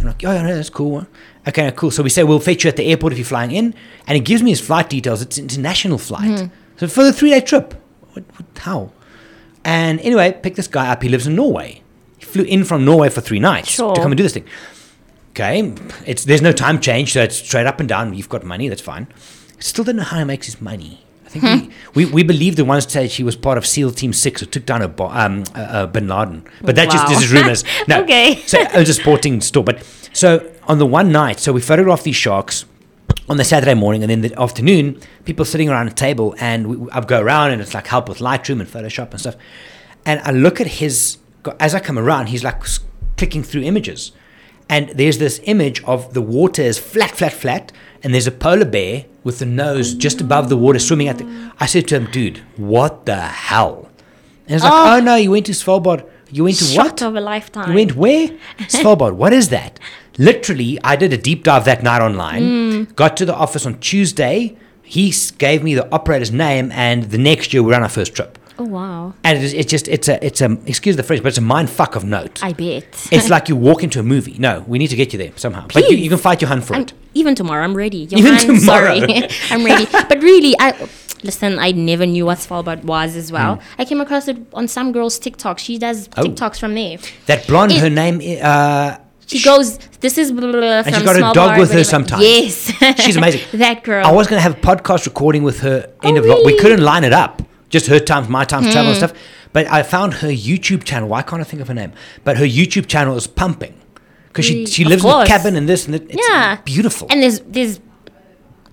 And 0.00 0.08
I'm 0.08 0.14
like, 0.14 0.24
oh, 0.24 0.32
yeah, 0.32 0.42
no, 0.42 0.54
that's 0.54 0.70
cool. 0.70 1.06
Okay, 1.46 1.70
cool. 1.76 1.90
So 1.90 2.02
we 2.02 2.08
say, 2.10 2.24
we'll 2.24 2.40
fetch 2.40 2.64
you 2.64 2.68
at 2.68 2.76
the 2.76 2.86
airport 2.86 3.12
if 3.12 3.18
you're 3.18 3.26
flying 3.26 3.50
in. 3.52 3.74
And 4.06 4.16
he 4.16 4.20
gives 4.20 4.42
me 4.42 4.50
his 4.50 4.60
flight 4.60 4.88
details. 4.90 5.22
It's 5.22 5.36
an 5.38 5.44
international 5.44 5.98
flight. 5.98 6.40
Hmm. 6.40 6.46
So 6.76 6.88
for 6.88 7.04
the 7.04 7.12
three 7.12 7.30
day 7.30 7.40
trip. 7.40 7.74
What, 8.12 8.24
what, 8.36 8.58
how? 8.58 8.92
And 9.64 10.00
anyway, 10.00 10.32
pick 10.42 10.56
this 10.56 10.66
guy 10.66 10.88
up. 10.88 11.02
He 11.02 11.08
lives 11.08 11.26
in 11.26 11.36
Norway. 11.36 11.82
He 12.18 12.24
flew 12.24 12.44
in 12.44 12.64
from 12.64 12.84
Norway 12.84 13.08
for 13.10 13.20
three 13.20 13.38
nights 13.38 13.68
Sure. 13.70 13.94
to 13.94 14.00
come 14.00 14.10
and 14.10 14.16
do 14.16 14.22
this 14.22 14.32
thing. 14.34 14.46
Okay, 15.30 15.72
it's 16.06 16.24
there's 16.24 16.42
no 16.42 16.50
time 16.50 16.80
change, 16.80 17.12
so 17.12 17.22
it's 17.22 17.36
straight 17.36 17.66
up 17.66 17.78
and 17.78 17.88
down. 17.88 18.14
You've 18.14 18.28
got 18.28 18.42
money, 18.42 18.68
that's 18.68 18.80
fine. 18.80 19.06
Still 19.60 19.84
don't 19.84 19.96
know 19.96 20.02
how 20.02 20.18
he 20.18 20.24
makes 20.24 20.46
his 20.46 20.60
money. 20.60 21.04
I 21.34 21.38
think 21.38 21.72
we, 21.94 22.04
we, 22.06 22.12
we 22.12 22.22
believed 22.22 22.58
at 22.58 22.66
one 22.66 22.80
stage 22.80 23.14
he 23.14 23.22
was 23.22 23.36
part 23.36 23.56
of 23.56 23.66
SEAL 23.66 23.92
Team 23.92 24.12
Six, 24.12 24.40
who 24.40 24.46
took 24.46 24.66
down 24.66 24.82
a 24.82 24.86
um, 25.04 25.44
uh, 25.54 25.58
uh, 25.58 25.86
Bin 25.86 26.08
Laden. 26.08 26.44
But 26.62 26.76
that 26.76 26.90
just 26.90 27.04
Wow. 27.06 27.14
this 27.14 27.22
is 27.24 27.32
rumors. 27.32 27.64
No, 27.88 28.02
Okay. 28.02 28.42
So 28.46 28.58
it 28.58 28.74
was 28.74 28.88
a 28.88 28.94
sporting 28.94 29.40
store. 29.40 29.64
But 29.64 29.84
so 30.12 30.50
on 30.64 30.78
the 30.78 30.86
one 30.86 31.12
night, 31.12 31.38
so 31.40 31.52
we 31.52 31.60
photographed 31.60 32.04
these 32.04 32.16
sharks 32.16 32.64
on 33.28 33.36
the 33.36 33.44
Saturday 33.44 33.74
morning, 33.74 34.02
and 34.02 34.10
then 34.10 34.22
the 34.22 34.40
afternoon, 34.40 35.00
people 35.24 35.44
sitting 35.44 35.68
around 35.68 35.86
a 35.86 35.92
table, 35.92 36.34
and 36.40 36.66
we, 36.66 36.90
I 36.90 37.00
go 37.00 37.20
around, 37.20 37.52
and 37.52 37.62
it's 37.62 37.74
like 37.74 37.86
help 37.86 38.08
with 38.08 38.18
Lightroom 38.18 38.60
and 38.60 38.68
Photoshop 38.68 39.10
and 39.12 39.20
stuff. 39.20 39.36
And 40.04 40.20
I 40.20 40.32
look 40.32 40.60
at 40.60 40.66
his 40.66 41.18
as 41.58 41.74
I 41.74 41.80
come 41.80 41.98
around, 41.98 42.26
he's 42.26 42.44
like 42.44 42.62
clicking 43.16 43.42
through 43.42 43.62
images, 43.62 44.12
and 44.68 44.88
there's 44.90 45.18
this 45.18 45.40
image 45.44 45.82
of 45.84 46.12
the 46.14 46.22
water 46.22 46.62
is 46.62 46.78
flat, 46.78 47.12
flat, 47.12 47.32
flat, 47.32 47.72
and 48.02 48.12
there's 48.14 48.26
a 48.26 48.32
polar 48.32 48.64
bear 48.64 49.04
with 49.24 49.38
the 49.38 49.46
nose 49.46 49.94
just 49.94 50.20
above 50.20 50.48
the 50.48 50.56
water 50.56 50.78
swimming 50.78 51.08
at 51.08 51.18
the. 51.18 51.52
I 51.58 51.66
said 51.66 51.88
to 51.88 51.96
him, 51.96 52.10
"Dude, 52.10 52.38
what 52.56 53.06
the 53.06 53.16
hell?" 53.20 53.88
And 54.46 54.54
he's 54.54 54.62
like, 54.62 54.72
Oh. 54.72 54.96
"Oh 54.96 55.00
no, 55.00 55.14
you 55.16 55.30
went 55.30 55.46
to 55.46 55.52
Svalbard. 55.52 56.04
You 56.32 56.44
went 56.44 56.58
to 56.58 56.64
Shot 56.64 56.84
what? 56.86 57.02
of 57.02 57.16
a 57.16 57.20
lifetime. 57.20 57.68
You 57.70 57.74
went 57.74 57.96
where? 57.96 58.28
Svalbard. 58.68 59.14
What 59.14 59.32
is 59.32 59.48
that? 59.48 59.78
Literally, 60.18 60.78
I 60.84 60.96
did 60.96 61.12
a 61.12 61.16
deep 61.18 61.44
dive 61.44 61.64
that 61.64 61.82
night 61.82 62.02
online. 62.02 62.42
Hmm. 62.86 62.92
Got 62.94 63.16
to 63.18 63.24
the 63.24 63.34
office 63.34 63.66
on 63.66 63.78
Tuesday. 63.80 64.56
He 64.82 65.12
gave 65.38 65.62
me 65.62 65.74
the 65.74 65.90
operator's 65.92 66.32
name, 66.32 66.70
and 66.72 67.04
the 67.10 67.18
next 67.18 67.52
year 67.52 67.62
we 67.62 67.70
ran 67.72 67.82
our 67.82 67.88
first 67.88 68.14
trip. 68.14 68.38
Oh 68.60 68.64
wow. 68.64 69.14
And 69.24 69.38
it 69.38 69.42
is, 69.44 69.54
it's 69.54 69.70
just 69.70 69.88
it's 69.88 70.06
a 70.06 70.22
it's 70.24 70.42
a 70.42 70.52
excuse 70.66 70.94
the 70.94 71.02
phrase, 71.02 71.20
but 71.22 71.28
it's 71.28 71.38
a 71.38 71.40
mind 71.40 71.70
fuck 71.70 71.96
of 71.96 72.04
note. 72.04 72.44
I 72.44 72.52
bet. 72.52 73.08
it's 73.10 73.30
like 73.30 73.48
you 73.48 73.56
walk 73.56 73.82
into 73.82 73.98
a 73.98 74.02
movie. 74.02 74.36
No, 74.38 74.64
we 74.68 74.76
need 74.78 74.88
to 74.88 74.96
get 74.96 75.14
you 75.14 75.18
there 75.18 75.32
somehow. 75.36 75.66
But 75.72 75.88
you, 75.88 75.96
you 75.96 76.10
can 76.10 76.18
fight 76.18 76.42
Johan 76.42 76.60
for 76.60 76.74
I'm, 76.74 76.82
it. 76.82 76.92
even 77.14 77.34
tomorrow, 77.34 77.64
I'm 77.64 77.74
ready. 77.74 78.00
Even 78.12 78.18
Johan, 78.18 78.38
tomorrow. 78.38 78.98
Sorry, 78.98 79.28
I'm 79.50 79.64
ready. 79.64 79.86
But 79.90 80.22
really, 80.22 80.54
I 80.60 80.88
listen. 81.22 81.58
I 81.58 81.72
never 81.72 82.04
knew 82.04 82.26
what 82.26 82.36
Svalbard 82.36 82.84
was 82.84 83.16
as 83.16 83.32
well. 83.32 83.60
I 83.78 83.86
came 83.86 84.02
across 84.02 84.28
it 84.28 84.36
on 84.52 84.68
some 84.68 84.92
girl's 84.92 85.18
TikTok. 85.18 85.58
She 85.58 85.78
does. 85.78 86.10
Oh. 86.18 86.24
TikToks 86.24 86.60
from 86.60 86.74
there. 86.74 86.98
That 87.26 87.46
blonde, 87.46 87.72
It- 87.72 87.78
her 87.80 87.88
name. 87.90 88.20
Uh, 88.42 88.98
She 89.26 89.42
goes, 89.44 89.78
"This 90.00 90.18
is 90.18 90.32
blah, 90.32 90.40
blah, 90.50 90.60
blah, 90.60 90.82
she's 90.82 90.96
from 90.96 91.04
got 91.06 91.16
a 91.16 91.32
dog 91.32 91.58
with 91.58 91.70
her 91.72 91.84
sometimes. 91.84 92.22
Yes, 92.22 92.72
She's 93.04 93.16
amazing. 93.16 93.42
that 93.60 93.84
girl. 93.84 94.04
I 94.04 94.10
was 94.10 94.26
going 94.26 94.38
to 94.42 94.42
have 94.42 94.56
a 94.58 94.60
podcast 94.60 95.06
recording 95.06 95.44
with 95.44 95.60
her 95.60 95.76
end 96.02 96.18
Oh, 96.18 96.20
of 96.20 96.26
lo- 96.26 96.42
We? 96.44 96.58
Couldn't 96.58 96.82
line 96.82 97.04
it 97.04 97.12
up. 97.12 97.40
Just 97.70 97.86
her 97.86 97.98
times, 98.00 98.28
my 98.28 98.44
times, 98.44 98.70
travel 98.72 98.90
and 98.90 98.96
stuff. 98.96 99.12
But 99.52 99.66
I 99.68 99.82
found 99.82 100.14
her 100.14 100.28
YouTube 100.28 100.84
channel. 100.84 101.08
Why 101.08 101.22
can't 101.22 101.40
I 101.40 101.44
think 101.44 101.62
of 101.62 101.68
her 101.68 101.74
name? 101.74 101.92
But 102.24 102.36
her 102.36 102.44
YouTube 102.44 102.86
channel 102.86 103.16
is 103.16 103.26
pumping 103.26 103.74
because 104.28 104.44
she, 104.44 104.66
she 104.66 104.82
Of 104.84 104.88
lives 104.90 105.04
in 105.04 105.10
a 105.10 105.26
cabin 105.26 105.56
and 105.56 105.68
this 105.68 105.86
and 105.86 105.94
that. 105.94 106.02
It's 106.10 106.28
yeah, 106.28 106.60
beautiful. 106.64 107.06
And 107.10 107.22
there's 107.22 107.40
there's, 107.40 107.80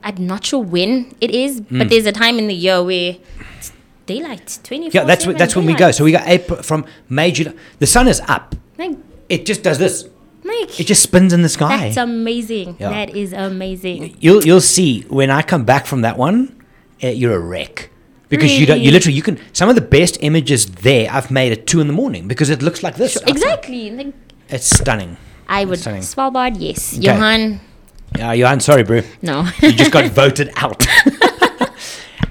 I'm 0.04 0.26
not 0.28 0.46
sure 0.46 0.60
when 0.62 1.16
it 1.22 1.32
is, 1.32 1.60
Hmm. 1.60 1.78
but 1.80 1.90
there's 1.90 2.06
a 2.06 2.12
time 2.12 2.38
in 2.40 2.48
the 2.48 2.54
year 2.56 2.84
where 2.84 3.18
it's 3.58 3.72
daylight, 4.06 4.60
twenty 4.64 4.90
yeah, 4.90 5.04
that's 5.04 5.26
that's 5.26 5.56
when 5.56 5.66
we 5.66 5.74
go. 5.74 5.92
So 5.92 6.04
we 6.04 6.12
got 6.12 6.28
April 6.28 6.62
from 6.64 6.86
May, 7.10 7.32
July. 7.32 7.54
The 7.80 7.88
sun 7.88 8.08
is 8.08 8.20
up. 8.28 8.56
like, 8.78 8.98
It 9.30 9.46
just 9.46 9.64
does 9.64 9.78
this. 9.80 10.06
like 10.44 10.80
It 10.80 10.86
just 10.88 11.04
spins 11.04 11.34
in 11.34 11.42
the 11.44 11.50
sky. 11.50 11.78
that's 11.78 11.98
amazing. 11.98 12.78
Yeah. 12.80 12.90
That 12.90 13.16
is 13.16 13.34
amazing. 13.34 14.16
you'll 14.20 14.44
you'll 14.46 14.62
see 14.62 15.02
when 15.10 15.30
I 15.30 15.42
come 15.42 15.66
back 15.66 15.86
from 15.86 16.02
that 16.02 16.18
one, 16.18 16.56
uh, 17.04 17.08
you're 17.10 17.36
a 17.36 17.40
wreck 17.40 17.90
because 18.30 18.52
you 18.60 18.66
don't. 18.66 18.82
You 18.82 18.92
literally 18.92 19.16
you 19.16 19.22
can 19.22 19.40
some 19.54 19.70
of 19.70 19.76
the 19.76 19.82
best 19.82 20.18
images 20.22 20.66
there 20.68 21.10
I've 21.12 21.32
made 21.32 21.52
at 21.52 21.68
two 21.68 21.80
in 21.82 21.88
the 21.88 21.94
morning 21.94 22.28
because 22.28 22.50
it 22.50 22.62
looks 22.62 22.84
like 22.84 22.96
this. 22.96 23.18
outside. 23.18 23.30
Exactly. 23.30 24.14
It's 24.50 24.66
stunning. 24.78 25.18
I 25.48 25.66
would 25.66 25.80
Stunning. 25.80 26.02
Svalbard. 26.02 26.56
Yes, 26.60 26.98
Johan. 26.98 27.60
Yeah, 28.18 28.34
Johan, 28.34 28.60
sorry, 28.60 28.84
bro. 28.84 29.02
No. 29.22 29.48
You 29.62 29.72
just 29.74 29.92
got 29.92 30.10
voted 30.12 30.52
out. 30.56 30.86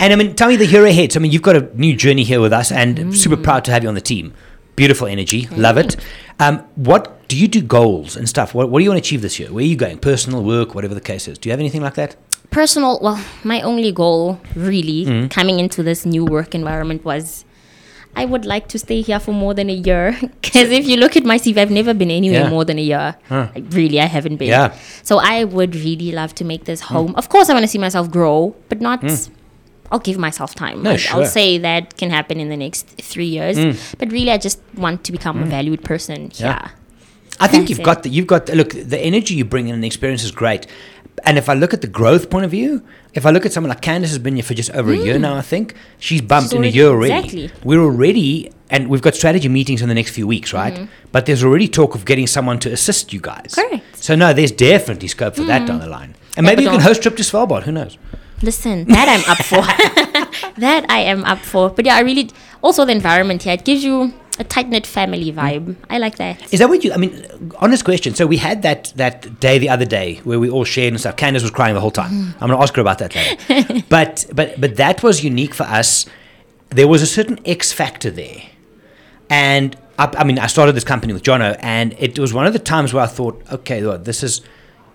and 0.00 0.12
I 0.12 0.16
mean, 0.16 0.34
tell 0.34 0.48
me 0.48 0.56
the 0.56 0.66
year 0.66 0.84
ahead. 0.84 1.16
I 1.16 1.20
mean, 1.20 1.32
you've 1.32 1.42
got 1.42 1.56
a 1.56 1.70
new 1.78 1.94
journey 1.96 2.24
here 2.24 2.40
with 2.40 2.52
us, 2.52 2.70
and 2.72 2.98
Mm. 2.98 3.14
super 3.14 3.36
proud 3.36 3.64
to 3.66 3.70
have 3.72 3.82
you 3.82 3.88
on 3.88 3.94
the 3.94 4.00
team. 4.00 4.34
Beautiful 4.74 5.06
energy, 5.06 5.48
love 5.52 5.78
it. 5.78 5.96
Um, 6.38 6.58
what 6.74 7.26
do 7.28 7.36
you 7.38 7.48
do 7.48 7.62
goals 7.62 8.14
and 8.16 8.28
stuff? 8.28 8.52
What, 8.54 8.68
what 8.68 8.78
do 8.80 8.84
you 8.84 8.90
want 8.90 9.02
to 9.02 9.06
achieve 9.08 9.22
this 9.22 9.38
year? 9.38 9.50
Where 9.50 9.62
are 9.64 9.66
you 9.66 9.76
going? 9.76 9.98
Personal 9.98 10.42
work, 10.44 10.74
whatever 10.74 10.94
the 10.94 11.00
case 11.00 11.26
is. 11.28 11.38
Do 11.38 11.48
you 11.48 11.52
have 11.52 11.60
anything 11.60 11.80
like 11.80 11.94
that? 11.94 12.16
Personal. 12.56 12.98
Well, 13.02 13.20
my 13.44 13.60
only 13.60 13.92
goal, 13.92 14.40
really, 14.54 15.04
Mm-hmm. 15.04 15.26
coming 15.28 15.58
into 15.60 15.82
this 15.82 16.06
new 16.06 16.24
work 16.24 16.54
environment 16.54 17.04
was. 17.04 17.44
I 18.18 18.24
would 18.24 18.46
like 18.46 18.66
to 18.68 18.78
stay 18.78 19.02
here 19.02 19.20
for 19.20 19.32
more 19.32 19.52
than 19.52 19.68
a 19.68 19.74
year. 19.88 20.16
Because 20.40 20.70
if 20.70 20.86
you 20.90 20.96
look 20.96 21.18
at 21.20 21.24
my 21.32 21.36
CV, 21.36 21.58
I've 21.58 21.70
never 21.80 21.92
been 21.92 22.10
anywhere 22.10 22.44
Yeah. 22.44 22.48
more 22.56 22.64
than 22.64 22.78
a 22.78 22.86
year. 22.92 23.14
Huh. 23.28 23.48
Really, 23.80 24.00
I 24.00 24.06
haven't 24.06 24.36
been. 24.38 24.48
Yeah. 24.48 24.72
So 25.02 25.18
I 25.34 25.44
would 25.44 25.74
really 25.76 26.10
love 26.20 26.32
to 26.40 26.44
make 26.52 26.62
Mm. 26.62 26.70
this 26.70 26.80
home. 26.92 27.12
Of 27.20 27.28
course, 27.28 27.50
I 27.50 27.52
want 27.52 27.64
to 27.68 27.72
see 27.74 27.82
myself 27.86 28.10
grow, 28.10 28.38
but 28.70 28.80
not. 28.80 29.04
I'll 29.92 30.04
give 30.08 30.16
myself 30.28 30.54
time. 30.54 30.82
No, 30.82 30.92
I'll, 30.92 30.96
sure. 30.96 31.14
I'll 31.20 31.26
say 31.40 31.58
that 31.68 31.82
can 32.00 32.08
happen 32.18 32.40
in 32.40 32.48
the 32.48 32.56
next 32.64 32.84
three 33.12 33.30
years. 33.38 33.56
Mm. 33.58 33.72
But 34.00 34.06
really, 34.16 34.30
I 34.36 34.38
just 34.48 34.58
want 34.84 35.04
to 35.06 35.12
become 35.12 35.42
a 35.42 35.46
valued 35.56 35.82
person 35.84 36.18
here. 36.32 36.56
Yeah. 36.56 36.68
I 37.38 37.48
think 37.48 37.64
That's 37.64 37.70
you've 37.70 37.80
it. 37.84 37.90
got 37.90 38.02
the, 38.02 38.08
you've 38.16 38.26
got 38.34 38.46
the, 38.46 38.54
look 38.56 38.70
the 38.72 38.98
energy 39.10 39.34
you 39.34 39.44
bring 39.44 39.68
in 39.68 39.74
and 39.74 39.82
the 39.84 39.90
experience 39.92 40.24
is 40.24 40.32
great, 40.42 40.66
And 41.24 41.38
if 41.38 41.48
I 41.48 41.54
look 41.54 41.72
at 41.72 41.80
the 41.80 41.86
growth 41.86 42.30
point 42.30 42.44
of 42.44 42.50
view, 42.50 42.82
if 43.14 43.26
I 43.26 43.30
look 43.30 43.46
at 43.46 43.52
someone 43.52 43.70
like 43.70 43.80
Candice 43.80 44.08
has 44.08 44.18
been 44.18 44.34
here 44.34 44.42
for 44.42 44.54
just 44.54 44.70
over 44.72 44.92
a 44.92 44.96
year 44.96 45.16
mm. 45.16 45.22
now, 45.22 45.36
I 45.36 45.40
think 45.40 45.74
she's 45.98 46.20
bumped 46.20 46.50
She's 46.50 46.58
in 46.58 46.64
a 46.64 46.68
year 46.68 46.88
already. 46.88 47.14
exactly. 47.14 47.50
We're 47.64 47.80
already, 47.80 48.52
and 48.70 48.88
we've 48.88 49.02
got 49.02 49.14
strategy 49.14 49.48
meetings 49.48 49.82
in 49.82 49.88
the 49.88 49.94
next 49.94 50.10
few 50.10 50.26
weeks, 50.26 50.52
right? 50.52 50.74
Mm-hmm. 50.74 50.84
But 51.12 51.26
there's 51.26 51.42
already 51.42 51.68
talk 51.68 51.94
of 51.94 52.04
getting 52.04 52.26
someone 52.26 52.58
to 52.60 52.70
assist 52.70 53.12
you 53.12 53.20
guys. 53.20 53.54
Correct. 53.54 53.96
So 53.96 54.14
no, 54.14 54.32
there's 54.32 54.52
definitely 54.52 55.08
scope 55.08 55.36
for 55.36 55.44
that 55.44 55.62
mm-hmm. 55.62 55.66
down 55.66 55.80
the 55.80 55.88
line. 55.88 56.14
And 56.36 56.44
maybe 56.44 56.62
you 56.62 56.70
can 56.70 56.80
host 56.80 57.02
trip 57.02 57.16
to 57.16 57.22
Svalbard. 57.22 57.62
Who 57.62 57.72
knows? 57.72 57.96
Listen, 58.42 58.84
that 58.84 59.08
I'm 59.08 59.30
up 59.30 59.38
for. 59.38 59.62
that 60.60 60.84
I 60.90 61.00
am 61.00 61.24
up 61.24 61.38
for. 61.38 61.70
But 61.70 61.86
yeah, 61.86 61.96
I 61.96 62.00
really 62.00 62.30
also 62.62 62.84
the 62.84 62.92
environment 62.92 63.42
here. 63.44 63.54
It 63.54 63.64
gives 63.64 63.82
you 63.82 64.12
a 64.38 64.44
tight 64.44 64.68
knit 64.68 64.86
family 64.86 65.32
mm. 65.32 65.34
vibe. 65.34 65.76
I 65.90 65.98
like 65.98 66.16
that. 66.16 66.52
Is 66.52 66.60
that 66.60 66.68
what 66.68 66.84
you? 66.84 66.92
I 66.92 66.96
mean, 66.96 67.26
honest 67.58 67.84
question. 67.84 68.14
So 68.14 68.26
we 68.26 68.36
had 68.36 68.62
that 68.62 68.92
that 68.96 69.40
day 69.40 69.58
the 69.58 69.68
other 69.68 69.84
day 69.84 70.20
where 70.24 70.38
we 70.38 70.50
all 70.50 70.64
shared 70.64 70.92
and 70.92 71.00
stuff. 71.00 71.16
Candace 71.16 71.42
was 71.42 71.50
crying 71.50 71.74
the 71.74 71.80
whole 71.80 71.90
time. 71.90 72.10
Mm. 72.10 72.32
I'm 72.34 72.48
going 72.48 72.58
to 72.58 72.62
ask 72.62 72.74
her 72.74 72.80
about 72.80 72.98
that 72.98 73.14
later. 73.14 73.84
but 73.88 74.26
but 74.32 74.60
but 74.60 74.76
that 74.76 75.02
was 75.02 75.24
unique 75.24 75.54
for 75.54 75.64
us. 75.64 76.06
There 76.70 76.88
was 76.88 77.02
a 77.02 77.06
certain 77.06 77.38
X 77.46 77.72
factor 77.72 78.10
there, 78.10 78.42
and 79.30 79.76
I, 79.98 80.12
I 80.18 80.24
mean, 80.24 80.38
I 80.38 80.46
started 80.46 80.74
this 80.74 80.84
company 80.84 81.12
with 81.12 81.22
Jono, 81.22 81.56
and 81.60 81.94
it 81.98 82.18
was 82.18 82.32
one 82.34 82.46
of 82.46 82.52
the 82.52 82.58
times 82.58 82.92
where 82.92 83.04
I 83.04 83.06
thought, 83.06 83.42
okay, 83.52 83.84
well, 83.84 83.98
this 83.98 84.22
is 84.22 84.42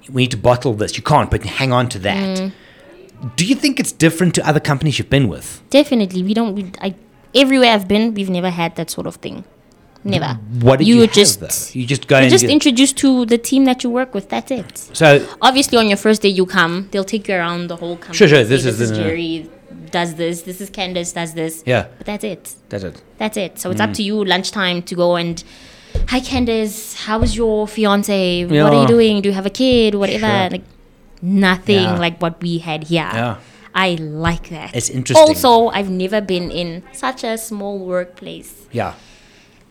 we 0.10 0.24
need 0.24 0.32
to 0.32 0.38
bottle 0.38 0.74
this. 0.74 0.98
You 0.98 1.04
can't, 1.04 1.30
but 1.32 1.44
hang 1.44 1.72
on 1.72 1.90
to 1.90 2.00
that. 2.00 2.38
Mm. 2.38 2.52
Do 3.36 3.46
you 3.46 3.56
think 3.56 3.80
it's 3.80 3.92
different 3.92 4.34
to 4.36 4.48
other 4.48 4.60
companies 4.60 4.98
you've 4.98 5.10
been 5.10 5.28
with? 5.28 5.62
Definitely, 5.70 6.24
we 6.24 6.34
don't. 6.34 6.56
We, 6.56 6.72
I 6.82 6.96
everywhere 7.36 7.72
I've 7.72 7.88
been, 7.88 8.14
we've 8.14 8.30
never 8.30 8.50
had 8.50 8.76
that 8.76 8.90
sort 8.90 9.08
of 9.08 9.16
thing. 9.16 9.44
Never. 10.04 10.34
What 10.62 10.80
did 10.80 10.88
you, 10.88 10.96
you 10.96 11.02
have, 11.02 11.12
just 11.12 11.40
though? 11.40 11.80
You 11.80 11.86
just 11.86 12.08
go 12.08 12.16
you're 12.16 12.24
and 12.24 12.32
just 12.32 12.44
introduced 12.44 12.98
to 12.98 13.26
the 13.28 13.38
team 13.38 13.66
that 13.66 13.84
you 13.84 13.90
work 13.92 14.16
with. 14.16 14.30
That's 14.30 14.50
it. 14.52 14.78
so 14.94 15.26
Obviously, 15.42 15.78
on 15.78 15.88
your 15.90 15.98
first 15.98 16.24
day, 16.24 16.30
you 16.30 16.46
come. 16.48 16.88
They'll 16.92 17.04
take 17.04 17.28
you 17.28 17.36
around 17.36 17.68
the 17.68 17.76
whole 17.76 17.96
company. 17.98 18.18
Sure, 18.18 18.28
sure, 18.28 18.40
say, 18.44 18.44
this 18.46 18.66
is 18.66 18.90
the- 18.90 18.96
Gerry 18.96 19.50
does 19.92 20.16
this. 20.16 20.42
This 20.42 20.60
is 20.60 20.70
Candace 20.72 21.12
does 21.14 21.34
this. 21.36 21.62
yeah, 21.68 21.86
But 21.98 22.08
that's 22.08 22.24
it. 22.24 22.56
that's 22.70 22.84
it. 22.84 23.02
That's 23.20 23.38
it. 23.38 23.60
So 23.60 23.70
it's 23.70 23.80
Mm. 23.80 23.90
up 23.90 23.94
to 23.96 24.04
you 24.04 24.24
lunchtime 24.26 24.82
to 24.84 24.96
go 24.96 25.16
and. 25.18 25.44
Hi 26.08 26.20
Candace, 26.22 26.96
how 27.06 27.22
is 27.22 27.36
your 27.36 27.68
fiance? 27.68 28.46
What 28.46 28.74
are 28.74 28.82
you 28.82 28.88
doing? 28.88 29.22
Do 29.22 29.30
you 29.30 29.36
have 29.36 29.46
a 29.46 29.50
kid? 29.52 29.94
Whatever. 29.96 30.26
Sure. 30.26 30.50
Like 30.50 30.64
nothing 31.22 31.84
Yeah. 31.84 32.00
like 32.00 32.20
what 32.22 32.42
we 32.42 32.58
had 32.60 32.86
here. 32.86 33.10
Yeah. 33.14 33.36
I 33.74 33.96
like 33.96 34.50
that. 34.50 34.76
It's 34.76 34.90
interesting. 34.90 35.28
Also, 35.28 35.68
I've 35.70 35.90
never 35.90 36.22
been 36.22 36.52
in 36.52 36.84
such 36.92 37.24
a 37.24 37.38
small 37.38 37.80
workplace. 37.80 38.68
Yeah. 38.72 38.96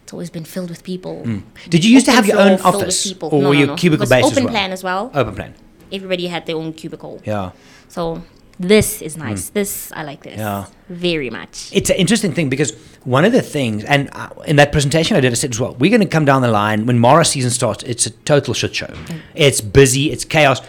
It's 0.05 0.13
always 0.13 0.31
been 0.31 0.45
filled 0.45 0.71
with 0.71 0.83
people. 0.83 1.23
Hmm. 1.23 1.39
Did 1.69 1.85
you 1.85 1.93
used 1.93 2.07
to 2.07 2.13
have 2.13 2.27
your 2.27 2.39
own 2.41 2.61
office, 2.63 3.13
or 3.21 3.41
No, 3.43 3.49
were 3.49 3.55
you 3.55 3.67
no. 3.67 3.77
cubicle 3.77 4.07
based 4.07 4.27
open 4.27 4.39
as 4.39 4.45
well? 4.45 4.53
plan 4.53 4.73
as 4.73 4.83
well. 4.85 5.11
Open 5.15 5.35
plan. 5.35 5.55
Everybody 5.93 6.27
had 6.27 6.47
their 6.47 6.57
own 6.57 6.73
cubicle. 6.73 7.21
Yeah. 7.25 7.51
So 7.89 8.23
this 8.59 9.03
is 9.03 9.17
nice. 9.17 9.49
Hmm. 9.49 9.55
This 9.55 9.93
I 9.93 10.03
like 10.03 10.23
this. 10.23 10.39
Yeah. 10.39 10.67
Very 10.89 11.31
much. 11.31 11.71
It's 11.73 11.91
an 11.91 11.97
interesting 11.97 12.33
thing 12.33 12.49
because 12.49 12.73
one 13.05 13.25
of 13.25 13.33
the 13.33 13.43
things, 13.43 13.85
and 13.85 14.09
uh, 14.13 14.31
in 14.47 14.57
that 14.57 14.73
presentation 14.73 15.17
I 15.17 15.21
did, 15.21 15.31
I 15.31 15.35
said 15.35 15.51
as 15.53 15.61
well, 15.61 15.75
we're 15.75 15.91
going 15.91 16.01
to 16.03 16.07
come 16.09 16.25
down 16.25 16.43
the 16.43 16.51
line 16.51 16.87
when 16.87 16.99
Mara 16.99 17.25
season 17.25 17.51
starts. 17.51 17.85
It's 17.85 18.07
a 18.07 18.11
total 18.11 18.53
shit 18.55 18.75
show. 18.75 18.87
Mm. 18.87 19.21
It's 19.35 19.61
busy. 19.61 20.11
It's 20.11 20.25
chaos. 20.25 20.61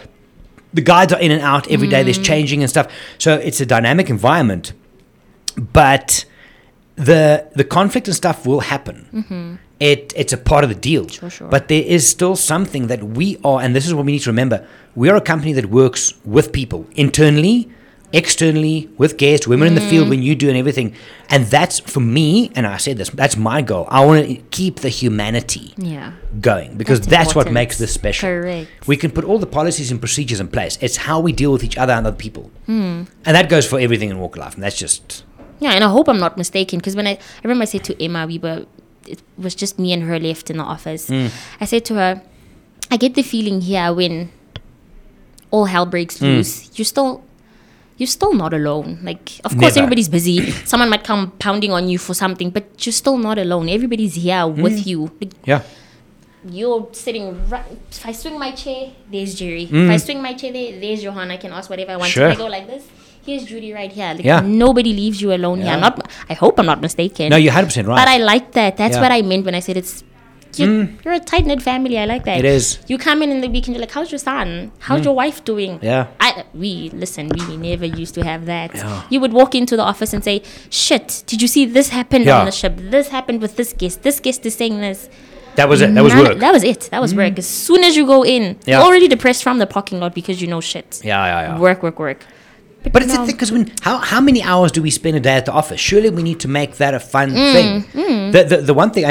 The 0.74 0.80
guides 0.80 1.12
are 1.12 1.20
in 1.20 1.30
and 1.30 1.42
out 1.42 1.70
every 1.70 1.88
day. 1.88 2.02
There's 2.02 2.18
Mm. 2.18 2.24
changing 2.24 2.62
and 2.62 2.70
stuff. 2.70 2.86
So 3.18 3.34
it's 3.34 3.60
a 3.60 3.66
dynamic 3.66 4.08
environment, 4.10 4.72
but 5.56 6.24
the 6.96 7.46
the 7.54 7.64
conflict 7.64 8.06
and 8.08 8.16
stuff 8.16 8.46
will 8.46 8.60
happen. 8.60 9.58
It 9.80 10.12
it's 10.16 10.32
a 10.32 10.36
part 10.38 10.62
of 10.64 10.70
the 10.70 10.76
deal. 10.90 11.04
Mm-hmm. 11.06 11.20
Sure, 11.20 11.30
sure. 11.30 11.48
But 11.48 11.68
there 11.68 11.82
is 11.82 12.08
still 12.08 12.36
something 12.36 12.86
that 12.86 13.02
we 13.02 13.38
are, 13.44 13.60
and 13.60 13.74
this 13.74 13.86
is 13.86 13.92
what 13.94 14.04
we 14.06 14.12
need 14.12 14.22
to 14.22 14.30
remember. 14.30 14.64
We 14.94 15.08
are 15.10 15.16
a 15.16 15.20
company 15.20 15.52
that 15.54 15.66
works 15.66 16.14
with 16.24 16.52
people 16.52 16.86
internally, 16.94 17.68
externally, 18.12 18.88
with 18.98 19.16
guests, 19.16 19.46
women 19.48 19.68
in 19.68 19.74
the 19.74 19.80
Mm. 19.80 19.90
field 19.90 20.08
when 20.10 20.22
you 20.22 20.34
do 20.34 20.48
and 20.48 20.56
everything. 20.58 20.94
And 21.30 21.46
that's 21.46 21.80
for 21.80 22.00
me, 22.00 22.50
and 22.54 22.66
I 22.66 22.76
said 22.76 22.96
this, 22.98 23.08
that's 23.10 23.36
my 23.36 23.62
goal. 23.62 23.86
I 23.90 24.04
want 24.04 24.26
to 24.28 24.34
keep 24.50 24.76
the 24.80 24.88
humanity 24.90 25.72
Yeah. 25.78 26.12
going 26.40 26.76
because 26.76 27.00
that's, 27.00 27.10
That's 27.10 27.34
what 27.34 27.50
makes 27.52 27.78
this 27.78 27.92
special. 27.92 28.28
Correct. 28.28 28.68
We 28.86 28.96
can 28.96 29.10
put 29.10 29.24
all 29.24 29.38
the 29.38 29.46
policies 29.46 29.90
and 29.90 29.98
procedures 30.00 30.40
in 30.40 30.48
place. 30.48 30.76
It's 30.80 30.96
how 31.08 31.20
we 31.20 31.32
deal 31.32 31.52
with 31.52 31.64
each 31.64 31.78
other 31.78 31.92
and 31.94 32.06
other 32.06 32.16
people. 32.16 32.50
Hmm. 32.66 33.04
And 33.24 33.34
that 33.36 33.48
goes 33.48 33.66
for 33.66 33.78
everything 33.80 34.10
in 34.10 34.18
walk 34.18 34.36
life. 34.36 34.54
And 34.54 34.62
that's 34.62 34.76
just, 34.78 35.24
Yeah, 35.60 35.72
and 35.72 35.84
I 35.84 35.88
hope 35.88 36.08
I'm 36.08 36.18
not 36.18 36.36
mistaken 36.36 36.78
because 36.80 36.96
when 36.96 37.06
I, 37.06 37.12
I 37.12 37.18
remember 37.44 37.62
I 37.62 37.66
said 37.66 37.84
to 37.84 38.02
Emma, 38.02 38.26
we 38.26 38.38
were, 38.38 38.66
it 39.06 39.20
was 39.38 39.54
just 39.54 39.78
me 39.78 39.92
and 39.92 40.02
her 40.02 40.18
left 40.18 40.50
in 40.50 40.56
the 40.58 40.64
office. 40.64 41.06
Hmm. 41.08 41.28
I 41.60 41.64
said 41.66 41.84
to 41.86 41.94
her, 41.94 42.22
I 42.90 42.96
get 42.96 43.14
the 43.14 43.22
feeling 43.22 43.60
here 43.62 43.92
when 43.94 44.30
all 45.50 45.66
hell 45.66 45.86
breaks 45.86 46.18
Hmm. 46.18 46.24
loose, 46.26 46.70
you're 46.76 46.84
still, 46.84 47.22
you're 47.98 48.06
still 48.06 48.32
not 48.34 48.52
alone. 48.54 48.98
Like, 49.02 49.40
of 49.44 49.52
course, 49.52 49.74
Never. 49.76 49.84
everybody's 49.84 50.08
busy. 50.08 50.50
Someone 50.72 50.88
might 50.90 51.04
come 51.04 51.30
pounding 51.38 51.72
on 51.72 51.88
you 51.88 51.98
for 51.98 52.14
something, 52.14 52.50
but 52.50 52.64
you're 52.86 52.92
still 52.92 53.18
not 53.18 53.38
alone. 53.38 53.68
Everybody's 53.68 54.14
here 54.14 54.42
Hmm. 54.48 54.62
with 54.62 54.86
you. 54.86 55.10
Like, 55.20 55.32
yeah. 55.44 55.62
you're 56.48 56.88
sitting 56.92 57.48
right. 57.48 57.64
If 57.90 58.04
I 58.06 58.12
swing 58.12 58.38
my 58.38 58.50
chair, 58.52 58.90
there's 59.10 59.34
Gerry. 59.34 59.64
If 59.64 59.70
Mm. 59.70 59.90
I 59.90 59.96
swing 59.98 60.20
my 60.22 60.34
chair 60.34 60.52
there, 60.52 60.80
there's 60.80 61.02
Johanna. 61.02 61.34
I 61.34 61.36
can 61.36 61.52
ask 61.52 61.70
whatever 61.70 61.92
I 61.92 61.96
want. 61.96 62.10
Sure. 62.10 62.28
If 62.28 62.34
I 62.34 62.38
go 62.38 62.46
like 62.46 62.66
this, 62.66 62.82
here's 63.24 63.44
Judy 63.44 63.72
right 63.72 63.92
here. 63.92 64.12
Like 64.16 64.24
Yeah. 64.24 64.40
nobody 64.40 64.92
leaves 64.92 65.22
you 65.22 65.32
alone 65.32 65.60
Yeah. 65.60 65.70
here. 65.72 65.80
Not. 65.80 66.08
I 66.28 66.34
hope 66.34 66.58
I'm 66.58 66.66
not 66.66 66.80
mistaken. 66.80 67.28
No, 67.28 67.36
you're 67.36 67.52
100% 67.52 67.86
right. 67.86 67.94
But 67.96 68.08
I 68.08 68.16
like 68.16 68.50
that. 68.52 68.76
That's 68.76 68.96
Yeah. 68.96 69.02
what 69.02 69.12
I 69.12 69.22
meant 69.22 69.44
when 69.44 69.54
I 69.54 69.60
said 69.60 69.76
it's. 69.76 70.02
You're, 70.58 70.68
mm. 70.68 71.04
you're 71.04 71.14
a 71.14 71.20
tight 71.20 71.46
knit 71.46 71.62
family. 71.62 71.98
I 71.98 72.04
like 72.04 72.24
that. 72.24 72.38
It 72.38 72.44
is. 72.44 72.78
You 72.86 72.98
come 72.98 73.22
in 73.22 73.30
in 73.30 73.40
the 73.40 73.48
weekend. 73.48 73.74
You're 73.74 73.80
like, 73.80 73.90
"How's 73.90 74.10
your 74.10 74.18
son? 74.18 74.72
How's 74.80 75.00
mm. 75.00 75.04
your 75.04 75.14
wife 75.14 75.44
doing?" 75.44 75.78
Yeah. 75.82 76.08
I 76.20 76.44
we 76.54 76.90
listen. 76.90 77.28
We 77.28 77.56
never 77.56 77.86
used 77.86 78.14
to 78.14 78.24
have 78.24 78.46
that. 78.46 78.74
Yeah. 78.74 79.02
You 79.10 79.20
would 79.20 79.32
walk 79.32 79.54
into 79.54 79.76
the 79.76 79.82
office 79.82 80.12
and 80.12 80.22
say, 80.22 80.42
"Shit! 80.70 81.22
Did 81.26 81.42
you 81.42 81.48
see 81.48 81.64
this 81.64 81.88
happened 81.90 82.24
Yeah. 82.26 82.40
on 82.40 82.46
the 82.46 82.52
ship? 82.52 82.74
This 82.76 83.08
happened 83.08 83.40
with 83.40 83.56
this 83.56 83.72
guest. 83.72 84.02
This 84.02 84.20
guest 84.20 84.44
is 84.46 84.54
saying 84.54 84.80
this." 84.80 85.08
That 85.56 85.68
was 85.68 85.82
it. 85.82 85.94
That 85.94 86.02
was 86.02 86.14
None- 86.14 86.24
work. 86.24 86.38
That 86.38 86.52
was 86.52 86.64
it. 86.64 86.88
That 86.90 87.00
was 87.00 87.12
mm. 87.12 87.18
work. 87.18 87.38
As 87.38 87.46
soon 87.46 87.84
as 87.84 87.94
you 87.96 88.06
go 88.06 88.24
in, 88.24 88.58
Yeah. 88.64 88.78
you're 88.78 88.86
already 88.86 89.08
depressed 89.08 89.42
from 89.42 89.58
the 89.58 89.66
parking 89.66 90.00
lot 90.00 90.14
because 90.14 90.40
you 90.40 90.48
know 90.48 90.60
shit. 90.60 91.00
yeah, 91.04 91.24
yeah, 91.26 91.40
yeah. 91.42 91.58
Work, 91.58 91.82
work, 91.82 91.98
work. 91.98 92.24
But 92.90 93.02
it's 93.02 93.14
a 93.14 93.18
no. 93.18 93.26
thing 93.26 93.36
because 93.36 93.52
when 93.52 93.72
how 93.82 93.98
how 93.98 94.20
many 94.20 94.42
hours 94.42 94.72
do 94.72 94.82
we 94.82 94.90
spend 94.90 95.16
a 95.16 95.20
day 95.20 95.34
at 95.34 95.46
the 95.46 95.52
office? 95.52 95.80
Surely 95.80 96.10
we 96.10 96.22
need 96.22 96.40
to 96.40 96.48
make 96.48 96.76
that 96.76 96.94
a 96.94 97.00
fun 97.00 97.30
Mm, 97.30 97.52
thing. 97.52 98.32
The, 98.32 98.44
the 98.44 98.56
the 98.58 98.74
one 98.74 98.90
thing 98.90 99.04
I 99.04 99.10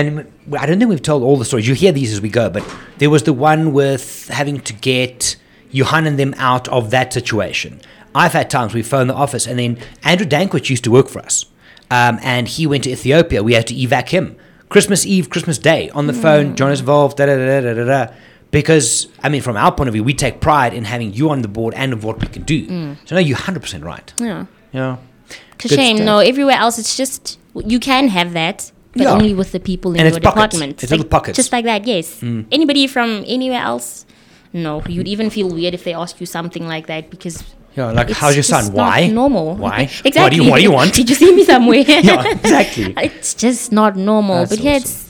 I 0.60 0.66
don't 0.66 0.78
think 0.80 0.90
we've 0.90 1.02
told 1.02 1.24
all 1.24 1.38
the 1.38 1.46
stories. 1.46 1.68
You 1.68 1.74
hear 1.76 1.92
these 1.92 2.12
as 2.12 2.20
we 2.22 2.30
go, 2.30 2.50
but 2.50 2.64
there 2.98 3.10
was 3.10 3.24
the 3.24 3.34
one 3.34 3.72
with 3.74 4.28
having 4.28 4.60
to 4.62 4.74
get 4.74 5.36
Johan 5.72 6.06
and 6.06 6.20
them 6.20 6.34
out 6.38 6.68
of 6.68 6.92
that 6.92 7.14
situation. 7.14 7.80
I've 8.14 8.34
had 8.34 8.50
times 8.50 8.74
we 8.74 8.82
phone 8.84 9.08
the 9.08 9.14
office, 9.14 9.48
and 9.48 9.58
then 9.58 9.78
Andrew 10.04 10.28
Dankwich 10.28 10.70
used 10.70 10.84
to 10.84 10.92
work 10.92 11.08
for 11.08 11.20
us, 11.20 11.46
um, 11.90 12.20
and 12.22 12.48
he 12.50 12.68
went 12.68 12.84
to 12.84 12.92
Ethiopia. 12.92 13.42
We 13.42 13.54
had 13.54 13.68
to 13.68 13.74
evac 13.76 14.10
him. 14.10 14.36
Christmas 14.68 15.06
Eve, 15.06 15.30
Christmas 15.30 15.58
Day, 15.58 15.90
on 15.92 16.08
the 16.08 16.14
phone. 16.14 16.56
John 16.58 16.72
is 16.72 16.80
involved. 16.82 17.18
Da 17.18 17.26
da 17.26 17.36
da 17.38 17.62
da 17.62 17.74
da 17.74 17.86
da. 17.86 18.14
Because 18.52 19.08
I 19.24 19.30
mean, 19.30 19.42
from 19.42 19.56
our 19.58 19.72
point 19.72 19.88
of 19.88 19.94
view, 19.94 20.04
we 20.04 20.14
take 20.14 20.42
pride 20.42 20.74
in 20.74 20.84
having 20.84 21.14
you 21.14 21.30
on 21.30 21.42
the 21.42 21.48
board 21.48 21.74
and 21.74 21.94
of 21.94 22.04
what 22.04 22.20
we 22.20 22.28
can 22.28 22.44
do. 22.44 22.68
Mm. 22.68 22.98
So 23.06 23.16
no, 23.16 23.22
you're 23.22 23.38
hundred 23.38 23.62
percent 23.62 23.84
right. 23.84 24.14
Yeah. 24.18 24.46
Yeah. 24.74 24.98
It's 25.30 25.66
a 25.66 25.68
Good 25.70 25.76
shame. 25.76 25.98
stuff. 25.98 26.06
No, 26.06 26.20
everywhere 26.20 26.56
else 26.58 26.78
it's 26.78 26.96
just 26.98 27.40
you 27.56 27.80
can 27.80 28.10
have 28.10 28.34
that, 28.34 28.72
but 28.94 29.04
Yeah. 29.04 29.12
only 29.14 29.34
with 29.34 29.52
the 29.54 29.60
people 29.60 29.92
in 29.94 30.00
And 30.02 30.10
your 30.10 30.18
it's 30.18 30.24
pockets. 30.26 30.56
department. 30.58 30.84
It's 30.84 30.92
little 30.92 31.06
pockets. 31.06 31.38
Just 31.38 31.52
like 31.54 31.66
that. 31.66 31.86
Yes. 31.88 32.20
Mm. 32.20 32.46
Anybody 32.52 32.88
from 32.88 33.24
anywhere 33.28 33.62
else? 33.62 34.06
No, 34.54 34.82
you'd 34.88 35.08
even 35.08 35.30
feel 35.30 35.48
weird 35.48 35.74
if 35.74 35.86
they 35.86 35.94
ask 35.94 36.20
you 36.20 36.26
something 36.26 36.68
like 36.68 36.88
that 36.88 37.10
because. 37.10 37.44
Yeah, 37.78 37.92
like 37.92 38.10
it's 38.10 38.20
how's 38.20 38.36
your 38.36 38.44
son? 38.44 38.66
not 38.66 38.74
Why? 38.74 39.08
Normal. 39.08 39.56
Why? 39.56 39.84
exactly. 40.04 40.22
What 40.22 40.30
do 40.32 40.36
you 40.36 40.50
What 40.52 40.58
do 40.58 40.64
you 40.64 40.72
want? 40.72 40.94
Did 41.00 41.10
you 41.10 41.16
see 41.16 41.34
me 41.34 41.46
somewhere? 41.46 41.78
yeah, 41.88 42.28
exactly. 42.32 42.94
it's 42.98 43.34
just 43.34 43.72
not 43.72 43.96
normal. 43.96 44.40
That's 44.40 44.58
but 44.58 44.60
yeah, 44.60 44.76
it's 44.76 45.10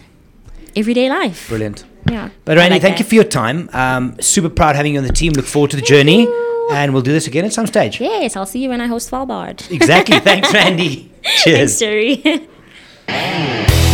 everyday 0.75 1.09
life. 1.09 1.47
Brilliant. 1.49 1.85
Yeah. 2.09 2.29
But 2.45 2.57
Randy, 2.57 2.75
like 2.75 2.81
thank 2.81 2.99
you 2.99 3.05
for 3.05 3.15
your 3.15 3.23
time. 3.23 3.69
Um, 3.73 4.17
super 4.21 4.49
proud 4.49 4.75
having 4.75 4.93
you 4.93 4.99
on 4.99 5.05
the 5.05 5.13
team. 5.13 5.33
Look 5.33 5.45
forward 5.45 5.71
to 5.71 5.77
the 5.77 5.81
journey, 5.83 6.27
and 6.71 6.93
we'll 6.93 7.01
do 7.03 7.11
this 7.11 7.27
again 7.27 7.45
at 7.45 7.53
some 7.53 7.67
stage. 7.67 7.99
Yes, 8.01 8.35
I'll 8.35 8.45
see 8.45 8.59
you 8.63 8.69
when 8.69 8.81
I 8.81 8.87
host 8.87 9.11
Svalbard. 9.11 9.69
Exactly. 9.71 10.19
Thanks, 10.19 10.53
Randy. 10.53 11.11
Thanks, 11.23 11.43
Cheers. 11.43 11.79
Gerry. 11.79 12.47